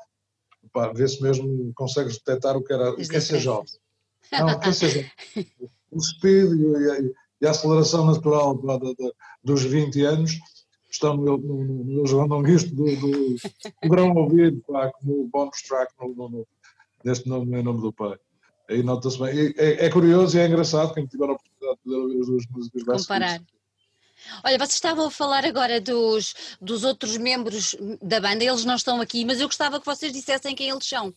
vê-se 0.94 1.20
mesmo, 1.20 1.72
consegues 1.74 2.18
detectar 2.18 2.56
o 2.56 2.62
que 2.62 2.72
era, 2.72 2.90
o 2.90 2.96
que 2.96 3.16
é 3.16 3.20
ser 3.20 3.40
jovem. 3.40 3.72
Não, 4.30 4.46
o 4.48 4.60
que 4.60 4.68
é 4.68 4.72
ser 4.72 4.88
jovem. 4.88 5.10
O 5.90 6.00
speed 6.00 6.52
e 6.52 6.90
a, 6.90 7.00
e 7.40 7.46
a 7.46 7.50
aceleração 7.50 8.06
natural 8.06 8.56
pá, 8.58 8.76
da, 8.76 8.92
da, 8.92 9.10
dos 9.42 9.64
20 9.64 10.04
anos 10.04 10.38
estão 10.98 11.16
no, 11.16 11.38
no, 11.38 12.04
no 12.04 12.48
isto 12.48 12.74
do, 12.74 12.84
do, 12.96 13.34
do 13.34 13.88
grão 13.88 14.12
ouvido, 14.14 14.62
pá, 14.66 14.90
como 14.92 15.22
o 15.22 15.28
bonus 15.28 15.62
track 15.62 15.92
no, 16.00 16.28
no, 16.28 16.46
neste 17.04 17.28
nome, 17.28 17.58
em 17.58 17.62
nome 17.62 17.80
do 17.80 17.92
pai. 17.92 18.18
Aí 18.68 18.82
nota-se 18.82 19.18
bem. 19.18 19.54
É, 19.56 19.86
é, 19.86 19.90
curioso 19.90 20.36
e 20.36 20.40
é 20.40 20.46
engraçado 20.46 20.92
quem 20.92 21.06
tiver 21.06 21.28
a 21.28 21.32
oportunidade 21.32 21.78
de 21.78 21.82
poder 21.84 21.96
ouvir 21.96 22.20
as 22.20 22.26
duas 22.26 22.44
músicas. 22.50 23.02
Comparar. 23.02 23.40
Olha, 24.44 24.58
vocês 24.58 24.74
estavam 24.74 25.06
a 25.06 25.10
falar 25.10 25.44
agora 25.44 25.80
dos, 25.80 26.34
dos 26.60 26.84
outros 26.84 27.16
membros 27.16 27.74
da 28.02 28.20
banda, 28.20 28.44
eles 28.44 28.64
não 28.64 28.74
estão 28.74 29.00
aqui, 29.00 29.24
mas 29.24 29.40
eu 29.40 29.46
gostava 29.46 29.80
que 29.80 29.86
vocês 29.86 30.12
dissessem 30.12 30.54
quem 30.54 30.68
eles 30.68 30.86
são. 30.86 31.14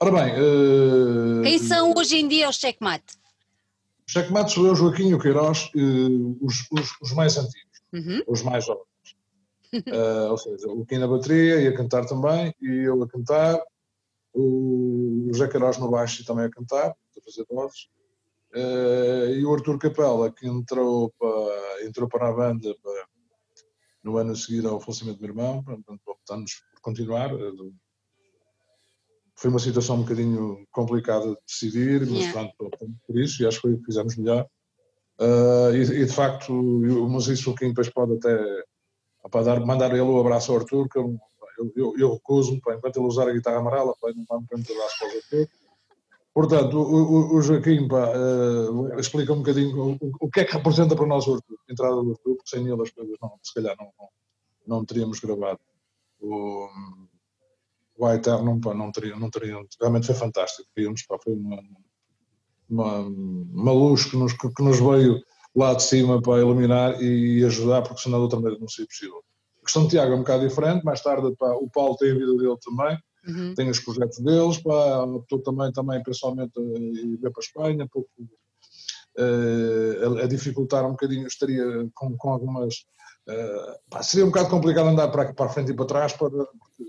Ora 0.00 0.10
bem. 0.12 0.34
Uh... 0.34 1.42
Quem 1.42 1.58
são 1.58 1.94
hoje 1.96 2.16
em 2.16 2.26
dia 2.26 2.48
os 2.48 2.56
Checkmate? 2.56 3.19
Checkmate 4.10 4.50
sou 4.50 4.66
eu, 4.66 4.74
Joaquim 4.74 5.10
e 5.10 5.14
o 5.14 5.20
Queiroz, 5.20 5.70
uh, 5.72 6.44
os, 6.44 6.66
os, 6.72 6.90
os, 7.00 7.12
mais 7.12 7.36
antigos, 7.38 7.80
uhum. 7.92 8.20
os 8.26 8.42
mais 8.42 8.64
jovens. 8.64 8.84
uh, 9.72 10.30
ou 10.32 10.36
seja, 10.36 10.66
o 10.66 10.84
Kim 10.84 10.98
na 10.98 11.06
bateria 11.06 11.60
e 11.60 11.68
a 11.68 11.76
cantar 11.76 12.04
também, 12.06 12.52
e 12.60 12.88
eu 12.88 13.00
a 13.04 13.08
cantar, 13.08 13.62
o 14.34 15.28
José 15.32 15.46
Queiroz 15.46 15.78
no 15.78 15.88
baixo 15.88 16.22
e 16.22 16.24
também 16.24 16.44
a 16.44 16.50
cantar, 16.50 16.90
a 16.90 17.20
fazer 17.24 17.46
vozes. 17.48 17.88
Uh, 18.52 19.30
e 19.30 19.44
o 19.44 19.54
Arthur 19.54 19.78
Capela, 19.78 20.32
que 20.32 20.44
entrou 20.44 21.14
para, 21.16 21.86
entrou 21.86 22.08
para 22.08 22.30
a 22.30 22.32
banda 22.32 22.74
para, 22.82 23.06
no 24.02 24.16
ano 24.16 24.32
a 24.32 24.34
seguir 24.34 24.66
ao 24.66 24.80
falecimento 24.80 25.18
do 25.18 25.22
meu 25.22 25.30
irmão, 25.30 25.62
portanto, 25.62 26.00
optamos 26.04 26.54
por 26.72 26.80
continuar. 26.80 27.30
Foi 29.40 29.50
uma 29.50 29.58
situação 29.58 29.96
um 29.96 30.02
bocadinho 30.02 30.66
complicada 30.70 31.26
de 31.26 31.36
decidir, 31.46 32.00
mas 32.00 32.20
yeah. 32.20 32.52
pronto, 32.56 32.78
por 33.06 33.18
isso 33.18 33.42
e 33.42 33.46
acho 33.46 33.56
que 33.56 33.62
foi 33.62 33.72
o 33.72 33.78
que 33.78 33.86
fizemos 33.86 34.16
melhor. 34.16 34.46
Uh, 35.18 35.74
e, 35.74 36.02
e, 36.02 36.04
de 36.06 36.12
facto, 36.12 36.52
mas 37.08 37.26
isso 37.26 37.50
o 37.50 37.54
Kim 37.54 37.68
depois 37.68 37.88
pode 37.90 38.14
até 38.14 38.38
para 39.30 39.44
dar, 39.44 39.60
mandar 39.60 39.90
ele 39.92 40.00
o 40.00 40.16
um 40.16 40.20
abraço 40.20 40.52
ao 40.52 40.58
Arthur, 40.58 40.88
que 40.88 40.98
eu, 40.98 41.16
eu, 41.58 41.72
eu, 41.76 41.94
eu 41.98 42.14
recuso-me, 42.14 42.58
enquanto 42.58 42.96
ele 42.96 43.06
usar 43.06 43.28
a 43.28 43.32
guitarra 43.32 43.58
amarela, 43.58 43.94
para 44.00 44.14
não 44.14 44.24
dar 44.28 44.36
um 44.36 44.44
abraço 44.44 44.98
para 44.98 45.08
o 45.08 45.16
Arthur 45.16 45.48
Portanto, 46.32 46.78
o, 46.78 47.34
o 47.34 47.42
Joaquim 47.42 47.88
pá, 47.88 48.12
uh, 48.16 48.98
explica 49.00 49.32
um 49.32 49.38
bocadinho 49.38 49.98
o, 50.00 50.10
o, 50.20 50.30
que 50.30 50.40
é 50.40 50.44
que 50.44 50.52
representa 50.52 50.94
para 50.94 51.06
nós 51.06 51.26
o 51.26 51.34
Arthur, 51.34 51.58
a 51.68 51.72
entrada 51.72 51.96
do 51.96 52.10
Arthur, 52.12 52.36
porque 52.36 52.48
sem 52.50 52.66
ele 52.66 52.82
as 52.82 52.90
coisas 52.90 53.16
não, 53.20 53.38
se 53.42 53.52
calhar 53.52 53.76
não, 53.76 53.92
não, 53.98 54.08
não 54.66 54.84
teríamos 54.84 55.18
gravado. 55.18 55.58
O, 56.20 56.68
o 58.00 58.12
Eterno 58.12 58.60
pá, 58.60 58.74
não, 58.74 58.90
teria, 58.90 59.16
não 59.16 59.30
teria, 59.30 59.56
realmente 59.78 60.06
foi 60.06 60.14
fantástico, 60.14 60.68
vimos, 60.74 61.02
pá, 61.02 61.18
foi 61.22 61.34
uma, 61.34 61.60
uma, 62.68 62.98
uma 63.00 63.72
luz 63.72 64.04
que 64.04 64.16
nos, 64.16 64.32
que 64.32 64.62
nos 64.62 64.78
veio 64.78 65.20
lá 65.54 65.74
de 65.74 65.82
cima 65.82 66.20
para 66.22 66.40
iluminar 66.40 67.00
e 67.02 67.44
ajudar, 67.44 67.82
porque 67.82 68.00
senão 68.00 68.18
de 68.18 68.22
outra 68.22 68.38
maneira 68.38 68.60
não 68.60 68.68
seria 68.68 68.86
possível. 68.86 69.22
A 69.60 69.64
questão 69.64 69.84
de 69.84 69.90
Tiago 69.90 70.12
é 70.12 70.14
um 70.16 70.20
bocado 70.20 70.48
diferente, 70.48 70.84
mais 70.84 71.02
tarde 71.02 71.34
pá, 71.36 71.52
o 71.52 71.68
Paulo 71.68 71.96
tem 71.96 72.10
a 72.10 72.14
vida 72.14 72.34
dele 72.36 72.56
também, 72.64 72.98
uhum. 73.28 73.54
tem 73.54 73.68
os 73.68 73.80
projetos 73.80 74.18
deles, 74.18 74.58
pá, 74.58 75.04
optou 75.04 75.40
também, 75.40 75.70
também 75.72 76.02
pessoalmente 76.02 76.58
a 76.58 76.62
ir 76.62 77.18
para 77.20 77.30
a 77.36 77.40
Espanha, 77.40 77.88
pouco, 77.92 78.08
uh, 79.18 80.18
a, 80.18 80.24
a, 80.24 80.26
dificultar 80.26 80.86
um 80.86 80.92
bocadinho, 80.92 81.26
estaria 81.26 81.64
com, 81.94 82.16
com 82.16 82.30
algumas. 82.30 82.86
Uh, 83.28 83.78
pá, 83.90 84.02
seria 84.02 84.24
um 84.24 84.28
bocado 84.28 84.48
complicado 84.48 84.88
andar 84.88 85.08
para, 85.08 85.32
para 85.32 85.46
a 85.46 85.48
frente 85.48 85.70
e 85.70 85.74
para 85.74 85.86
trás, 85.86 86.12
para, 86.14 86.30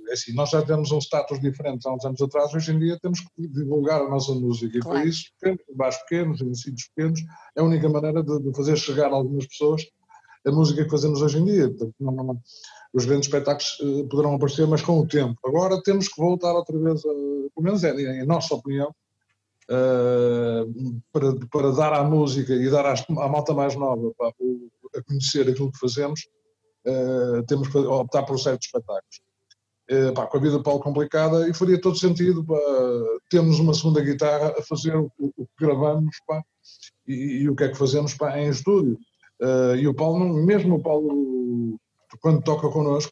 é 0.09 0.13
assim, 0.13 0.33
nós 0.33 0.49
já 0.49 0.61
temos 0.61 0.91
um 0.91 0.97
status 0.97 1.39
diferente 1.39 1.87
há 1.87 1.93
uns 1.93 2.03
anos 2.05 2.21
atrás, 2.21 2.53
hoje 2.53 2.71
em 2.71 2.79
dia 2.79 2.97
temos 2.99 3.19
que 3.19 3.47
divulgar 3.47 4.01
a 4.01 4.09
nossa 4.09 4.33
música 4.33 4.77
e 4.77 4.81
claro. 4.81 4.99
para 4.99 5.07
isso, 5.07 5.25
pequenos, 5.39 5.61
baixos 5.75 6.01
pequenos, 6.03 6.41
em 6.41 6.53
sítios 6.55 6.89
pequenos, 6.95 7.19
é 7.55 7.61
a 7.61 7.63
única 7.63 7.87
maneira 7.89 8.23
de, 8.23 8.39
de, 8.39 8.55
fazer 8.55 8.77
chegar 8.77 9.11
a 9.11 9.15
algumas 9.15 9.45
pessoas 9.45 9.83
a 10.45 10.51
música 10.51 10.83
que 10.83 10.89
fazemos 10.89 11.21
hoje 11.21 11.37
em 11.37 11.45
dia. 11.45 11.69
Portanto, 11.69 11.93
não, 11.99 12.11
não, 12.11 12.41
os 12.93 13.05
grandes 13.05 13.27
espetáculos 13.27 13.79
uh, 13.79 14.07
poderão 14.07 14.35
aparecer, 14.35 14.67
mas 14.67 14.81
com 14.81 14.99
o 14.99 15.07
tempo. 15.07 15.37
Agora 15.45 15.81
temos 15.83 16.07
que 16.07 16.19
voltar 16.19 16.53
outra 16.53 16.77
vez, 16.79 17.05
a, 17.05 17.09
pelo 17.09 17.51
menos 17.59 17.83
é, 17.83 17.91
em 17.91 18.25
nossa 18.25 18.55
opinião, 18.55 18.93
uh, 19.69 21.01
para, 21.11 21.35
para 21.51 21.71
dar 21.71 21.93
à 21.93 22.03
música 22.03 22.53
e 22.53 22.69
dar 22.69 22.85
às, 22.85 23.01
à 23.09 23.27
malta 23.27 23.53
mais 23.53 23.75
nova 23.75 24.11
para, 24.17 24.33
a 24.95 25.03
conhecer 25.03 25.49
aquilo 25.49 25.71
que 25.71 25.79
fazemos, 25.79 26.27
uh, 26.85 27.43
temos 27.47 27.67
que 27.67 27.77
optar 27.77 28.23
por 28.23 28.39
certos 28.39 28.67
espetáculos. 28.67 29.21
Uh, 29.89 30.13
pá, 30.13 30.25
com 30.25 30.37
a 30.37 30.41
vida 30.41 30.57
do 30.57 30.63
Paulo 30.63 30.79
complicada 30.79 31.49
e 31.49 31.53
faria 31.53 31.79
todo 31.79 31.97
sentido 31.97 32.45
pá, 32.45 32.57
termos 33.29 33.59
uma 33.59 33.73
segunda 33.73 34.01
guitarra 34.01 34.55
a 34.57 34.61
fazer 34.61 34.95
o, 34.95 35.11
o 35.19 35.45
que 35.45 35.65
gravamos 35.65 36.15
pá, 36.25 36.41
e, 37.07 37.41
e, 37.41 37.49
o 37.49 37.55
que 37.55 37.65
é 37.65 37.69
que 37.69 37.77
fazemos 37.77 38.13
pá, 38.13 38.39
em 38.39 38.49
estúdio. 38.49 38.97
Uh, 39.41 39.75
e 39.75 39.87
o 39.87 39.93
Paulo, 39.93 40.33
mesmo 40.45 40.75
o 40.75 40.81
Paulo, 40.81 41.79
quando 42.21 42.43
toca 42.43 42.69
connosco, 42.69 43.11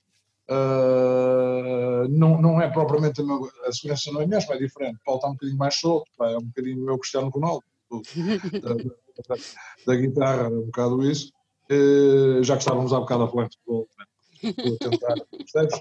Uh, 0.49 2.07
não, 2.09 2.41
não 2.41 2.59
é 2.59 2.67
propriamente 2.67 3.21
a, 3.21 3.23
meu, 3.23 3.47
a, 3.65 3.71
segurança 3.71 4.11
não 4.11 4.21
é 4.21 4.25
mesmo, 4.25 4.51
é 4.51 4.57
diferente. 4.57 4.95
O 4.95 5.03
Paulo 5.05 5.19
está 5.19 5.29
um 5.29 5.33
bocadinho 5.33 5.57
mais 5.59 5.75
solto, 5.75 6.09
pá, 6.17 6.31
é 6.31 6.37
um 6.37 6.43
bocadinho 6.43 6.81
o 6.81 6.85
meu 6.85 6.97
Cristiano 6.97 7.29
Ronaldo, 7.29 7.63
da, 7.91 8.73
da, 8.73 9.41
da, 9.85 9.95
guitarra, 9.95 10.43
é 10.45 10.47
um 10.47 10.65
bocado 10.65 11.03
isso. 11.07 11.31
Uh, 11.71 12.43
já 12.43 12.55
que 12.55 12.63
estávamos 12.63 12.91
há 12.91 12.99
bocado 12.99 13.23
a 13.23 13.27
falar 13.27 13.47
de 13.47 13.57
futebol, 13.57 13.87
né? 13.99 14.05
tentar, 14.79 15.15
percebes? 15.37 15.79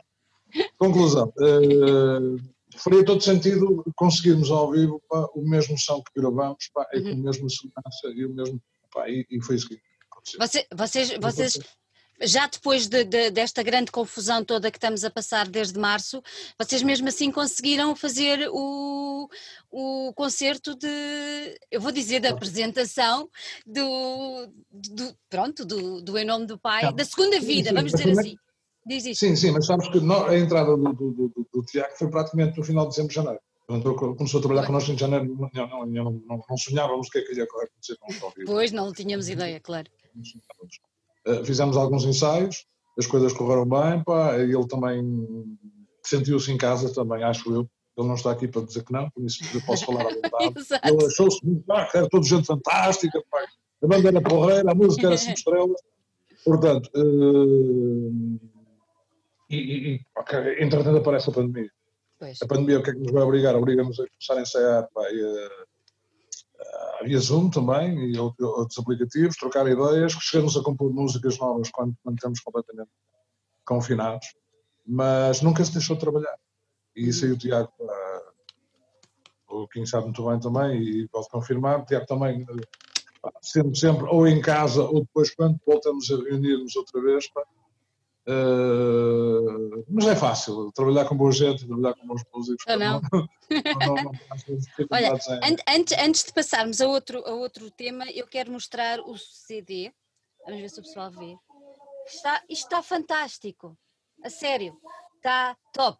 Conclusão. 0.76 1.32
Uh, 1.38 2.36
faria 2.76 3.04
todo 3.06 3.22
sentido 3.22 3.82
conseguirmos 3.96 4.50
ao 4.50 4.70
vivo 4.72 5.02
pá, 5.08 5.26
o 5.34 5.48
mesmo 5.48 5.78
som 5.78 6.02
que 6.02 6.20
gravamos 6.20 6.68
pá, 6.74 6.86
e 6.92 7.00
com 7.00 7.08
a 7.08 7.12
uhum. 7.12 7.22
mesma 7.22 7.48
segurança 7.48 8.08
e 8.14 8.26
o 8.26 8.34
mesmo. 8.34 8.60
Pá, 8.92 9.08
e, 9.08 9.26
e 9.30 9.42
foi 9.42 9.56
isso 9.56 9.68
que 9.68 9.80
aconteceu. 10.10 10.38
Você, 10.40 10.66
vocês, 10.74 11.18
vocês 11.18 11.58
já 12.20 12.46
depois 12.46 12.86
de, 12.86 13.04
de, 13.04 13.30
desta 13.30 13.62
grande 13.62 13.90
confusão 13.90 14.44
toda 14.44 14.70
que 14.70 14.76
estamos 14.76 15.04
a 15.04 15.10
passar 15.10 15.48
desde 15.48 15.78
março, 15.78 16.22
vocês 16.58 16.82
mesmo 16.82 17.08
assim 17.08 17.30
conseguiram 17.30 17.94
fazer 17.94 18.48
o, 18.50 19.28
o 19.70 20.12
concerto 20.14 20.74
de, 20.74 20.88
eu 21.70 21.80
vou 21.80 21.92
dizer, 21.92 22.20
da 22.20 22.30
apresentação 22.30 23.28
do, 23.66 24.48
do 24.70 25.14
pronto, 25.28 25.64
do, 25.64 26.02
do 26.02 26.18
Em 26.18 26.24
Nome 26.24 26.46
do 26.46 26.58
Pai, 26.58 26.84
Não. 26.84 26.92
da 26.92 27.04
segunda 27.04 27.38
vida, 27.40 27.68
sim, 27.68 27.68
sim, 27.68 27.74
vamos 27.74 27.92
dizer 27.92 28.10
assim. 28.18 28.36
Diz 28.86 29.04
isso. 29.04 29.20
Sim, 29.20 29.36
sim, 29.36 29.50
mas 29.50 29.66
sabes 29.66 29.86
que 29.88 29.98
a 29.98 30.38
entrada 30.38 30.74
do, 30.74 30.92
do, 30.94 31.46
do, 31.52 31.62
Tiago 31.64 31.94
foi 31.98 32.08
praticamente 32.08 32.56
no 32.56 32.64
final 32.64 32.84
de 32.84 32.90
dezembro, 32.90 33.12
janeiro. 33.12 33.40
Quando 33.66 33.94
começou 34.16 34.38
a 34.38 34.42
trabalhar 34.42 34.66
connosco 34.66 34.90
em 34.92 34.96
janeiro, 34.96 35.26
não, 35.52 35.68
não, 35.68 35.86
não, 35.86 36.42
não, 36.48 36.56
sonhávamos 36.56 37.08
o 37.08 37.10
que 37.10 37.18
é 37.18 37.22
que 37.22 37.34
ia 37.34 37.44
acontecer. 37.44 37.98
Pois, 38.46 38.72
não 38.72 38.90
tínhamos 38.90 39.28
ideia, 39.28 39.60
claro. 39.60 39.90
Eh, 41.28 41.44
fizemos 41.44 41.76
alguns 41.76 42.04
ensaios, 42.04 42.64
as 42.98 43.06
coisas 43.06 43.32
correram 43.34 43.66
bem, 43.66 44.02
pá, 44.02 44.36
ele 44.36 44.66
também 44.66 45.04
sentiu-se 46.02 46.50
em 46.50 46.56
casa 46.56 46.92
também, 46.92 47.22
acho 47.22 47.52
eu. 47.52 47.68
Ele 47.96 48.08
não 48.08 48.14
está 48.14 48.30
aqui 48.30 48.48
para 48.48 48.62
dizer 48.62 48.84
que 48.84 48.92
não, 48.92 49.10
por 49.10 49.24
isso 49.24 49.44
eu 49.54 49.60
posso 49.66 49.84
falar 49.84 50.02
à 50.02 50.08
vontade. 50.14 50.54
ele 50.84 51.06
achou-se 51.06 51.44
muito 51.44 51.64
pá, 51.64 51.90
era 51.94 52.08
toda 52.08 52.24
gente 52.24 52.46
fantástica, 52.46 53.22
pá, 53.30 53.44
a 53.82 53.86
banda 53.86 54.08
era 54.08 54.22
porreira, 54.22 54.72
a 54.72 54.74
música 54.74 55.06
era 55.06 55.18
cinco 55.18 55.38
estrelas. 55.38 55.80
Portanto, 56.44 56.90
uh, 56.96 58.40
e, 59.50 59.56
e, 59.56 60.00
okay, 60.16 60.62
entretanto 60.62 60.98
aparece 60.98 61.28
a 61.28 61.32
pandemia. 61.32 61.70
Pois. 62.18 62.38
A 62.42 62.46
pandemia 62.46 62.78
o 62.78 62.82
que 62.82 62.90
é 62.90 62.92
que 62.94 63.00
nos 63.00 63.12
vai 63.12 63.22
obrigar? 63.22 63.54
Obriga-nos 63.54 64.00
a 64.00 64.06
começar 64.06 64.34
a 64.34 64.42
ensaiar 64.42 64.88
pá, 64.94 65.10
e, 65.10 65.22
uh, 65.22 65.67
via 67.04 67.18
Zoom 67.18 67.50
também 67.50 68.12
e 68.12 68.18
outros 68.18 68.78
aplicativos, 68.78 69.36
trocar 69.36 69.66
ideias, 69.66 70.12
chegamos 70.12 70.56
a 70.56 70.62
compor 70.62 70.92
músicas 70.92 71.38
novas 71.38 71.70
quando, 71.70 71.94
quando 72.02 72.16
estamos 72.16 72.40
completamente 72.40 72.90
confinados, 73.64 74.26
mas 74.86 75.42
nunca 75.42 75.64
se 75.64 75.72
deixou 75.72 75.96
de 75.96 76.00
trabalhar. 76.00 76.36
E 76.96 77.08
isso 77.08 77.24
aí 77.24 77.32
o 77.32 77.38
Tiago, 77.38 77.72
uh, 77.80 79.62
o 79.62 79.68
Kim 79.68 79.86
sabe 79.86 80.04
muito 80.06 80.26
bem 80.26 80.40
também 80.40 80.82
e 80.82 81.08
pode 81.08 81.28
confirmar, 81.28 81.80
o 81.80 81.84
Tiago 81.84 82.06
também, 82.06 82.42
uh, 82.42 83.30
sempre, 83.42 83.78
sempre, 83.78 84.04
ou 84.08 84.26
em 84.26 84.40
casa 84.40 84.82
ou 84.82 85.00
depois 85.00 85.34
quando 85.34 85.60
voltamos 85.66 86.10
a 86.10 86.16
reunir-nos 86.16 86.74
outra 86.76 87.00
vez, 87.00 87.28
pá, 87.30 87.42
Uh, 88.28 89.86
mas 89.88 90.06
é 90.06 90.14
fácil, 90.14 90.70
trabalhar 90.72 91.06
com 91.06 91.16
boa 91.16 91.32
gente, 91.32 91.66
trabalhar 91.66 91.94
com 91.94 92.06
bons 92.06 92.22
músicos. 92.34 92.62
Ou 92.68 92.78
não? 92.78 93.00
não, 93.10 93.94
não, 93.94 94.02
não 94.04 94.12
Olha, 94.90 95.18
antes, 95.66 95.98
antes 95.98 96.24
de 96.24 96.32
passarmos 96.34 96.82
a 96.82 96.86
outro, 96.86 97.26
a 97.26 97.32
outro 97.32 97.70
tema, 97.70 98.04
eu 98.10 98.26
quero 98.26 98.52
mostrar 98.52 99.00
o 99.00 99.16
CD. 99.16 99.90
Vamos 100.44 100.60
ver 100.60 100.68
se 100.68 100.78
o 100.78 100.82
pessoal 100.82 101.10
vê. 101.10 101.36
Está, 102.06 102.42
isto 102.50 102.64
está 102.64 102.82
fantástico. 102.82 103.74
A 104.22 104.28
sério. 104.28 104.76
Está 105.16 105.56
top. 105.72 105.98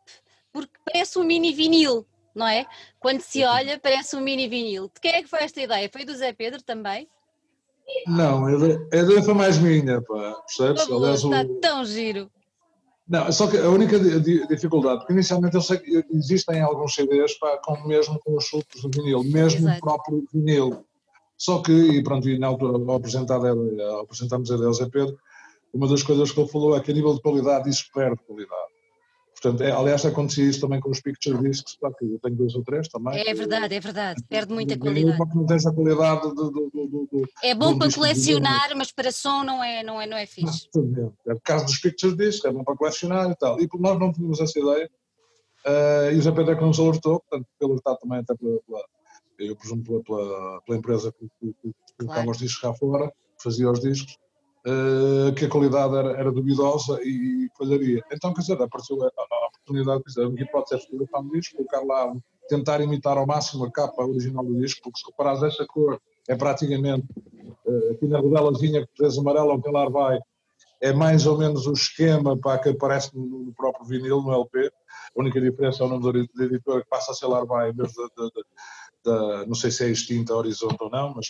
Porque 0.52 0.78
parece 0.84 1.18
um 1.18 1.24
mini 1.24 1.54
vinil, 1.54 2.06
não 2.34 2.46
é? 2.46 2.66
Quando 3.00 3.22
se 3.22 3.42
olha, 3.42 3.78
parece 3.78 4.16
um 4.16 4.20
mini 4.20 4.48
vinil. 4.48 4.90
De 4.94 5.00
quem 5.00 5.12
é 5.12 5.22
que 5.22 5.28
foi 5.28 5.40
esta 5.40 5.62
ideia? 5.62 5.88
Foi 5.90 6.04
do 6.04 6.14
Zé 6.14 6.32
Pedro 6.34 6.62
também? 6.62 7.08
Não, 8.06 8.46
a 8.46 8.96
ideia 8.96 9.22
foi 9.22 9.34
mais 9.34 9.58
minha, 9.58 10.00
pá, 10.02 10.42
percebes? 10.46 10.90
Aliás, 10.90 11.22
está 11.22 11.42
o... 11.42 11.54
tão 11.60 11.84
giro. 11.84 12.30
Não, 13.08 13.32
só 13.32 13.46
que 13.46 13.56
a 13.56 13.70
única 13.70 13.98
dificuldade, 14.46 14.98
porque 14.98 15.14
inicialmente 15.14 15.54
eu 15.54 15.62
sei 15.62 15.78
que 15.78 16.04
existem 16.12 16.60
alguns 16.60 16.94
CDs 16.94 17.38
pá, 17.38 17.58
com, 17.64 17.86
mesmo 17.86 18.20
com 18.22 18.36
os 18.36 18.44
chutes 18.44 18.82
do 18.82 18.90
vinil, 18.90 19.24
mesmo 19.24 19.60
Exato. 19.60 19.78
o 19.78 19.80
próprio 19.80 20.28
vinil. 20.32 20.84
Só 21.36 21.62
que, 21.62 21.72
e 21.72 22.02
pronto, 22.02 22.28
e 22.28 22.38
na 22.38 22.48
altura 22.48 22.76
ao, 22.76 22.96
apresentar, 22.96 23.36
ao 23.36 24.00
apresentarmos 24.00 24.50
a 24.50 24.56
Deus 24.56 24.76
Zé 24.76 24.88
Pedro, 24.90 25.18
uma 25.72 25.88
das 25.88 26.02
coisas 26.02 26.30
que 26.30 26.40
ele 26.40 26.48
falou 26.50 26.76
é 26.76 26.80
que 26.80 26.90
a 26.90 26.94
nível 26.94 27.14
de 27.14 27.22
qualidade 27.22 27.70
isso 27.70 27.86
perde 27.94 28.20
qualidade. 28.26 28.77
Portanto, 29.40 29.62
é, 29.62 29.70
aliás, 29.70 30.04
acontecia 30.04 30.44
isso 30.44 30.60
também 30.60 30.80
com 30.80 30.90
os 30.90 31.00
picture 31.00 31.38
discs, 31.38 31.76
claro 31.78 31.94
que 31.96 32.04
eu 32.04 32.18
tenho 32.18 32.34
dois 32.34 32.54
ou 32.56 32.64
três 32.64 32.88
também. 32.88 33.20
É 33.20 33.32
verdade, 33.32 33.72
é 33.72 33.80
verdade, 33.80 34.22
perde 34.28 34.52
muita 34.52 34.76
qualidade. 34.76 35.16
Não 35.34 35.46
tem 35.46 35.56
essa 35.56 35.72
qualidade 35.72 36.22
do, 36.22 36.50
do, 36.50 36.70
do, 36.70 37.08
do 37.12 37.28
É 37.42 37.54
bom 37.54 37.78
para 37.78 37.92
colecionar, 37.92 38.76
mas 38.76 38.90
para 38.90 39.12
som 39.12 39.44
não 39.44 39.62
é, 39.62 39.84
não 39.84 40.00
é, 40.00 40.06
não 40.06 40.16
é 40.16 40.26
fixe. 40.26 40.68
Exatamente. 40.74 41.14
É 41.28 41.34
o 41.34 41.40
caso 41.40 41.66
dos 41.66 41.78
picture 41.78 42.16
discs, 42.16 42.44
é 42.44 42.50
bom 42.50 42.64
para 42.64 42.74
colecionar 42.74 43.30
e 43.30 43.36
tal. 43.36 43.60
E 43.60 43.68
nós 43.78 43.98
não 44.00 44.12
tínhamos 44.12 44.40
essa 44.40 44.58
ideia, 44.58 44.90
uh, 45.66 46.12
e 46.12 46.18
o 46.18 46.22
Zé 46.22 46.32
Pedro 46.32 46.52
é 46.52 46.56
que 46.56 46.64
nos 46.64 46.80
alertou, 46.80 47.20
portanto, 47.20 47.46
pelo 47.60 47.72
alertado 47.72 47.98
também 47.98 48.18
até 48.18 48.34
pela, 48.34 48.58
pela, 48.66 48.84
eu 49.38 49.54
presumo 49.54 49.84
pela, 49.84 50.02
pela, 50.02 50.62
pela 50.62 50.78
empresa 50.78 51.12
que, 51.12 51.28
que, 51.38 51.54
que 51.62 51.74
colocava 51.96 52.22
claro. 52.24 52.30
os 52.32 52.38
discos 52.38 52.60
cá 52.60 52.74
fora, 52.74 53.08
que 53.08 53.42
fazia 53.44 53.70
os 53.70 53.78
discos, 53.78 54.18
uh, 54.66 55.34
que 55.34 55.44
a 55.44 55.48
qualidade 55.48 55.94
era, 55.96 56.10
era 56.12 56.32
duvidosa 56.32 57.00
e, 57.02 57.46
e 57.46 57.48
falharia. 57.56 58.02
Então, 58.12 58.32
quer 58.32 58.40
dizer, 58.40 58.60
apareceu 58.60 59.02
a, 59.02 59.06
a 59.06 59.48
oportunidade, 59.48 60.02
quer 60.02 60.08
dizer, 60.08 60.28
minha 60.30 60.44
hipótese 60.44 60.76
é 60.76 60.84
fotografar 60.84 61.20
um 61.20 61.30
disco, 61.30 61.56
colocar 61.56 61.80
lá, 61.84 62.14
tentar 62.48 62.80
imitar 62.80 63.18
ao 63.18 63.26
máximo 63.26 63.64
a 63.64 63.70
capa 63.70 64.04
original 64.04 64.44
do 64.44 64.58
disco, 64.58 64.82
porque 64.82 65.00
se 65.00 65.06
reparares 65.06 65.42
essa 65.42 65.66
cor 65.66 66.00
é 66.28 66.36
praticamente, 66.36 67.06
uh, 67.66 67.92
aqui 67.92 68.06
na 68.06 68.18
rodelazinha 68.18 68.86
que 68.94 69.04
amarela 69.18 69.52
ao 69.52 69.62
pilar 69.62 69.90
vai, 69.90 70.18
é 70.80 70.92
mais 70.92 71.26
ou 71.26 71.36
menos 71.36 71.66
o 71.66 71.72
esquema 71.72 72.36
para 72.38 72.58
que 72.58 72.68
aparece 72.68 73.16
no, 73.16 73.52
próprio 73.56 73.84
vinil, 73.86 74.22
no 74.22 74.32
LP. 74.32 74.66
A 74.68 75.20
única 75.20 75.40
diferença 75.40 75.82
é 75.82 75.86
o 75.86 75.88
nome 75.88 76.28
da 76.34 76.44
editora 76.44 76.82
que 76.82 76.88
passa 76.88 77.10
a 77.10 77.14
ser 77.14 77.26
Larvai 77.26 77.70
em 77.70 77.74
vez 77.74 77.92
da, 79.04 79.44
não 79.46 79.54
sei 79.54 79.70
se 79.70 79.84
é 79.84 79.88
extinta 79.88 80.34
Horizonte 80.34 80.76
ou 80.80 80.90
não, 80.90 81.14
mas 81.14 81.26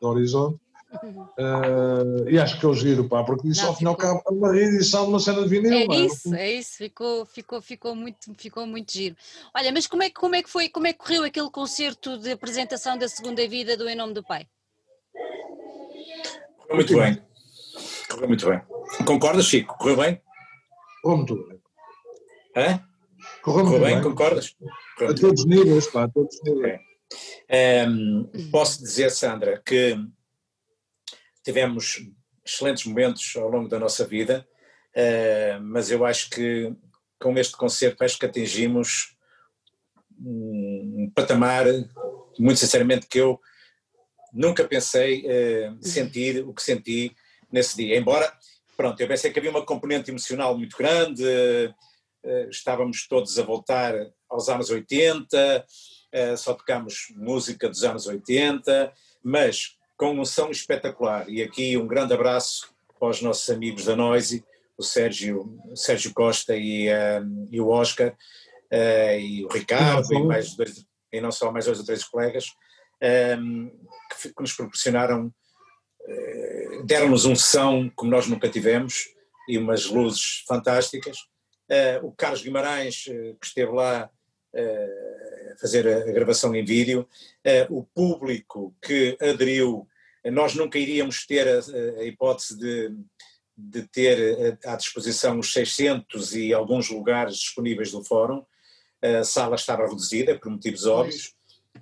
da 0.00 0.08
Horizonte. 0.08 0.60
Uh, 0.94 2.28
e 2.28 2.38
acho 2.38 2.60
que 2.60 2.66
é 2.66 2.68
o 2.68 2.74
giro, 2.74 3.08
pá, 3.08 3.24
porque 3.24 3.48
isso 3.48 3.66
ao 3.66 3.74
final 3.74 3.94
acaba 3.94 4.22
uma 4.30 4.52
reedição 4.52 5.04
de 5.04 5.08
uma 5.10 5.20
cena 5.20 5.42
de 5.42 5.48
vinil. 5.48 5.72
É 5.72 5.96
isso, 5.96 6.34
é 6.34 6.52
isso, 6.52 6.76
ficou, 6.76 7.24
ficou, 7.24 7.62
ficou, 7.62 7.94
muito, 7.94 8.34
ficou 8.36 8.66
muito 8.66 8.92
giro. 8.92 9.16
Olha, 9.54 9.72
mas 9.72 9.86
como 9.86 10.02
é, 10.02 10.10
como 10.10 10.34
é 10.34 10.42
que 10.42 10.50
foi, 10.50 10.68
como 10.68 10.86
é 10.86 10.92
que 10.92 10.98
correu 10.98 11.24
aquele 11.24 11.50
concerto 11.50 12.18
de 12.18 12.32
apresentação 12.32 12.98
da 12.98 13.08
segunda 13.08 13.46
vida 13.48 13.76
do 13.76 13.88
Em 13.88 13.96
Nome 13.96 14.12
do 14.12 14.22
Pai? 14.22 14.46
Correu 16.58 16.76
muito 16.76 16.96
bem, 16.96 17.22
correu 18.08 18.28
muito 18.28 18.48
bem. 18.48 18.60
Concordas, 19.06 19.46
Chico? 19.46 19.76
Correu 19.78 19.96
bem? 19.96 20.20
Correu 21.02 21.16
muito 21.16 21.48
bem. 21.48 21.60
Hã? 22.56 22.84
Correu, 23.42 23.64
correu 23.64 23.80
bem, 23.80 23.94
bem, 23.94 24.02
concordas? 24.02 24.54
Correu 24.98 25.12
a 25.12 25.14
todos 25.14 25.40
os 25.40 25.46
níveis, 25.46 25.86
pá, 25.86 26.04
a 26.04 26.08
todos 26.08 26.34
os 26.34 26.42
níveis. 26.42 26.80
Um, 27.88 28.30
posso 28.50 28.82
dizer, 28.82 29.10
Sandra, 29.10 29.60
que 29.64 29.96
tivemos 31.42 32.00
excelentes 32.44 32.84
momentos 32.84 33.34
ao 33.36 33.48
longo 33.48 33.68
da 33.68 33.78
nossa 33.78 34.06
vida, 34.06 34.46
uh, 34.96 35.62
mas 35.62 35.90
eu 35.90 36.04
acho 36.04 36.30
que 36.30 36.74
com 37.20 37.38
este 37.38 37.56
concerto 37.56 38.02
acho 38.04 38.18
que 38.18 38.26
atingimos 38.26 39.16
um, 40.18 41.10
patamar, 41.14 41.66
muito 42.38 42.58
sinceramente, 42.58 43.06
que 43.06 43.20
eu 43.20 43.40
nunca 44.32 44.64
pensei 44.64 45.24
uh, 45.26 45.78
sentir 45.80 46.44
o 46.46 46.52
que 46.52 46.62
senti 46.62 47.14
nesse 47.50 47.76
dia. 47.76 47.96
Embora, 47.96 48.32
pronto, 48.76 49.00
eu 49.00 49.08
pensei 49.08 49.30
que 49.30 49.38
havia 49.38 49.50
uma 49.50 49.64
componente 49.64 50.10
emocional 50.10 50.56
muito 50.56 50.76
grande, 50.76 51.24
estávamos 52.48 53.06
todos 53.08 53.36
a 53.36 53.42
voltar 53.42 53.92
aos 54.30 54.48
anos 54.48 54.70
80, 54.70 55.66
só 56.38 56.54
tocámos 56.54 57.12
música 57.16 57.68
dos 57.68 57.82
anos 57.82 58.06
80, 58.06 58.92
mas 59.22 59.76
com 60.02 60.18
um 60.18 60.24
som 60.24 60.50
espetacular. 60.50 61.28
E 61.28 61.40
aqui 61.44 61.76
um 61.76 61.86
grande 61.86 62.12
abraço 62.12 62.74
para 62.98 63.08
os 63.08 63.22
nossos 63.22 63.48
amigos 63.48 63.84
da 63.84 63.94
Noise, 63.94 64.44
o 64.76 64.82
Sérgio, 64.82 65.56
o 65.70 65.76
Sérgio 65.76 66.12
Costa 66.12 66.56
e, 66.56 66.88
um, 66.92 67.46
e 67.52 67.60
o 67.60 67.68
Oscar, 67.68 68.08
uh, 68.10 69.20
e 69.20 69.44
o 69.44 69.48
Ricardo, 69.48 70.12
e, 70.12 70.20
mais 70.24 70.56
dois, 70.56 70.84
e 71.12 71.20
não 71.20 71.30
só 71.30 71.52
mais 71.52 71.66
dois 71.66 71.78
ou 71.78 71.84
três 71.86 72.02
colegas, 72.02 72.46
um, 73.38 73.70
que, 74.20 74.30
que, 74.30 74.40
nos 74.40 74.52
proporcionaram, 74.54 75.32
uh, 76.00 76.84
deram-nos 76.84 77.24
um 77.24 77.36
som 77.36 77.88
como 77.94 78.10
nós 78.10 78.26
nunca 78.26 78.48
tivemos, 78.48 79.04
e 79.48 79.56
umas 79.56 79.86
luzes 79.86 80.42
fantásticas. 80.48 81.16
Uh, 81.70 82.08
o 82.08 82.12
Carlos 82.12 82.42
Guimarães, 82.42 83.04
que 83.04 83.46
esteve 83.46 83.70
lá 83.70 84.10
a 84.52 85.60
fazer 85.60 85.86
a 85.86 86.12
gravação 86.12 86.54
em 86.54 86.64
vídeo, 86.64 87.08
o 87.70 87.84
público 87.84 88.74
que 88.82 89.16
aderiu 89.18 89.88
nós 90.30 90.54
nunca 90.54 90.78
iríamos 90.78 91.26
ter 91.26 91.48
a, 91.48 91.60
a 92.00 92.04
hipótese 92.04 92.58
de, 92.58 92.94
de 93.56 93.82
ter 93.88 94.58
à 94.64 94.76
disposição 94.76 95.38
os 95.38 95.52
600 95.52 96.34
e 96.34 96.54
alguns 96.54 96.90
lugares 96.90 97.36
disponíveis 97.36 97.90
do 97.90 98.04
fórum. 98.04 98.44
A 99.02 99.24
sala 99.24 99.56
estava 99.56 99.86
reduzida, 99.86 100.38
por 100.38 100.50
motivos 100.50 100.86
óbvios, 100.86 101.34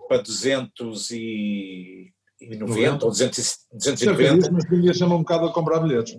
para 0.09 0.23
290 0.23 3.05
ou 3.05 3.11
200, 3.11 3.59
290. 3.73 4.51
Mas 4.51 4.71
ninguém 4.71 4.95
chama 4.95 5.17
um 5.17 5.21
bocado 5.21 5.47
a 5.47 5.53
comprar 5.53 5.81
bilhetes. 5.81 6.17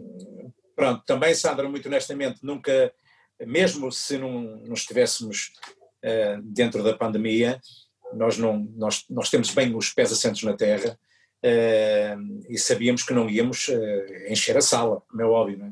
Pronto, 0.76 1.03
também, 1.05 1.34
Sandra, 1.34 1.67
muito 1.67 1.88
honestamente, 1.88 2.39
nunca, 2.43 2.93
mesmo 3.45 3.91
se 3.91 4.17
não, 4.17 4.61
não 4.65 4.74
estivéssemos 4.74 5.51
uh, 6.03 6.41
dentro 6.43 6.84
da 6.84 6.95
pandemia, 6.95 7.59
nós, 8.13 8.38
não, 8.38 8.59
nós, 8.76 9.05
nós 9.09 9.30
temos 9.30 9.51
bem 9.51 9.76
os 9.76 9.91
pés 9.91 10.11
assentos 10.11 10.43
na 10.43 10.53
terra, 10.53 10.95
Uh, 10.95 11.11
e 12.50 12.58
sabíamos 12.58 13.04
que 13.04 13.14
não 13.14 13.30
íamos 13.30 13.68
uh, 13.68 14.30
encher 14.30 14.56
a 14.58 14.62
sala, 14.62 15.02
como 15.10 15.22
é 15.22 15.26
óbvio, 15.26 15.58
não 15.58 15.68
é? 15.68 15.72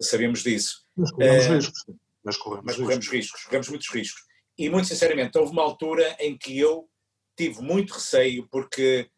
sabíamos 0.00 0.42
disso. 0.42 0.86
Mas 0.96 1.10
corremos 1.10 1.46
uh, 1.46 1.52
riscos. 1.54 1.84
Mas 2.24 2.36
corremos, 2.36 2.64
mas 2.64 2.76
corremos 2.76 3.08
riscos. 3.08 3.44
corremos 3.44 3.68
muitos 3.68 3.88
riscos. 3.88 4.22
E 4.56 4.68
muito 4.68 4.88
sinceramente, 4.88 5.38
houve 5.38 5.52
uma 5.52 5.62
altura 5.62 6.16
em 6.20 6.36
que 6.36 6.58
eu 6.58 6.88
tive 7.36 7.60
muito 7.62 7.94
receio 7.94 8.46
porque 8.50 9.08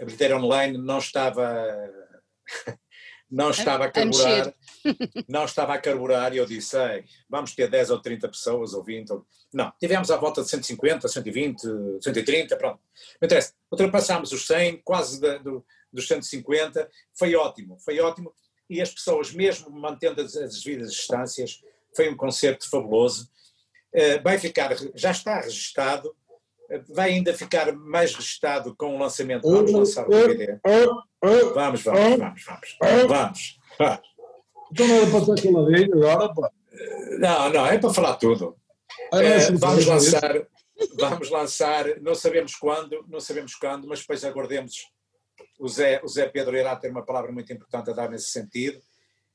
a 0.00 0.04
bilheteira 0.04 0.36
online 0.36 0.78
não 0.78 0.98
estava 0.98 1.66
não 3.30 3.50
estava 3.50 3.84
a 3.84 3.90
carburar, 3.90 4.54
não 5.28 5.44
estava 5.44 5.74
a 5.74 5.78
carburar 5.78 6.34
e 6.34 6.38
eu 6.38 6.46
disse, 6.46 6.76
vamos 7.28 7.54
ter 7.54 7.70
10 7.70 7.90
ou 7.90 8.00
30 8.00 8.28
pessoas 8.28 8.74
ou 8.74 8.82
20. 8.82 9.10
Ou... 9.12 9.26
Não, 9.52 9.72
tivemos 9.78 10.10
à 10.10 10.16
volta 10.16 10.42
de 10.42 10.50
150, 10.50 11.06
120, 11.06 11.62
130, 12.02 12.56
pronto. 12.56 12.80
Não 13.20 13.26
interessa, 13.26 13.52
ultrapassámos 13.70 14.32
os 14.32 14.46
100, 14.46 14.78
quase 14.78 15.20
de, 15.20 15.38
do, 15.38 15.64
dos 15.92 16.08
150, 16.08 16.88
foi 17.14 17.34
ótimo, 17.36 17.78
foi 17.78 18.00
ótimo. 18.00 18.34
E 18.68 18.80
as 18.80 18.90
pessoas, 18.90 19.32
mesmo 19.32 19.70
mantendo 19.70 20.20
as, 20.22 20.36
as 20.36 20.62
devidas 20.62 20.92
distâncias, 20.92 21.60
foi 21.94 22.08
um 22.08 22.16
concerto 22.16 22.68
fabuloso. 22.68 23.30
Uh, 23.94 24.22
vai 24.22 24.38
ficar, 24.38 24.76
já 24.94 25.10
está 25.10 25.40
registado, 25.40 26.14
vai 26.88 27.10
ainda 27.10 27.34
ficar 27.34 27.72
mais 27.72 28.14
registado 28.14 28.74
com 28.76 28.96
o 28.96 28.98
lançamento. 28.98 29.48
Vamos 29.48 29.72
lançar 29.72 30.06
o 30.06 30.10
DVD. 30.10 30.58
Vamos, 30.64 31.52
vamos, 31.54 31.82
vamos, 31.82 32.18
vamos. 32.18 32.46
Vamos. 33.08 33.58
Então 34.72 34.86
não 34.86 34.94
era 34.96 35.06
para 35.10 35.18
estar 35.18 35.42
caladinho 35.42 35.94
agora, 35.94 36.34
pá. 36.34 36.50
Não, 37.18 37.52
não, 37.52 37.66
é 37.66 37.78
para 37.78 37.92
falar 37.92 38.16
tudo. 38.16 38.56
Ah, 39.12 39.22
é, 39.22 39.36
assim, 39.36 39.56
vamos 39.56 39.86
lançar, 39.86 40.46
vamos 40.94 41.30
lançar, 41.30 42.00
não 42.00 42.14
sabemos 42.14 42.54
quando, 42.54 43.04
não 43.08 43.20
sabemos 43.20 43.54
quando, 43.54 43.86
mas 43.88 44.00
depois 44.00 44.24
aguardemos. 44.24 44.74
O 45.58 45.68
Zé, 45.68 46.00
o 46.02 46.08
Zé 46.08 46.28
Pedro 46.28 46.56
irá 46.56 46.74
ter 46.76 46.90
uma 46.90 47.04
palavra 47.04 47.32
muito 47.32 47.52
importante 47.52 47.90
a 47.90 47.92
dar 47.92 48.08
nesse 48.08 48.30
sentido. 48.30 48.78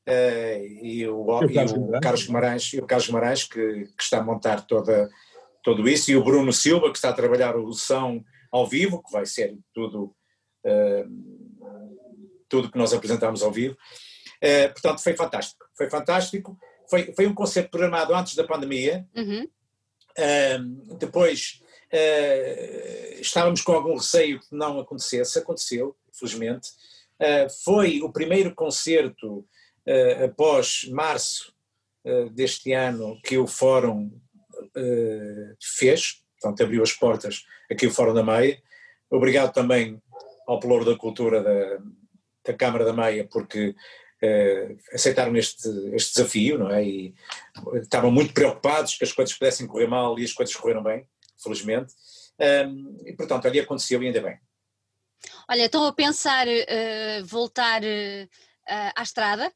Uh, 0.08 0.62
e, 0.84 1.08
o, 1.08 1.42
e, 1.44 1.58
o, 1.58 1.94
e 1.94 1.98
o 1.98 2.00
Carlos 2.00 2.26
Guimarães, 2.26 2.74
e 2.74 2.80
o 2.80 2.86
Carlos 2.86 3.08
Guimarães 3.08 3.44
que, 3.44 3.86
que 3.86 4.04
está 4.04 4.20
a 4.20 4.24
montar 4.24 4.62
toda, 4.62 5.10
tudo 5.66 5.89
isso, 5.89 6.11
e 6.11 6.16
o 6.16 6.24
Bruno 6.24 6.53
Silva, 6.53 6.91
que 6.91 6.97
está 6.97 7.09
a 7.09 7.13
trabalhar 7.13 7.57
o 7.57 7.74
som 7.74 8.24
ao 8.51 8.68
vivo, 8.68 9.01
que 9.01 9.11
vai 9.11 9.26
ser 9.26 9.57
tudo, 9.74 10.16
uh, 10.63 12.05
tudo 12.47 12.72
que 12.72 12.78
nós 12.78 12.93
apresentamos 12.93 13.41
ao 13.41 13.51
vivo. 13.51 13.76
Uh, 14.43 14.72
portanto, 14.72 15.01
foi 15.01 15.16
fantástico. 15.16 15.66
Foi 15.76 15.89
fantástico. 15.89 16.55
Foi, 16.88 17.11
foi 17.16 17.26
um 17.26 17.34
concerto 17.34 17.72
programado 17.72 18.13
antes 18.13 18.36
da 18.36 18.43
pandemia. 18.43 19.07
Uhum. 19.16 19.49
Uh, 20.18 20.95
depois 20.97 21.61
estávamos 23.22 23.61
com 23.61 23.72
algum 23.72 23.95
receio 23.95 24.41
que 24.41 24.53
não 24.53 24.80
acontecesse, 24.82 25.39
aconteceu, 25.39 25.95
felizmente. 26.11 26.68
foi 27.63 28.01
o 28.01 28.11
primeiro 28.11 28.53
concerto 28.53 29.47
após 30.22 30.89
março 30.89 31.53
deste 32.34 32.74
ano 32.74 33.18
que 33.24 33.38
o 33.38 33.47
Fórum 33.47 34.11
fez, 35.61 36.24
portanto 36.39 36.63
abriu 36.63 36.84
as 36.84 36.93
portas 36.93 37.43
aqui 37.70 37.89
Fórum 37.89 38.13
da 38.13 38.24
Meia. 38.24 38.61
Obrigado 39.09 39.53
também 39.53 40.01
ao 40.47 40.59
Pelouro 40.59 40.86
da 40.86 40.97
Cultura 40.97 41.41
da, 41.41 41.80
da 42.45 42.53
Câmara 42.53 42.86
da 42.86 42.93
Meia, 42.93 43.28
porque 43.28 43.70
uh, 43.70 44.78
aceitaram 44.93 45.36
este, 45.36 45.68
este 45.93 46.16
desafio, 46.16 46.57
não 46.57 46.70
é? 46.70 46.84
E 46.84 47.16
estavam 47.76 48.11
muito 48.11 48.34
preocupados 48.34 48.95
que 48.95 49.03
as 49.03 49.11
coisas 49.11 49.36
pudessem 49.36 49.68
correr 49.68 49.88
mal 49.88 50.18
e 50.20 50.24
as 50.24 50.34
coisas 50.34 50.55
correram 50.55 50.84
bem, 50.84 51.07
felizmente. 51.41 51.93
Um, 52.39 52.97
e 53.05 53.13
portanto, 53.13 53.47
ali 53.47 53.59
aconteceu 53.59 54.01
e 54.01 54.07
ainda 54.07 54.22
bem. 54.22 54.38
Olha, 55.49 55.66
estão 55.66 55.86
a 55.86 55.93
pensar 55.93 56.47
uh, 56.47 57.26
voltar 57.26 57.82
uh, 57.82 58.91
à 58.95 59.01
estrada? 59.01 59.51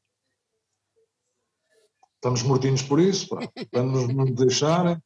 Estamos 2.20 2.42
mortinhos 2.42 2.82
por 2.82 3.00
isso, 3.00 3.28
pá. 3.28 3.38
para 3.70 3.82
nos, 3.82 4.08
nos 4.08 4.30
deixarem 4.32 5.00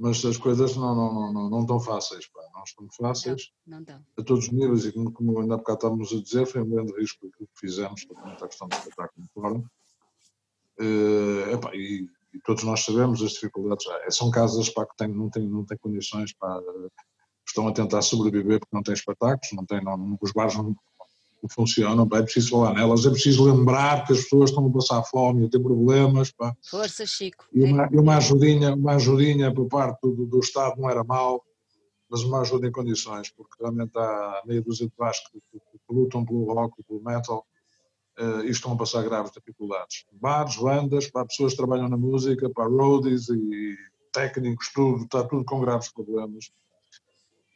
mas 0.00 0.24
as 0.24 0.38
coisas 0.38 0.76
não, 0.76 0.94
não, 0.94 1.12
não, 1.12 1.32
não, 1.32 1.50
não 1.50 1.60
estão 1.60 1.78
fáceis, 1.78 2.26
pá, 2.28 2.40
não 2.54 2.62
estão 2.62 2.88
fáceis 2.90 3.52
não, 3.66 3.80
não 3.80 4.02
a 4.18 4.22
todos 4.22 4.46
os 4.46 4.50
níveis 4.50 4.86
e 4.86 4.92
como, 4.92 5.12
como 5.12 5.40
ainda 5.40 5.54
há 5.54 5.58
bocado 5.58 5.76
estávamos 5.76 6.12
a 6.12 6.22
dizer, 6.22 6.46
foi 6.46 6.62
um 6.62 6.70
grande 6.70 6.92
risco 6.98 7.26
aquilo 7.26 7.48
que 7.54 7.60
fizemos, 7.60 8.06
a 8.40 8.48
questão 8.48 8.66
do 8.66 8.76
espetáculo 8.76 9.26
fora. 9.34 9.62
Uh, 10.80 11.50
epá, 11.52 11.70
e, 11.74 12.08
e, 12.32 12.40
todos 12.46 12.64
nós 12.64 12.82
sabemos 12.82 13.22
as 13.22 13.32
dificuldades, 13.32 13.86
é, 13.86 14.10
são 14.10 14.30
casas 14.30 14.70
pá, 14.70 14.86
que 14.86 14.96
têm, 14.96 15.08
não, 15.08 15.28
têm, 15.28 15.46
não 15.46 15.66
têm 15.66 15.76
condições, 15.76 16.32
pá, 16.32 16.58
estão 17.46 17.68
a 17.68 17.72
tentar 17.72 18.00
sobreviver 18.00 18.58
porque 18.58 18.74
não 18.74 18.82
têm 18.82 18.94
espetáculos, 18.94 19.52
não 19.52 19.66
têm, 19.66 19.84
não, 19.84 20.16
os 20.18 20.32
bares 20.32 20.56
não 20.56 20.74
funcionam, 21.48 22.08
pá, 22.08 22.18
é 22.18 22.22
preciso 22.22 22.50
falar 22.50 22.74
nelas, 22.74 23.06
é 23.06 23.10
preciso 23.10 23.44
lembrar 23.44 24.04
que 24.06 24.12
as 24.12 24.22
pessoas 24.22 24.50
estão 24.50 24.66
a 24.66 24.72
passar 24.72 25.02
fome, 25.04 25.46
a 25.46 25.48
ter 25.48 25.60
problemas. 25.60 26.30
Pá. 26.30 26.54
Força, 26.62 27.06
Chico. 27.06 27.46
E 27.52 27.62
uma, 27.62 27.88
e 27.90 27.96
uma, 27.96 28.16
ajudinha, 28.16 28.74
uma 28.74 28.94
ajudinha 28.94 29.52
por 29.52 29.66
parte 29.68 30.00
do, 30.02 30.26
do 30.26 30.38
Estado 30.40 30.80
não 30.80 30.90
era 30.90 31.04
mal, 31.04 31.44
mas 32.10 32.22
uma 32.22 32.40
ajuda 32.40 32.66
em 32.66 32.72
condições, 32.72 33.30
porque 33.30 33.54
realmente 33.60 33.96
há 33.96 34.42
meia 34.44 34.60
dúzia 34.60 34.86
de 34.86 34.92
baixos 34.98 35.28
que, 35.30 35.40
que, 35.50 35.58
que, 35.58 35.94
lutam 35.94 36.24
pelo 36.24 36.52
rock, 36.52 36.82
pelo 36.82 37.02
metal, 37.02 37.46
uh, 38.18 38.44
e 38.44 38.50
estão 38.50 38.72
a 38.72 38.76
passar 38.76 39.02
graves 39.04 39.32
dificuldades. 39.32 40.04
Bares, 40.12 40.56
bandas, 40.56 41.08
para 41.08 41.26
pessoas 41.26 41.52
que 41.52 41.58
trabalham 41.58 41.88
na 41.88 41.96
música, 41.96 42.50
para 42.50 42.68
roadies 42.68 43.28
e 43.28 43.76
técnicos, 44.12 44.70
tudo, 44.74 45.04
está 45.04 45.22
tudo 45.24 45.44
com 45.44 45.60
graves 45.60 45.92
problemas. 45.92 46.50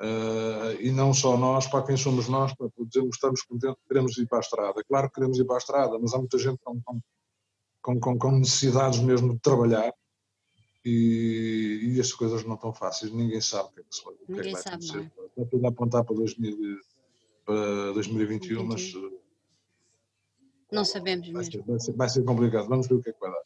Uh, 0.01 0.75
e 0.81 0.91
não 0.91 1.15
só 1.15 1.37
nós, 1.37 1.69
para 1.69 1.85
quem 1.87 1.97
somos 1.97 2.29
nós, 2.29 2.53
para 2.55 2.69
dizermos 2.79 3.11
que 3.11 3.17
estamos 3.17 3.43
contentes, 3.43 3.81
queremos 3.87 4.19
ir 4.19 4.27
para 4.27 4.39
a 4.39 4.41
estrada. 4.41 4.85
Claro 4.89 5.09
que 5.09 5.15
queremos 5.15 5.39
ir 5.39 5.45
para 5.45 5.57
a 5.57 5.59
estrada, 5.59 5.99
mas 5.99 6.13
há 6.13 6.19
muita 6.19 6.37
gente 6.39 6.59
com, 6.65 6.81
com, 7.81 8.01
com, 8.01 8.19
com 8.19 8.31
necessidades 8.33 8.99
mesmo 8.99 9.35
de 9.35 9.41
trabalhar 9.41 9.93
e, 10.85 11.95
e 11.95 12.01
as 12.01 12.13
coisas 12.13 12.45
não 12.45 12.57
estão 12.57 12.73
fáceis. 12.73 13.13
Ninguém 13.13 13.41
sabe 13.41 13.69
o 13.69 13.73
que 13.73 13.81
é 13.81 13.85
que, 13.85 13.95
se 13.95 14.05
vai, 14.05 14.15
Ninguém 14.29 14.35
que, 14.35 14.41
é 14.41 14.45
que 14.45 14.53
vai 14.53 14.75
acontecer. 14.75 14.99
É. 14.99 15.27
Está 15.27 15.51
tudo 15.51 15.65
a 15.65 15.69
apontar 15.69 16.05
para, 16.05 16.17
2000, 16.17 16.81
para 17.45 17.93
2021, 17.93 18.65
mas. 18.65 18.93
Não 20.73 20.85
sabemos 20.85 21.29
vai 21.29 21.37
mesmo. 21.45 21.53
Ser, 21.53 21.63
vai, 21.63 21.81
ser, 21.81 21.93
vai 21.93 22.09
ser 22.09 22.25
complicado. 22.25 22.69
Vamos 22.69 22.89
ver 22.89 22.95
o 22.95 23.03
que 23.03 23.11
é 23.11 23.13
que 23.13 23.21
vai 23.21 23.31
dar. 23.31 23.43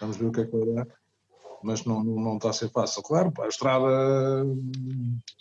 Vamos 0.00 0.16
ver 0.18 0.26
o 0.26 0.32
que 0.32 0.40
é 0.40 0.44
que 0.44 0.52
vai 0.52 0.74
dar 0.74 0.86
mas 1.66 1.84
não, 1.84 2.04
não, 2.04 2.36
está 2.36 2.50
a 2.50 2.52
ser 2.52 2.70
fácil. 2.70 3.02
Claro, 3.02 3.32
a 3.40 3.48
estrada, 3.48 4.46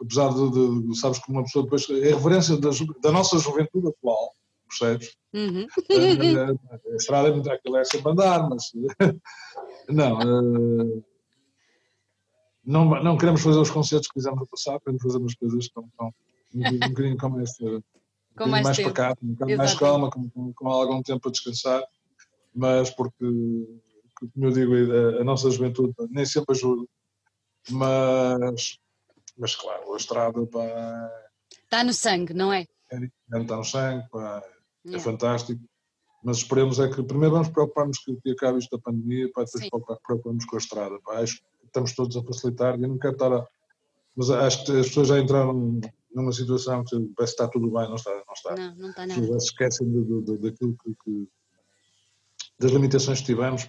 apesar 0.01 0.33
de, 0.33 0.87
de, 0.87 0.99
sabes 0.99 1.19
que 1.19 1.31
uma 1.31 1.43
pessoa 1.43 1.63
depois, 1.63 1.87
é 1.87 2.15
referência 2.15 2.57
da, 2.57 2.69
da 3.03 3.11
nossa 3.11 3.37
juventude 3.37 3.89
atual, 3.89 4.33
percebes? 4.67 5.15
Uhum. 5.31 5.67
A, 5.91 6.73
a, 6.73 6.93
a, 6.93 6.95
estrada 6.95 7.27
é 7.27 7.31
muito 7.31 7.51
aquilo 7.51 7.77
é 7.77 7.83
sempre 7.83 8.11
andar, 8.11 8.49
mas 8.49 8.71
não, 9.87 10.17
uh, 10.17 11.05
não, 12.65 13.03
não 13.03 13.17
queremos 13.17 13.43
fazer 13.43 13.59
os 13.59 13.69
concertos 13.69 14.07
que 14.07 14.15
fizemos 14.15 14.39
no 14.39 14.47
passado, 14.47 14.79
queremos 14.79 15.03
fazer 15.03 15.19
umas 15.19 15.35
coisas 15.35 15.67
com, 15.67 15.87
com, 15.95 16.11
um, 16.55 16.67
um 16.67 16.89
bocadinho 16.89 17.17
com 17.17 17.29
mais, 17.29 17.51
um 17.61 17.81
com 18.35 18.47
mais, 18.47 18.63
mais 18.63 18.79
pacato, 18.81 19.23
um 19.23 19.33
bocadinho 19.33 19.57
mais 19.59 19.75
calma, 19.75 20.09
com, 20.09 20.27
com, 20.31 20.51
com 20.53 20.69
algum 20.69 21.03
tempo 21.03 21.29
a 21.29 21.31
descansar, 21.31 21.83
mas 22.51 22.89
porque 22.89 23.13
que, 23.19 23.81
como 24.19 24.45
eu 24.45 24.51
digo, 24.51 24.73
a, 24.73 25.21
a 25.21 25.23
nossa 25.23 25.49
juventude 25.51 25.93
nem 26.09 26.25
sempre 26.25 26.55
ajuda, 26.55 26.85
mas, 27.71 28.77
mas 29.37 29.55
claro, 29.55 29.93
a 29.93 29.97
estrada 29.97 30.45
pá, 30.47 31.11
Está 31.63 31.83
no 31.83 31.93
sangue, 31.93 32.33
não 32.33 32.53
é? 32.53 32.65
é, 32.91 32.97
está 33.41 33.57
no 33.57 33.63
sangue, 33.65 34.07
pá, 34.09 34.43
é 34.87 34.99
fantástico. 34.99 35.61
Mas 36.23 36.37
esperemos 36.37 36.79
é 36.79 36.89
que 36.89 37.03
primeiro 37.03 37.33
vamos 37.35 37.49
preocupar-nos 37.49 37.99
que, 37.99 38.15
que 38.21 38.31
acabe 38.31 38.57
isto 38.59 38.75
da 38.75 38.81
pandemia, 38.81 39.25
pá, 39.31 39.43
depois 39.43 39.63
Sim. 39.63 39.69
preocupar- 39.69 39.99
preocupamos 40.05 40.45
com 40.45 40.55
a 40.55 40.59
estrada. 40.59 40.99
Pá. 41.03 41.19
Acho 41.19 41.35
que 41.37 41.43
estamos 41.65 41.93
todos 41.93 42.17
a 42.17 42.23
facilitar, 42.23 42.73
eu 42.79 42.87
não 42.87 42.97
quero 42.97 43.13
estar 43.13 43.31
a. 43.31 43.47
Mas 44.15 44.29
acho 44.31 44.65
que 44.65 44.71
as 44.79 44.87
pessoas 44.87 45.09
já 45.09 45.19
entraram 45.19 45.79
numa 46.13 46.31
situação 46.31 46.83
que 46.83 46.95
parece 47.15 47.35
que 47.35 47.41
está 47.43 47.47
tudo 47.47 47.69
bem, 47.69 47.87
não 47.89 47.95
está, 47.95 48.11
não 48.11 48.33
está. 48.33 48.55
Não, 48.55 48.75
não 48.75 48.89
está 48.89 49.03
As 49.03 49.07
nada. 49.09 49.21
pessoas 49.21 49.27
já 49.33 49.39
se 49.39 49.45
esquecem 49.47 49.91
do- 49.91 50.21
daquilo 50.37 50.75
que, 50.83 50.95
que- 51.03 51.27
das 52.59 52.71
limitações 52.71 53.19
que 53.19 53.25
tivemos 53.25 53.67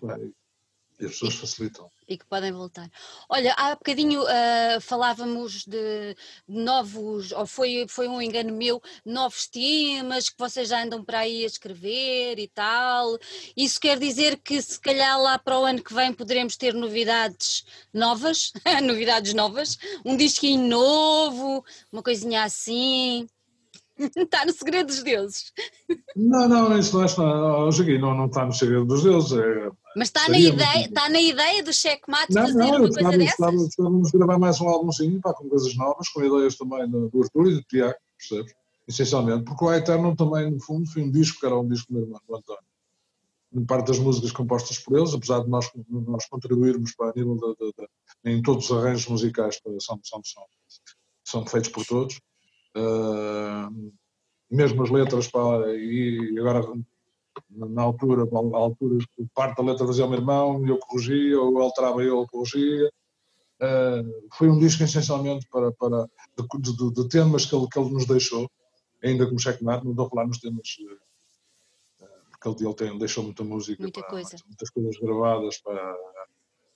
e 0.99 1.05
as 1.05 1.13
pessoas 1.13 1.35
facilitam. 1.35 1.91
E 2.09 2.17
que 2.17 2.25
podem 2.25 2.53
voltar. 2.53 2.89
Olha, 3.29 3.53
há 3.55 3.75
bocadinho 3.75 4.25
ah, 4.27 4.79
falávamos 4.81 5.67
de 5.67 6.17
novos, 6.49 7.33
ou 7.33 7.47
foi, 7.47 7.87
foi 7.89 8.09
um 8.09 8.23
engano 8.23 8.55
meu, 8.55 8.81
novos 9.05 9.47
temas 9.47 10.31
que 10.31 10.39
vocês 10.39 10.69
já 10.69 10.83
andam 10.83 11.05
para 11.05 11.21
aí 11.21 11.43
a 11.43 11.47
escrever 11.47 12.39
e 12.39 12.49
tal. 12.49 13.19
Isso 13.57 13.79
quer 13.79 13.99
dizer 13.99 14.39
que 14.39 14.61
se 14.63 14.81
calhar 14.81 15.21
lá 15.21 15.39
para 15.39 15.59
o 15.59 15.65
ano 15.65 15.83
que 15.83 15.93
vem 15.93 16.13
poderemos 16.15 16.57
ter 16.57 16.73
novidades 16.73 17.65
novas, 17.93 18.53
novidades 18.83 19.35
novas, 19.35 19.77
um 20.05 20.17
disquinho 20.17 20.67
novo, 20.67 21.65
uma 21.93 22.03
coisinha 22.03 22.45
assim. 22.45 23.29
Está 23.99 24.45
no 24.47 24.53
segredo 24.53 24.87
dos 24.89 25.03
deuses. 25.03 25.53
Não, 26.15 26.49
não, 26.49 26.79
isso 26.79 26.97
não, 26.97 27.05
isso 27.05 27.21
não, 27.21 27.71
não, 28.01 28.15
não 28.15 28.27
está 28.27 28.45
no 28.45 28.53
segredo 28.53 28.85
dos 28.85 29.03
deuses. 29.03 29.33
É, 29.33 29.71
Mas 29.97 30.09
está 30.09 30.29
na 30.29 30.39
ideia, 30.39 30.85
está 30.87 31.09
na 31.09 31.21
ideia 31.21 31.63
do 31.63 31.73
checkmate 31.73 32.33
Não, 32.35 32.43
fazer 32.43 32.55
não, 32.59 32.69
uma 32.69 32.79
coisa 32.81 32.99
estava, 33.01 33.17
dessas? 33.19 33.33
estava, 33.33 33.57
estávamos 33.57 34.15
a 34.15 34.19
gravar 34.19 34.39
mais 34.39 34.61
um 34.61 34.69
álbumzinho, 34.69 35.21
pá, 35.21 35.33
com 35.35 35.49
coisas 35.49 35.75
novas, 35.77 36.09
com 36.09 36.23
ideias 36.25 36.57
também 36.57 36.89
do, 36.89 37.09
do 37.09 37.23
Arthur 37.23 37.49
e 37.51 37.55
do 37.55 37.63
Tiago, 37.63 37.97
percebes? 38.19 38.55
Essencialmente, 38.89 39.45
porque 39.45 39.65
o 39.65 39.73
Eterno 39.73 40.15
também, 40.15 40.51
no 40.51 40.61
fundo, 40.61 40.89
foi 40.91 41.03
um 41.03 41.11
disco 41.11 41.41
que 41.41 41.47
era 41.47 41.59
um 41.59 41.67
disco 41.69 41.89
do 41.89 41.95
meu 41.95 42.03
irmão, 42.05 42.21
do 42.29 42.37
António. 42.37 42.63
Em 43.53 43.65
parte 43.65 43.87
das 43.89 43.99
músicas 43.99 44.31
compostas 44.33 44.79
por 44.79 44.97
eles, 44.99 45.13
apesar 45.15 45.41
de 45.43 45.49
nós, 45.49 45.69
nós 45.89 46.27
contribuirmos 46.29 46.95
para 46.95 47.11
a 47.11 47.13
nível 47.17 47.37
da, 47.37 47.47
da- 47.49 47.73
da- 47.79 48.31
em 48.31 48.43
todos 48.43 48.71
os 48.71 48.77
arranjos 48.77 49.07
musicais 49.09 49.59
são, 49.81 49.99
são, 50.05 50.21
são, 50.25 50.43
são 51.25 51.47
feitos 51.47 51.71
por 51.71 51.85
todos. 51.87 52.21
Ah, 52.77 53.71
mesmo 54.51 54.83
as 54.83 54.91
letras, 54.91 55.29
pá, 55.29 55.41
e 55.75 56.35
agora 56.39 56.61
na 57.51 57.83
altura, 57.83 58.23
há 58.25 58.57
alturas 58.57 59.05
que 59.15 59.27
parte 59.35 59.57
da 59.57 59.63
letra 59.71 59.87
fazia 59.87 60.05
o 60.05 60.09
meu 60.09 60.19
irmão 60.19 60.65
e 60.67 60.71
eu 60.71 60.79
corrigia, 60.79 61.41
ou 61.41 61.59
alterava 61.61 62.03
e 62.05 62.07
eu 62.09 62.27
corrigia. 62.29 62.91
Ah, 63.61 64.03
foi 64.35 64.49
um 64.51 64.59
disco 64.59 64.83
essencialmente 64.83 65.47
para, 65.51 65.73
para, 65.73 66.07
de, 66.37 66.73
de- 66.73 66.93
de 66.93 67.09
temas 67.09 67.47
que 67.47 67.57
ele, 67.57 67.67
que 67.69 67.79
ele 67.79 67.91
nos 67.91 68.07
deixou, 68.07 68.51
ainda 69.03 69.27
como 69.27 69.39
checkmate, 69.41 69.85
não 69.85 69.93
estou 69.93 70.07
a 70.07 70.11
falar 70.11 70.27
nos 70.27 70.39
temas, 70.39 70.69
eh, 72.01 72.07
porque 72.31 72.49
ele, 72.49 72.69
ele 72.69 72.75
tem, 72.75 72.99
deixou 72.99 73.25
muita 73.25 73.43
música, 73.43 73.83
Muita 73.83 74.03
pá, 74.03 74.09
coisa. 74.11 74.37
muitas 74.47 74.69
coisas 74.71 74.97
gravadas 74.99 75.59
pá, 75.63 75.97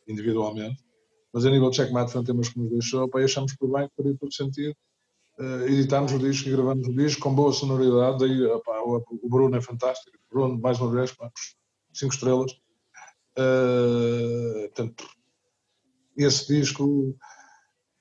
individualmente, 0.09 0.83
mas 1.33 1.45
a 1.45 1.51
nível 1.51 1.69
de 1.71 1.77
checkmate 1.77 2.13
foram 2.13 2.25
temas 2.25 2.49
que 2.49 2.59
nos 2.59 2.71
deixou, 2.71 3.09
pá, 3.09 3.21
e 3.21 3.25
achamos 3.25 3.55
por 3.57 3.71
bem 3.71 3.87
que 3.89 3.95
faria 3.97 4.17
todo 4.19 4.33
sentido. 4.33 4.75
Eh, 5.41 5.67
editámos 5.73 6.13
o 6.13 6.19
disco 6.19 6.49
e 6.49 6.53
gravamos 6.53 6.87
o 6.87 6.95
disco 6.95 7.23
com 7.23 7.35
boa 7.35 7.53
sonoridade, 7.53 8.19
daí 8.19 8.43
o, 8.45 9.29
Bruno 9.29 9.57
é 9.57 9.61
fantástico, 9.61 10.17
Bruno 10.31 10.59
mais 10.61 10.79
uma 10.81 10.91
vez, 10.93 11.13
pá, 11.13 11.31
cinco 11.93 12.15
estrelas. 12.15 12.53
Eh, 13.37 14.69
portanto, 14.75 15.07
esse 16.17 16.47
disco 16.55 17.17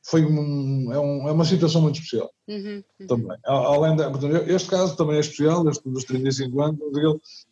foi 0.03 0.25
um, 0.25 0.91
é, 0.91 0.99
um- 0.99 1.27
é 1.29 1.31
uma 1.31 1.45
situação 1.45 1.81
muito 1.81 1.95
especial 1.97 2.31
Uhum, 2.47 2.83
uhum. 2.99 3.07
também. 3.07 3.37
Além 3.45 3.95
da, 3.95 4.11
este 4.47 4.67
caso 4.69 4.95
também 4.97 5.17
é 5.17 5.19
especial, 5.19 5.67
este 5.69 5.87
dos 5.87 6.03
35 6.03 6.61
anos, 6.61 6.79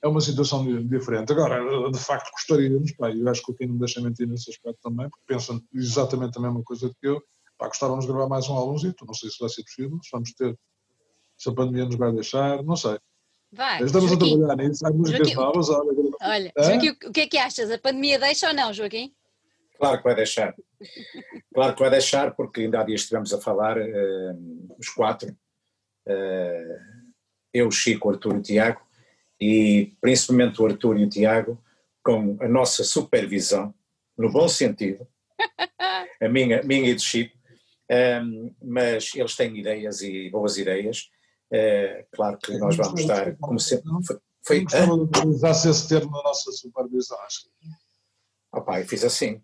é 0.02 0.08
uma 0.08 0.20
situação 0.22 0.66
di- 0.66 0.84
diferente. 0.88 1.32
Agora, 1.32 1.60
de 1.92 2.00
facto, 2.00 2.32
gostaríamos, 2.32 2.92
pá, 2.94 3.12
eu 3.12 3.28
acho 3.30 3.44
que 3.44 3.52
o 3.52 3.56
Kim 3.56 3.68
não 3.68 3.78
deixa 3.78 4.02
mentir 4.02 4.28
nesse 4.28 4.50
aspecto 4.50 4.80
também, 4.82 5.08
porque 5.10 5.24
pensam 5.28 5.62
exatamente 5.74 6.38
a 6.38 6.42
mesma 6.42 6.64
coisa 6.64 6.90
que 7.00 7.08
eu, 7.08 7.22
pá, 7.58 7.68
gostávamos 7.68 8.06
de 8.06 8.12
gravar 8.12 8.28
mais 8.28 8.48
um 8.48 8.54
álbumzito, 8.54 9.06
não 9.06 9.14
sei 9.14 9.30
se 9.30 9.38
vai 9.40 9.50
ser 9.50 9.64
possível, 9.64 10.00
se 10.02 10.10
vamos 10.12 10.34
ter, 10.34 10.58
se 11.38 11.50
a 11.50 11.54
pandemia 11.54 11.86
nos 11.86 11.96
vai 11.96 12.12
deixar, 12.12 12.64
não 12.64 12.76
sei. 12.76 13.00
Vai, 13.52 13.82
Estamos 13.82 14.10
Joaquim, 14.10 14.34
a 14.34 14.38
trabalhar 14.38 14.68
nisso, 14.68 14.86
há 14.86 14.92
músicas 14.92 15.30
Joaquim, 15.30 15.36
novas, 15.36 15.70
olha, 15.70 16.08
Olha, 16.22 16.54
Hã? 16.58 16.64
Joaquim, 16.64 16.90
o 16.90 17.12
que 17.12 17.22
é 17.22 17.28
que 17.28 17.38
achas? 17.38 17.72
A 17.72 17.78
pandemia 17.78 18.20
deixa 18.20 18.50
ou 18.50 18.54
não, 18.54 18.74
Joaquim? 18.74 19.14
Claro 19.78 19.98
que 19.98 20.04
vai 20.04 20.16
deixar. 20.16 20.56
Claro 21.54 21.74
que 21.74 21.80
vai 21.80 21.90
deixar, 21.90 22.36
porque 22.36 22.62
ainda 22.62 22.80
há 22.80 22.84
dias 22.84 23.02
estivemos 23.02 23.34
a 23.34 23.42
falar, 23.42 23.80
eh, 23.80 24.36
os 24.78 24.90
quatro, 24.90 25.36
eh, 26.06 26.80
eu, 27.52 27.72
Chico, 27.72 28.08
o 28.08 28.12
Artur 28.12 28.36
e 28.36 28.38
o 28.38 28.42
Tiago, 28.44 28.82
e 29.42 29.98
principalmente 30.00 30.62
o 30.62 30.68
Artur 30.68 31.00
e 31.00 31.06
o 31.06 31.10
Tiago, 31.10 31.60
com 32.04 32.38
a 32.40 32.48
nossa 32.48 32.84
supervisão, 32.84 33.74
no 34.16 34.32
bom 34.32 34.48
sentido, 34.48 35.08
a 36.22 36.30
minha, 36.30 36.62
minha 36.62 36.92
e 36.92 36.94
do 36.94 37.02
Chico, 37.02 37.37
eh, 37.90 38.22
mas 38.62 39.12
eles 39.16 39.36
têm 39.36 39.58
ideias 39.58 40.02
e 40.02 40.30
boas 40.30 40.58
ideias. 40.58 41.10
Eh, 41.52 42.06
claro 42.12 42.38
que 42.38 42.58
nós 42.58 42.76
vamos 42.76 43.00
estar, 43.00 43.36
como 43.38 43.60
sempre. 43.60 43.86
Foi, 44.06 44.18
foi, 44.46 44.64
gostava 44.64 44.96
de 44.96 45.04
utilizar 45.04 45.52
esse 45.52 45.88
termo 45.88 46.12
na 46.12 46.24
nossa 46.24 46.52
supervisão, 46.52 47.18
acho 47.22 47.44
que 47.44 47.50
oh, 48.54 48.62
pá, 48.62 48.82
eu 48.82 48.88
fiz 48.88 49.04
assim. 49.04 49.42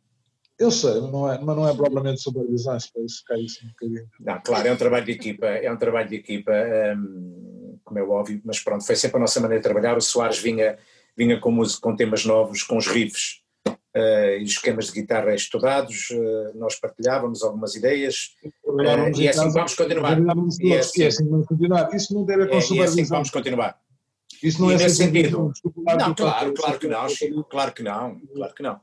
Eu 0.59 0.69
sei, 0.71 1.01
mas 1.01 1.11
não 1.11 1.31
é, 1.31 1.39
mas 1.39 1.55
não 1.55 1.67
é 1.67 1.75
propriamente 1.75 2.21
supervisão, 2.21 2.73
acho 2.73 2.91
que 2.91 2.99
isso 2.99 3.23
cai 3.25 3.39
isso 3.41 3.65
um 3.65 3.69
bocadinho. 3.69 4.07
Não, 4.19 4.41
claro, 4.41 4.67
é 4.67 4.71
um 4.71 4.77
trabalho 4.77 5.05
de 5.05 5.11
equipa, 5.11 5.45
é 5.47 5.71
um 5.71 5.77
trabalho 5.77 6.09
de 6.09 6.15
equipa, 6.15 6.51
hum, 6.95 7.79
como 7.83 7.99
é 7.99 8.03
óbvio, 8.03 8.41
mas 8.45 8.59
pronto, 8.59 8.85
foi 8.85 8.95
sempre 8.95 9.17
a 9.17 9.19
nossa 9.21 9.39
maneira 9.39 9.61
de 9.61 9.67
trabalhar. 9.67 9.97
O 9.97 10.01
Soares 10.01 10.37
vinha, 10.37 10.77
vinha 11.17 11.39
com, 11.39 11.51
música, 11.51 11.81
com 11.81 11.95
temas 11.95 12.23
novos, 12.23 12.63
com 12.63 12.77
os 12.77 12.87
riffs 12.87 13.42
eh, 13.95 14.39
e 14.39 14.43
os 14.43 14.51
esquemas 14.51 14.87
de 14.87 14.93
guitarra 14.93 15.33
estudados, 15.35 16.09
eh, 16.11 16.51
nós 16.55 16.75
partilhávamos 16.75 17.43
algumas 17.43 17.75
ideias 17.75 18.35
Trabalhávamos 18.63 19.19
e 19.19 19.27
é 19.27 19.29
assim 19.29 19.39
casa, 19.39 19.49
que 19.51 19.53
vamos 19.57 19.75
continuar. 19.75 20.17
E 20.19 20.21
é 20.63 20.67
E 20.67 20.73
é 20.73 21.07
assim 21.07 21.23
que 21.25 21.29
vamos 21.31 21.47
continuar. 21.47 21.93
Isso 21.95 22.13
não 22.13 22.25
ver 22.25 22.39
é, 22.41 22.47
com 22.47 22.53
e 22.53 22.55
é 22.55 22.57
assim 22.57 22.67
que 22.75 22.79
supervisão. 22.87 23.15
vamos 23.15 23.29
continuar. 23.29 23.77
Isso 24.41 24.61
não 24.61 24.71
e 24.71 24.73
é 24.73 24.77
nesse 24.77 24.95
supervisão. 24.95 25.53
sentido- 25.53 25.83
Não, 25.97 26.15
claro, 26.15 26.53
claro 26.53 26.79
que 26.79 26.87
não. 26.87 27.09
Chico, 27.09 27.43
claro 27.45 27.71
que 27.71 27.83
não, 27.83 28.19
claro 28.35 28.53
que 28.53 28.63
não. 28.63 28.79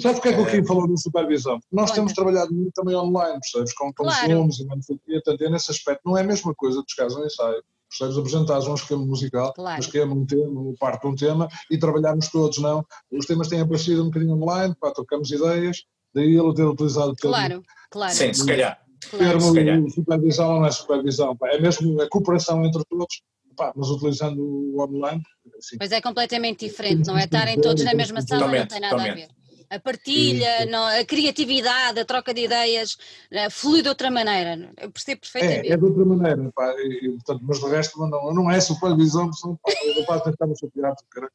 Sabe 0.00 0.14
porque 0.14 0.28
é 0.28 0.32
que 0.32 0.40
o 0.40 0.48
É. 0.48 0.50
Kim 0.50 0.64
falou 0.66 0.88
de 0.88 0.98
supervisão? 1.02 1.60
Nós 1.70 1.90
Olha. 1.90 1.94
temos 1.96 2.12
trabalhado 2.14 2.54
muito 2.54 2.72
também 2.72 2.96
online, 2.96 3.38
percebes? 3.40 3.74
Com, 3.74 3.92
com 3.92 4.04
Claro. 4.04 4.32
Zooms 4.32 4.60
e 4.60 4.64
não 4.64 4.80
sei 4.80 4.96
o 4.96 4.98
quê. 5.04 5.12
Portanto, 5.22 5.42
é 5.42 5.50
nesse 5.50 5.70
aspecto. 5.70 6.00
Não 6.06 6.16
é 6.16 6.22
a 6.22 6.24
mesma 6.24 6.54
coisa 6.54 6.78
de 6.82 6.90
chegares 6.90 7.14
a 7.16 7.20
um 7.20 7.24
ensaio, 7.26 7.62
percebes? 7.98 8.18
Apresentares 8.18 8.66
um 8.66 8.74
esquema 8.74 9.04
musical, 9.04 9.52
Claro. 9.54 9.76
um 9.76 9.80
esquema, 9.80 10.14
um 10.14 10.26
tema, 10.26 10.74
parte 10.78 11.02
de 11.02 11.08
um 11.08 11.14
tema 11.14 11.48
e 11.70 11.78
trabalharmos 11.78 12.28
todos, 12.28 12.58
não. 12.58 12.84
Os 13.12 13.26
temas 13.26 13.48
têm 13.48 13.60
aparecido 13.60 14.02
um 14.02 14.06
bocadinho 14.06 14.34
online, 14.34 14.74
pá, 14.80 14.90
trocamos 14.92 15.30
ideias, 15.30 15.84
daí 16.14 16.34
ele 16.36 16.54
ter 16.54 16.64
utilizado 16.64 17.10
o 17.10 17.14
termo 17.14 17.34
Claro, 17.36 17.62
claro. 17.90 18.14
Sim, 18.14 18.32
se 18.32 18.46
calhar. 18.46 18.78
claro. 19.10 19.40
se 19.40 19.54
calhar. 19.54 19.74
termo 19.76 19.90
supervisão 19.90 20.52
não 20.60 20.66
é 20.66 20.70
supervisão, 20.70 21.36
pá, 21.36 21.48
é 21.50 21.60
mesmo 21.60 22.00
a 22.00 22.08
cooperação 22.08 22.64
entre 22.64 22.82
todos, 22.88 23.22
pá, 23.56 23.72
mas 23.76 23.88
utilizando 23.88 24.40
o 24.42 24.82
online. 24.82 25.22
Assim, 25.58 25.76
Pois 25.78 25.92
é 25.92 26.00
completamente 26.00 26.66
diferente, 26.66 27.06
não 27.06 27.16
é? 27.16 27.24
Estarem 27.24 27.60
todos 27.60 27.84
na 27.84 27.94
mesma 27.94 28.20
sala 28.22 28.46
não 28.48 28.66
tem 28.66 28.80
nada 28.80 29.02
a 29.02 29.14
ver. 29.14 29.28
A 29.70 29.78
partilha, 29.78 30.66
não- 30.66 30.84
a 30.86 31.04
criatividade, 31.04 31.98
a 32.00 32.04
troca 32.04 32.32
de 32.34 32.44
ideias 32.44 32.96
eh, 33.30 33.50
flui 33.50 33.82
de 33.82 33.88
outra 33.88 34.10
maneira. 34.10 34.70
Eu 34.76 34.90
percebo 34.90 35.20
perfeitamente. 35.22 35.68
é, 35.68 35.72
é 35.72 35.76
de 35.76 35.84
outra 35.84 36.04
maneira, 36.04 36.52
pá, 36.54 36.74
e, 36.78 37.06
e, 37.06 37.10
portanto, 37.12 37.40
mas 37.42 37.60
de 37.60 37.66
resto 37.68 37.98
não, 38.06 38.34
não 38.34 38.50
é 38.50 38.60
supervisão, 38.60 39.30
porque 39.30 39.58
pá, 39.62 39.72
eu 39.84 40.04
pá, 40.06 40.20
tentar 40.20 40.46
me 40.46 40.58
chatear, 40.58 40.94
porque, 40.94 41.10
caralho. 41.10 41.32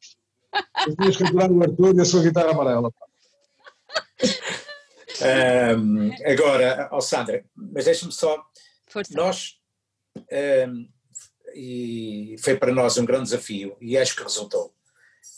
As 0.73 0.95
minhas 0.95 1.17
capturar 1.17 1.51
o 1.51 1.61
Arthur 1.61 1.95
e 1.95 2.01
a 2.01 2.05
sua 2.05 2.23
guitarra 2.23 2.51
amarela. 2.51 2.91
Pá. 2.91 3.05
Hum, 5.21 6.11
agora, 6.23 6.87
ó 6.93 7.01
Sandra, 7.01 7.43
mas 7.53 7.83
deixa-me 7.83 8.11
só 8.11 8.41
Força. 8.87 9.13
Nós, 9.13 9.59
ehm, 10.29 10.87
e 11.53 12.35
foi 12.41 12.55
para 12.55 12.71
nós 12.71 12.97
um 12.97 13.05
grande 13.05 13.25
desafio, 13.25 13.75
e 13.81 13.97
acho 13.97 14.15
que 14.15 14.23
resultou. 14.23 14.73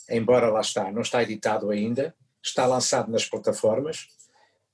Embora 0.09 0.49
lá 0.51 0.61
está, 0.61 0.91
não 0.91 1.01
está 1.01 1.23
editado 1.23 1.71
ainda, 1.71 2.15
está 2.43 2.65
lançado 2.65 3.11
nas 3.11 3.25
plataformas, 3.25 4.07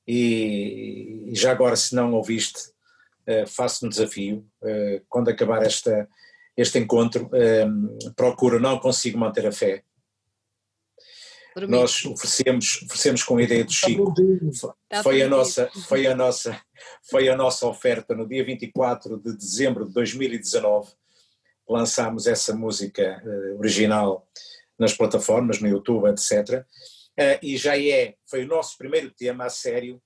e, 0.08 1.26
e 1.28 1.36
já 1.36 1.52
agora, 1.52 1.76
se 1.76 1.94
não 1.94 2.14
ouviste, 2.14 2.72
eh, 3.26 3.46
faço 3.46 3.86
um 3.86 3.90
desafio, 3.90 4.48
eh, 4.64 5.02
quando 5.10 5.30
acabar 5.30 5.62
esta, 5.62 6.08
este 6.56 6.80
encontro, 6.80 7.30
ehm, 7.34 7.88
procura 8.16 8.58
Não 8.58 8.80
Consigo 8.80 9.20
Manter 9.20 9.48
a 9.48 9.52
Fé. 9.52 9.84
Por. 11.54 11.68
Nós 11.68 12.06
oferecemos, 12.06 12.84
oferecemos 12.84 13.24
com 13.24 13.38
a 13.38 13.44
ideia 13.44 13.66
do 13.66 13.72
Chico, 13.72 14.14
foi 15.04 15.22
a 15.22 15.28
nossa 15.28 15.70
foi 15.90 16.06
a 16.06 16.16
nossa 16.16 16.62
foi 17.02 17.28
a 17.30 17.36
nossa 17.36 17.66
oferta 17.66 18.16
no 18.16 18.28
dia 18.28 18.46
24 18.46 19.18
de 19.18 19.36
dezembro 19.36 19.88
de 19.88 19.94
2019 19.94 20.92
lançámos 21.68 22.28
essa 22.28 22.56
música 22.56 23.02
eh, 23.02 23.56
original 23.58 24.28
nas 24.78 24.94
plataformas 24.94 25.60
no 25.60 25.68
YouTube 25.68 26.08
etc 26.10 26.64
uh, 27.20 27.40
e 27.42 27.58
já 27.58 27.78
é, 27.78 28.16
foi 28.26 28.44
o 28.44 28.48
nosso 28.48 28.78
primeiro 28.78 29.12
tema 29.12 29.46
a 29.46 29.50
sério, 29.50 30.02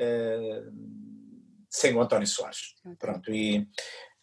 uh, 0.00 0.72
sem 1.68 1.94
o 1.94 2.00
António 2.00 2.26
Soares. 2.26 2.74
Pronto, 2.98 3.32
e 3.32 3.66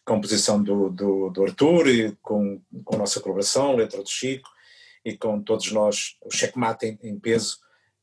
composição 0.04 0.62
do, 0.62 0.90
do, 0.90 1.30
do 1.30 1.44
Arthur, 1.44 1.88
e 1.88 2.16
com, 2.22 2.62
com 2.84 2.94
a 2.94 2.98
nossa 2.98 3.20
colaboração, 3.20 3.76
letra 3.76 4.02
do 4.02 4.08
Chico, 4.08 4.48
e 5.04 5.16
com 5.16 5.40
todos 5.42 5.70
nós, 5.72 6.16
o 6.24 6.30
checkmate 6.30 6.86
em, 6.86 6.98
em 7.02 7.18
peso, 7.18 7.58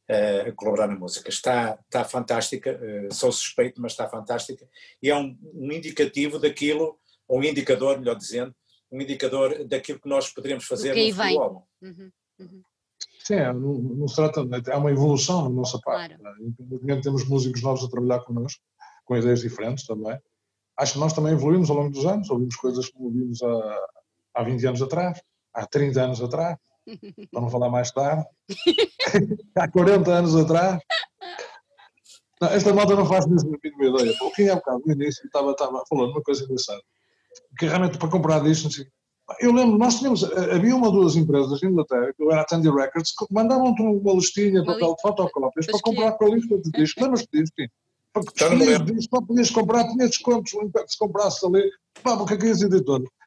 uh, 0.10 0.50
a 0.50 0.52
colaborar 0.54 0.88
na 0.88 0.96
música. 0.96 1.30
Está, 1.30 1.80
está 1.86 2.04
fantástica, 2.04 2.80
sou 3.12 3.32
suspeito, 3.32 3.82
mas 3.82 3.94
está 3.94 4.10
fantástica, 4.10 4.68
e 5.02 5.10
é 5.10 5.16
um, 5.16 5.38
um 5.54 5.72
indicativo 5.72 6.40
daquilo, 6.40 7.00
um 7.30 7.44
indicador, 7.44 8.00
melhor 8.00 8.16
dizendo, 8.16 8.56
um 8.92 9.02
indicador 9.02 9.66
daquilo 9.66 10.00
que 10.00 10.08
nós 10.08 10.30
poderíamos 10.30 10.66
fazer 10.66 10.96
no 10.96 11.16
futuro 11.16 11.42
álbum. 11.42 11.64
Uhum, 11.82 12.12
uhum. 12.40 12.64
Sim, 13.24 13.36
é, 13.36 13.54
não, 13.54 13.74
não 13.74 14.08
se 14.08 14.16
trata, 14.16 14.42
há 14.72 14.78
uma 14.78 14.92
evolução 14.92 15.44
na 15.44 15.50
nossa 15.50 15.80
parte. 15.80 16.18
Claro. 16.18 16.36
Né? 16.84 17.00
Temos 17.02 17.28
músicos 17.28 17.62
novos 17.62 17.84
a 17.84 17.90
trabalhar 17.90 18.20
connosco, 18.26 18.62
com 19.06 19.16
ideias 19.16 19.42
diferentes 19.42 19.86
também. 19.86 20.20
Acho 20.78 20.94
que 20.94 21.00
nós 21.00 21.14
também 21.14 21.34
evoluímos 21.34 21.70
ao 21.70 21.78
longo 21.78 21.92
dos 21.92 22.06
anos, 22.06 22.30
ouvimos 22.30 22.56
coisas 22.58 22.90
que 22.90 22.98
ouvimos 22.98 23.42
há, 23.42 23.80
há 24.36 24.44
20 24.44 24.68
anos 24.68 24.82
atrás, 24.82 25.22
há 25.54 25.66
30 25.66 26.02
anos 26.02 26.22
atrás, 26.22 26.58
para 27.32 27.42
não 27.42 27.50
falar 27.50 27.70
mais 27.70 27.92
tarde, 27.92 28.26
há 29.56 29.72
40 29.72 30.12
anos 30.12 30.36
atrás. 30.36 30.82
Não, 32.42 32.50
esta 32.50 32.74
malta 32.74 32.96
não 32.96 33.06
faz 33.06 33.26
mesmo 33.26 33.56
a 33.56 33.58
mínima 33.64 34.02
ideia. 34.02 34.18
O 34.22 34.32
que 34.32 34.50
é 34.50 34.54
um 34.54 34.58
bocado 34.58 34.82
no 34.86 34.94
início 34.94 35.26
estava, 35.26 35.52
estava 35.52 35.82
falando 35.88 36.12
uma 36.12 36.22
coisa 36.22 36.44
engraçada, 36.44 36.82
que 37.58 37.68
realmente 37.68 37.98
para 37.98 38.10
comprar 38.10 38.44
discos, 38.44 38.84
eu 39.40 39.54
lembro, 39.54 39.78
nós 39.78 40.00
tínhamos, 40.00 40.24
havia 40.24 40.76
uma 40.76 40.88
ou 40.88 40.94
duas 40.94 41.16
empresas 41.16 41.62
em 41.64 41.68
Inglaterra, 41.68 42.14
que 42.16 42.24
era 42.24 42.42
a 42.42 42.46
Tandy 42.46 42.70
Records, 42.70 43.14
que 43.16 43.26
mandavam-te 43.32 43.82
uma 43.82 44.14
listinha, 44.14 44.66
papel 44.66 44.96
de 44.96 45.02
fotocópias, 45.02 45.66
para 45.66 45.80
comprar 45.80 46.12
com 46.14 46.26
a 46.26 46.30
lista 46.36 46.58
de 46.58 46.72
discos. 46.72 47.04
Lembras-te 47.04 47.30
disto? 47.32 47.56
Porque 48.14 48.44
escolhias 48.44 49.06
só 49.10 49.22
podias 49.22 49.50
comprar, 49.50 49.88
tinha 49.88 50.06
descontos, 50.06 50.52
se 50.52 50.98
comprasses 51.00 51.44
ali, 51.44 51.64
pá, 52.04 52.14
o 52.14 52.26
que 52.26 52.36
é 52.36 52.38
que 52.38 52.46
é? 52.48 52.52
As 52.52 52.60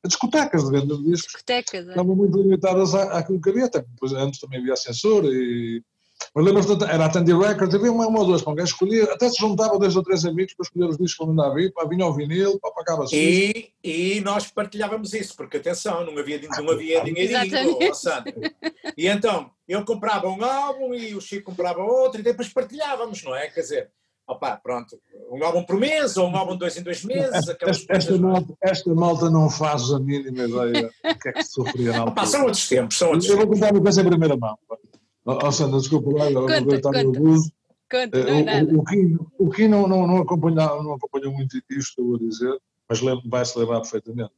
discotecas 0.06 0.64
de 0.64 0.70
venda 0.70 0.96
de 0.96 1.04
discos 1.04 1.32
discotecas, 1.32 1.86
é. 1.86 1.90
estavam 1.90 2.14
muito 2.14 2.40
limitadas 2.40 2.94
à, 2.94 3.18
àquilo 3.18 3.40
que 3.40 3.50
havia, 3.50 3.64
até 3.64 3.80
depois 3.80 4.12
antes 4.12 4.38
também 4.38 4.60
havia 4.60 4.76
censura 4.76 5.26
e... 5.26 5.82
Mas 6.34 6.44
lembras 6.44 6.66
era 6.82 7.06
a 7.06 7.08
Tandy 7.08 7.32
Records, 7.32 7.74
havia 7.74 7.90
uma, 7.90 8.06
uma 8.06 8.20
ou 8.20 8.26
duas, 8.26 8.42
com 8.42 8.54
quem 8.54 8.64
escolhia, 8.64 9.04
até 9.04 9.28
se 9.28 9.38
juntava 9.40 9.78
dois 9.78 9.96
ou 9.96 10.02
três 10.02 10.24
amigos 10.24 10.54
para 10.54 10.64
escolher 10.64 10.88
os 10.90 10.98
discos 10.98 11.26
que 11.26 11.32
não 11.32 11.44
havia, 11.44 11.72
para 11.72 11.88
vinha 11.88 12.04
ao 12.04 12.14
vinil, 12.14 12.58
para 12.60 12.72
pagava-se. 12.72 13.16
E, 13.16 13.72
e 13.82 14.20
nós 14.20 14.50
partilhávamos 14.50 15.14
isso, 15.14 15.36
porque 15.36 15.56
atenção, 15.56 16.04
não 16.04 16.18
havia, 16.18 16.40
não 16.58 16.70
havia 16.70 17.02
dinheirinho. 17.02 17.78
E 18.96 19.08
então, 19.08 19.50
eu 19.68 19.84
comprava 19.84 20.28
um 20.28 20.44
álbum 20.44 20.94
e 20.94 21.14
o 21.14 21.20
Chico 21.20 21.50
comprava 21.50 21.82
outro 21.82 22.20
e 22.20 22.24
depois 22.24 22.48
partilhávamos, 22.48 23.22
não 23.22 23.34
é? 23.34 23.48
Quer 23.48 23.60
dizer, 23.60 23.90
opá, 24.26 24.56
pronto, 24.56 25.00
um 25.30 25.42
álbum 25.44 25.62
por 25.62 25.76
mês 25.76 26.16
ou 26.16 26.28
um 26.28 26.36
álbum 26.36 26.56
dois 26.56 26.76
em 26.76 26.82
dois 26.82 27.04
meses. 27.04 27.32
Esta, 27.32 27.56
esta, 27.88 28.18
malta, 28.18 28.54
esta 28.60 28.94
malta 28.94 29.30
não 29.30 29.48
faz 29.48 29.90
a 29.92 29.98
mínima 30.00 30.44
ideia 30.44 30.90
do 31.04 31.18
que 31.18 31.28
é 31.28 31.32
que 31.32 31.44
se 31.44 31.52
sofria 31.52 31.92
na 31.92 32.00
altura. 32.00 32.26
são 32.26 32.42
outros 32.44 32.68
tempos, 32.68 32.98
são 32.98 33.08
outros 33.08 33.28
Eu 33.28 33.36
vou 33.36 33.46
contar 33.46 33.72
uma 33.72 33.82
coisa 33.82 34.02
em 34.02 34.04
primeira 34.04 34.36
mão. 34.36 34.58
Oh, 35.26 35.50
Sandra, 35.50 35.80
desculpa 35.80 36.16
lá, 36.16 36.30
eu 36.30 36.46
vou 36.46 36.74
estar 36.74 36.92
no 36.92 37.10
abuso. 37.10 37.52
Conta, 37.90 38.22
não 38.22 38.28
é 38.28 38.42
nada. 38.44 38.78
O, 38.78 38.84
Kim, 38.84 39.18
o 39.38 39.50
Kim 39.50 39.68
não, 39.68 39.88
não, 39.88 40.06
não, 40.06 40.18
acompanhou, 40.18 40.82
não 40.82 40.94
acompanhou 40.94 41.32
muito 41.32 41.56
isto, 41.56 41.68
estou 41.78 42.14
a 42.14 42.18
dizer, 42.18 42.60
mas 42.88 43.00
vai-se 43.24 43.58
lembrar 43.58 43.80
perfeitamente. 43.80 44.30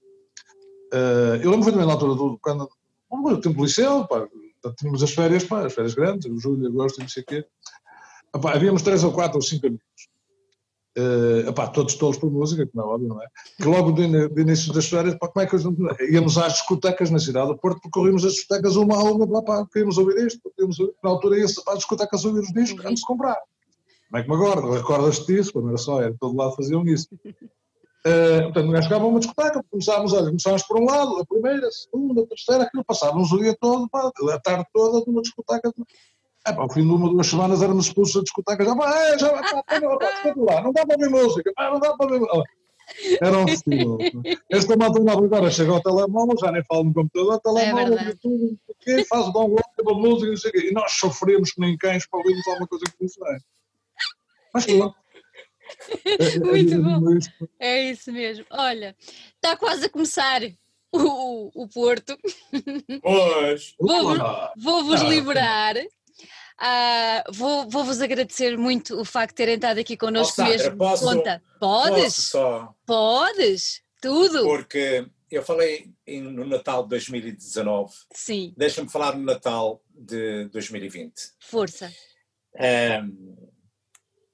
Uh, 0.93 1.36
eu 1.43 1.51
lembro 1.51 1.70
também 1.70 1.86
na 1.86 1.93
altura 1.93 2.14
do, 2.14 2.39
quando, 2.39 2.68
no 3.11 3.41
tempo 3.41 3.59
do 3.59 3.64
liceu, 3.64 4.07
pá, 4.07 4.26
tínhamos 4.78 5.03
as 5.03 5.12
férias, 5.12 5.45
pá, 5.45 5.66
as 5.66 5.74
férias 5.74 5.95
grandes, 5.95 6.30
julho, 6.43 6.66
agosto, 6.66 7.01
não 7.01 7.09
sei 7.09 7.22
o 7.22 7.26
quê. 7.26 7.47
Epá, 8.34 8.55
havíamos 8.55 8.82
três 8.82 9.05
ou 9.05 9.12
quatro 9.12 9.36
ou 9.36 9.43
cinco 9.43 9.66
amigos, 9.66 10.07
uh, 10.99 11.49
epá, 11.49 11.66
todos 11.68 11.94
tolos 11.94 12.18
por 12.18 12.30
música, 12.30 12.66
que 12.66 12.76
não 12.76 12.84
é 12.84 12.86
óbvio, 12.94 13.09
não 13.09 13.22
é? 13.22 13.26
Que 13.57 13.68
logo 13.68 13.92
de 13.92 14.03
início 14.40 14.72
das 14.72 14.88
férias, 14.88 15.16
como 15.18 15.32
é 15.36 15.46
que 15.46 15.57
íamos 16.12 16.36
às 16.36 16.55
discotecas 16.55 17.11
na 17.11 17.18
cidade 17.18 17.49
do 17.49 17.57
Porto, 17.57 17.80
percorríamos 17.80 18.24
as 18.24 18.32
discotecas 18.32 18.76
uma 18.76 18.96
a 18.96 19.03
uma, 19.03 19.42
pá, 19.42 19.66
queríamos 19.72 19.99
ouvir 19.99 20.26
isto, 20.26 20.40
queríamos 20.57 20.78
ouvir, 20.80 20.94
na 21.03 21.11
altura 21.11 21.38
ia-se 21.38 21.62
as 21.68 21.78
discotecas 21.78 22.24
ouvir 22.24 22.40
os 22.40 22.53
discos 22.53 22.84
antes 22.84 23.01
de 23.01 23.07
comprar. 23.07 23.38
Como 24.11 24.20
é 24.20 24.22
que 24.22 24.28
me 24.28 24.34
agora? 24.34 24.74
Recordas-te 24.76 25.26
disso? 25.26 25.53
Quando 25.53 25.68
era 25.68 25.78
só, 25.78 26.01
era 26.01 26.14
todo 26.18 26.36
lado 26.36 26.57
faziam 26.57 26.84
isso. 26.86 27.09
Uh, 28.07 28.44
portanto, 28.44 28.70
nós 28.70 28.84
chegávamos 28.84 29.09
a 29.09 29.11
uma 29.11 29.20
discoteca, 29.20 29.64
começávamos, 29.70 30.12
olha, 30.12 30.26
começávamos 30.26 30.62
por 30.62 30.80
um 30.80 30.84
lado, 30.84 31.18
a 31.18 31.26
primeira, 31.26 31.66
a 31.66 31.70
segunda, 31.70 32.22
a 32.22 32.26
terceira, 32.26 32.64
aquilo, 32.64 32.84
passávamos 32.84 33.32
o 33.32 33.38
dia 33.38 33.57
todo, 33.61 33.88
a 34.32 34.38
tarde 34.38 34.64
toda, 34.72 35.05
numa 35.07 35.20
discoteca. 35.20 35.72
É, 36.49 36.53
pá, 36.53 36.62
ao 36.62 36.72
fim 36.72 36.82
de 36.82 36.88
uma, 36.88 37.11
duas 37.11 37.26
semanas 37.26 37.62
éramos 37.62 37.86
expulsos 37.86 38.14
da 38.14 38.22
discoteca, 38.22 38.64
já, 38.64 38.74
pá, 38.74 38.99
é, 38.99 39.18
já, 39.18 39.30
pá, 39.30 39.62
lá, 40.36 40.62
não 40.62 40.72
dá 40.72 40.86
para 40.86 40.96
ouvir 40.96 41.11
música, 41.11 41.53
pá, 41.55 41.70
não 41.70 41.78
dá 41.78 41.96
para 41.96 42.07
ouvir 42.07 42.20
música. 42.20 42.59
Era 43.20 43.38
um 43.38 43.46
festival. 43.46 43.99
Esta 44.51 44.76
malta 44.76 45.01
nova 45.01 45.24
agora 45.24 45.51
chega 45.51 45.72
ao 45.72 45.82
telemóvel, 45.82 46.36
já 46.40 46.51
nem 46.51 46.64
fala 46.64 46.84
no 46.84 46.94
computador, 46.94 47.40
telemóvel, 47.40 47.99
é 47.99 48.14
tudo, 48.14 48.59
o 48.66 48.74
quê, 48.80 49.05
faz 49.05 49.26
o 49.26 49.32
download 49.32 49.62
da 49.84 49.92
música, 49.92 50.30
não 50.30 50.36
sei 50.36 50.51
o 50.51 50.53
quê. 50.55 50.68
E 50.70 50.72
nós 50.72 50.92
sofremos 50.92 51.53
que 51.53 51.61
nem 51.61 51.76
cães 51.76 52.07
para 52.09 52.18
ouvirmos 52.18 52.46
alguma 52.49 52.66
coisa 52.66 52.84
que 52.86 52.96
funcione. 52.96 53.40
Mas 54.55 54.64
pronto. 54.64 54.96
Muito 56.44 56.74
é, 56.74 56.78
bom. 56.78 57.18
É 57.59 57.90
isso 57.90 58.11
mesmo. 58.11 58.46
Olha, 58.51 58.96
está 59.34 59.55
quase 59.55 59.84
a 59.84 59.90
começar 59.90 60.40
o, 60.90 61.51
o 61.55 61.68
Porto. 61.68 62.16
Pois. 63.03 63.74
Vou-vos 63.78 64.18
vou 64.57 64.94
ah, 64.94 65.11
liberar. 65.11 65.74
Uh, 66.61 67.32
vou, 67.32 67.68
vou-vos 67.70 68.00
agradecer 68.00 68.59
muito 68.59 69.00
o 69.00 69.04
facto 69.04 69.30
de 69.30 69.36
terem 69.36 69.54
estado 69.54 69.78
aqui 69.78 69.96
connosco 69.96 70.42
oh, 70.42 70.44
mesmo. 70.44 70.76
Posso, 70.76 71.04
Conta. 71.04 71.42
Podes? 71.61 72.30
Posso. 72.30 72.74
Podes? 72.84 73.82
Tudo. 74.00 74.42
Porque 74.42 75.06
eu 75.30 75.42
falei 75.42 75.92
no 76.06 76.44
Natal 76.44 76.82
de 76.82 76.88
2019. 76.90 77.94
Sim. 78.12 78.54
Deixa-me 78.56 78.88
falar 78.88 79.16
no 79.16 79.24
Natal 79.24 79.80
de 79.88 80.46
2020. 80.46 81.14
Força. 81.38 81.92
Um, 82.54 83.36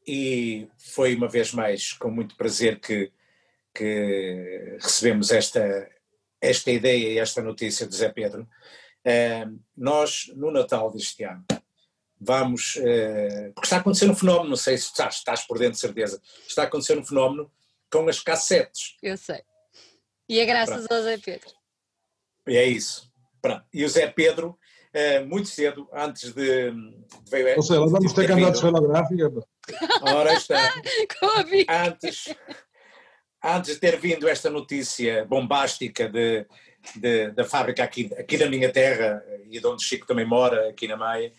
e 0.06 0.68
foi 0.78 1.14
uma 1.14 1.28
vez 1.28 1.52
mais 1.52 1.92
com 1.92 2.10
muito 2.10 2.36
prazer 2.36 2.80
que, 2.80 3.12
que 3.74 4.78
recebemos 4.80 5.30
esta, 5.30 5.90
esta 6.40 6.70
ideia 6.70 7.08
e 7.08 7.18
esta 7.18 7.42
notícia 7.42 7.86
de 7.86 7.96
Zé 7.96 8.08
Pedro. 8.10 8.48
Uh, 9.04 9.60
nós, 9.76 10.32
no 10.34 10.50
Natal 10.50 10.90
deste 10.90 11.24
ano, 11.24 11.44
vamos. 12.24 12.76
Uh, 12.76 13.52
porque 13.54 13.66
está 13.66 13.78
acontecendo 13.78 14.12
um 14.12 14.16
fenómeno, 14.16 14.50
não 14.50 14.56
sei 14.56 14.76
se 14.78 14.84
estás, 14.84 15.16
estás 15.16 15.46
por 15.46 15.58
dentro 15.58 15.74
de 15.74 15.80
certeza, 15.80 16.20
está 16.46 16.64
acontecendo 16.64 17.00
um 17.00 17.06
fenómeno 17.06 17.50
com 17.90 18.08
as 18.08 18.20
cassetes. 18.20 18.96
Eu 19.02 19.16
sei. 19.16 19.42
E 20.28 20.40
é 20.40 20.46
graças 20.46 20.86
Pronto. 20.86 20.94
ao 20.94 21.02
Zé 21.02 21.18
Pedro. 21.18 21.50
E 22.46 22.56
é 22.56 22.64
isso. 22.64 23.10
Pronto. 23.40 23.64
E 23.72 23.84
o 23.84 23.88
Zé 23.88 24.06
Pedro, 24.06 24.58
uh, 24.94 25.26
muito 25.26 25.48
cedo, 25.48 25.88
antes 25.92 26.32
de. 26.32 26.70
de 26.70 27.54
Ou 27.56 27.62
seja, 27.62 27.80
vamos 27.80 28.12
ter 28.12 28.26
que 28.26 28.32
andar 28.32 28.50
de 28.50 28.56
esferográfica. 28.56 29.30
Ora 30.02 30.32
está. 30.34 30.74
antes, 31.68 32.34
antes 33.42 33.74
de 33.74 33.80
ter 33.80 33.98
vindo 33.98 34.28
esta 34.28 34.50
notícia 34.50 35.24
bombástica 35.26 36.08
de, 36.08 36.46
de, 36.96 37.30
da 37.32 37.44
fábrica 37.44 37.84
aqui, 37.84 38.10
aqui 38.18 38.38
na 38.38 38.46
minha 38.46 38.72
terra 38.72 39.22
e 39.50 39.60
de 39.60 39.66
onde 39.66 39.84
Chico 39.84 40.06
também 40.06 40.26
mora, 40.26 40.70
aqui 40.70 40.88
na 40.88 40.96
Maia, 40.96 41.32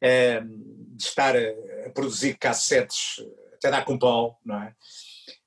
de 0.00 1.04
estar 1.04 1.36
a, 1.36 1.86
a, 1.86 1.90
produzir 1.90 2.36
cassetes 2.38 3.24
até 3.54 3.70
dar 3.70 3.84
com 3.84 3.98
pau, 3.98 4.38
não 4.44 4.62
é? 4.62 4.74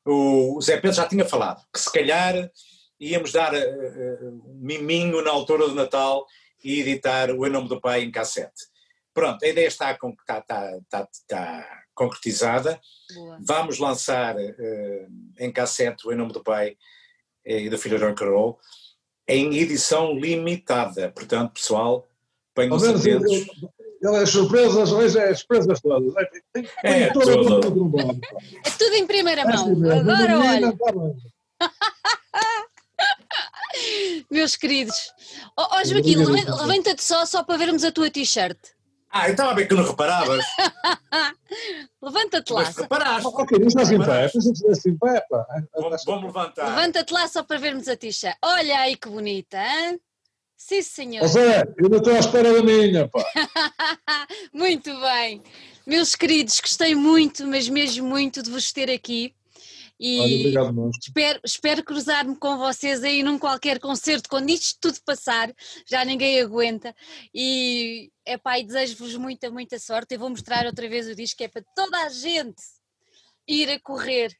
O, 0.05 0.57
o 0.57 0.61
Zé 0.61 0.75
Pedro 0.77 0.93
já 0.97 1.07
tinha 1.07 1.25
falado 1.25 1.63
que 1.73 1.79
se 1.79 1.91
calhar 1.91 2.51
íamos 2.99 3.31
dar 3.31 3.53
uh, 3.53 4.43
um 4.47 4.59
miminho 4.59 5.21
na 5.21 5.31
altura 5.31 5.67
do 5.67 5.75
Natal 5.75 6.25
e 6.63 6.81
editar 6.81 7.31
o 7.31 7.45
Em 7.45 7.49
Nome 7.49 7.69
do 7.69 7.79
Pai 7.79 8.03
em 8.03 8.11
cassete. 8.11 8.69
Pronto, 9.13 9.43
a 9.43 9.47
ideia 9.47 9.67
está, 9.67 9.91
está, 9.91 10.39
está, 10.39 10.77
está, 10.77 11.07
está 11.11 11.83
concretizada. 11.93 12.79
Boa. 13.13 13.39
Vamos 13.41 13.79
lançar 13.79 14.35
uh, 14.35 15.07
em 15.39 15.51
cassete 15.51 16.07
o 16.07 16.11
Em 16.11 16.15
Nome 16.15 16.33
do 16.33 16.43
Pai 16.43 16.75
e 17.45 17.69
da 17.69 17.77
Filha 17.77 17.97
Rock 17.97 18.23
Roll 18.23 18.59
em 19.27 19.57
edição 19.57 20.13
limitada. 20.13 21.09
Portanto, 21.11 21.53
pessoal, 21.53 22.07
ponham 22.53 22.75
os 22.75 22.83
atentos. 22.83 23.47
Ele 24.01 24.17
é 24.17 24.25
surpresas, 24.25 25.15
é 25.15 25.33
surpresas 25.35 25.79
todas. 25.79 26.11
É, 26.83 27.03
é, 27.03 27.13
tudo. 27.13 27.61
tudo. 27.61 27.93
é 28.65 28.69
tudo 28.71 28.95
em 28.95 29.05
primeira 29.05 29.45
mão. 29.45 29.67
Agora 29.91 30.39
olha. 30.39 30.75
Tá 30.75 30.91
Meus 34.29 34.55
queridos, 34.55 35.13
ó 35.55 35.63
oh, 35.63 35.77
oh, 35.77 35.85
Joaquim, 35.85 36.15
levanta-te 36.15 37.03
só, 37.03 37.25
só 37.25 37.43
para 37.43 37.57
vermos 37.57 37.83
a 37.83 37.91
tua 37.91 38.09
t-shirt. 38.09 38.57
Ah, 39.11 39.27
eu 39.27 39.31
estava 39.31 39.51
a 39.51 39.53
ver 39.53 39.67
que 39.67 39.73
não 39.73 39.83
reparavas. 39.83 40.45
Levanta-te 42.01 42.53
lá. 42.53 42.63
Mas 42.63 42.77
reparaste. 42.77 43.27
Ok, 43.27 43.59
não 43.59 43.67
estás 43.67 43.91
em 43.91 43.99
pé. 43.99 44.29
Pensei 44.29 44.93
em 44.93 44.97
pé, 44.97 45.25
pá. 45.29 45.45
Vamos 45.75 46.23
levantar. 46.23 46.69
Levanta-te 46.69 47.13
lá 47.13 47.27
só 47.27 47.43
para 47.43 47.59
vermos 47.59 47.89
a 47.89 47.97
tixa. 47.97 48.33
Olha 48.41 48.79
aí 48.79 48.95
que 48.95 49.09
bonita, 49.09 49.57
hein? 49.57 49.99
Sim, 50.67 50.81
senhor. 50.83 51.27
Zé, 51.27 51.63
eu 51.77 51.85
ainda 51.85 51.97
estou 51.97 52.13
à 52.13 52.19
espera 52.19 52.53
da 52.53 52.61
minha, 52.61 53.07
pá. 53.07 53.25
muito 54.53 54.91
bem. 55.01 55.41
Meus 55.87 56.15
queridos, 56.15 56.61
gostei 56.61 56.93
muito, 56.93 57.47
mas 57.47 57.67
mesmo 57.67 58.07
muito 58.07 58.43
de 58.43 58.51
vos 58.51 58.71
ter 58.71 58.89
aqui. 58.89 59.33
E 59.99 60.19
Olha, 60.19 60.35
obrigado, 60.35 60.73
monstro. 60.73 61.01
espero, 61.07 61.39
espero 61.43 61.83
cruzar-me 61.83 62.35
com 62.35 62.59
vocês 62.59 63.03
aí 63.03 63.23
num 63.23 63.39
qualquer 63.39 63.79
concerto, 63.79 64.29
quando 64.29 64.51
isto 64.51 64.77
tudo 64.79 64.99
passar, 65.03 65.51
já 65.89 66.05
ninguém 66.05 66.39
aguenta. 66.39 66.95
E, 67.33 68.11
epá, 68.25 68.59
e 68.59 68.63
desejo-vos 68.63 69.15
muita, 69.15 69.49
muita 69.49 69.79
sorte. 69.79 70.13
Eu 70.13 70.19
vou 70.19 70.29
mostrar 70.29 70.67
outra 70.67 70.87
vez 70.87 71.07
o 71.07 71.15
disco, 71.15 71.37
que 71.37 71.43
é 71.43 71.47
para 71.47 71.63
toda 71.75 71.97
a 72.05 72.09
gente 72.09 72.61
ir 73.47 73.67
a 73.67 73.79
correr. 73.79 74.31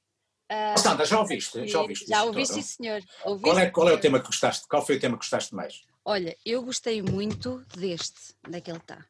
ah, 0.47 0.77
Sandra, 0.77 1.03
já 1.03 1.19
ouviste? 1.19 1.67
Já 1.67 1.81
ouviste? 1.81 2.07
já 2.07 2.61
senhor. 2.61 3.01
Ouvi, 3.25 3.43
Qual 3.43 3.59
é, 3.59 3.69
qual 3.71 3.89
é 3.89 3.93
o 3.93 3.99
tema 3.99 4.19
que 4.19 4.27
gostaste? 4.27 4.67
Qual 4.67 4.85
foi 4.85 4.97
o 4.97 4.99
tema 4.99 5.15
que 5.15 5.23
gostaste 5.23 5.53
mais? 5.55 5.81
Olha, 6.03 6.35
eu 6.45 6.63
gostei 6.63 7.01
muito 7.01 7.63
deste, 7.75 8.33
daquele 8.47 8.77
está. 8.77 9.05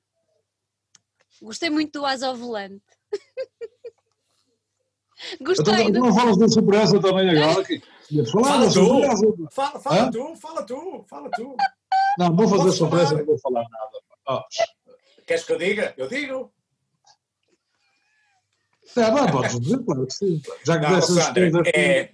Gostei 1.42 1.70
muito 1.70 2.00
do 2.00 2.06
Asa 2.06 2.28
ao 2.28 2.36
Volante. 2.36 2.84
Então, 5.40 5.46
Gostei. 5.54 5.92
tu 5.92 6.00
não 6.00 6.16
falas 6.16 6.36
da 6.36 6.48
surpresa 6.48 7.00
também 7.00 7.30
agora? 7.30 7.64
Que... 7.64 7.80
Fala 8.32 8.66
da 8.66 8.74
tu. 8.74 9.48
Fala, 9.52 9.80
fala 9.80 10.12
tu, 10.12 10.36
fala 10.36 10.66
tu, 10.66 11.06
fala 11.08 11.30
tu. 11.30 11.56
Não, 12.18 12.36
vou 12.36 12.48
fazer 12.48 12.64
Posso 12.64 12.78
surpresa, 12.80 13.06
falar? 13.10 13.20
não 13.20 13.26
vou 13.28 13.38
falar 13.38 13.62
nada. 13.70 14.00
pá. 14.26 14.46
Queres 15.28 15.44
que 15.44 15.54
eu 15.54 15.60
diga? 15.60 15.94
Eu 15.96 16.08
digo. 16.08 16.52
É, 18.98 19.12
bem, 19.12 19.32
podes 19.32 19.60
dizer, 19.60 19.84
claro 19.86 20.08
que 20.08 20.14
sim. 20.14 20.42
Já 20.66 20.80
que 20.80 20.88
Não, 20.88 21.02
Sandra, 21.04 21.52
coisas- 21.52 21.72
é, 21.76 22.14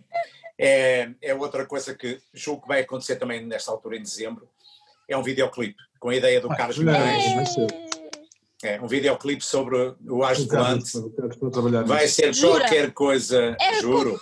é, 0.57 1.15
é 1.21 1.33
outra 1.33 1.65
coisa 1.65 1.95
que 1.95 2.21
julgo 2.33 2.63
que 2.63 2.67
vai 2.67 2.81
acontecer 2.81 3.15
também 3.15 3.45
nesta 3.45 3.71
altura, 3.71 3.95
em 3.95 4.01
dezembro. 4.01 4.49
É 5.07 5.17
um 5.17 5.23
videoclipe 5.23 5.75
com 5.99 6.09
a 6.09 6.15
ideia 6.15 6.41
do 6.41 6.51
Ah, 6.51 6.55
Carlos 6.55 6.75
é. 6.77 6.79
Guimarães. 6.79 7.55
É 8.63 8.81
um 8.81 8.87
videoclipe 8.87 9.45
sobre 9.45 9.77
o 9.77 9.95
quero- 9.95 10.45
Volante. 10.47 11.87
Vai 11.87 12.07
ser 12.07 12.33
Jura? 12.33 12.59
qualquer 12.61 12.91
coisa, 12.91 13.55
É 13.59 13.81
juro. 13.81 14.19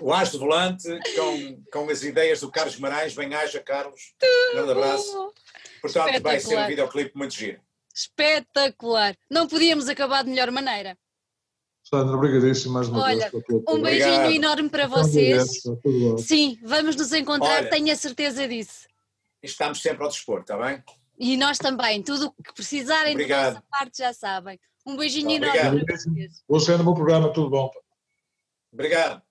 O 0.00 0.12
Ás 0.12 0.30
de 0.30 0.38
Volante 0.38 0.86
com, 1.16 1.62
com 1.72 1.90
as 1.90 2.02
ideias 2.02 2.40
do 2.40 2.50
Carlos 2.50 2.74
Guimarães. 2.76 3.14
Bem-aja, 3.14 3.60
Carlos. 3.60 4.14
Grande 4.52 4.70
abraço. 4.72 5.32
Portanto, 5.80 6.22
vai 6.22 6.38
ser 6.38 6.58
um 6.58 6.66
videoclipe 6.66 7.12
muito 7.16 7.34
giro. 7.34 7.60
Espetacular. 7.94 9.16
Não 9.30 9.46
podíamos 9.48 9.88
acabar 9.88 10.22
de 10.22 10.30
melhor 10.30 10.50
maneira. 10.50 10.96
Sandra, 11.82 12.14
obrigadíssimo 12.16 12.74
mais 12.74 12.88
uma 12.88 13.02
Olha, 13.04 13.30
vez. 13.30 13.44
Um 13.68 13.80
beijinho 13.80 14.14
Obrigado. 14.16 14.32
enorme 14.32 14.68
para 14.68 14.86
vocês. 14.86 15.62
Sim, 16.18 16.58
vamos 16.62 16.94
nos 16.96 17.12
encontrar, 17.12 17.60
Olha. 17.60 17.70
tenho 17.70 17.92
a 17.92 17.96
certeza 17.96 18.46
disso. 18.46 18.86
Estamos 19.46 19.80
sempre 19.80 20.04
ao 20.04 20.10
dispor, 20.10 20.40
está 20.40 20.56
bem? 20.56 20.82
E 21.18 21.36
nós 21.36 21.58
também, 21.58 22.02
tudo 22.02 22.34
o 22.36 22.42
que 22.42 22.52
precisarem 22.52 23.12
Obrigado. 23.12 23.44
da 23.44 23.50
nossa 23.54 23.64
parte 23.70 23.98
já 23.98 24.12
sabem. 24.12 24.60
Um 24.86 24.96
beijinho 24.96 25.30
Obrigado. 25.36 25.56
enorme 25.56 25.84
para 25.84 25.96
vocês. 25.96 26.78
No 26.78 26.84
meu 26.84 26.94
programa, 26.94 27.32
tudo 27.32 27.50
bom. 27.50 27.70
Obrigado. 28.72 29.25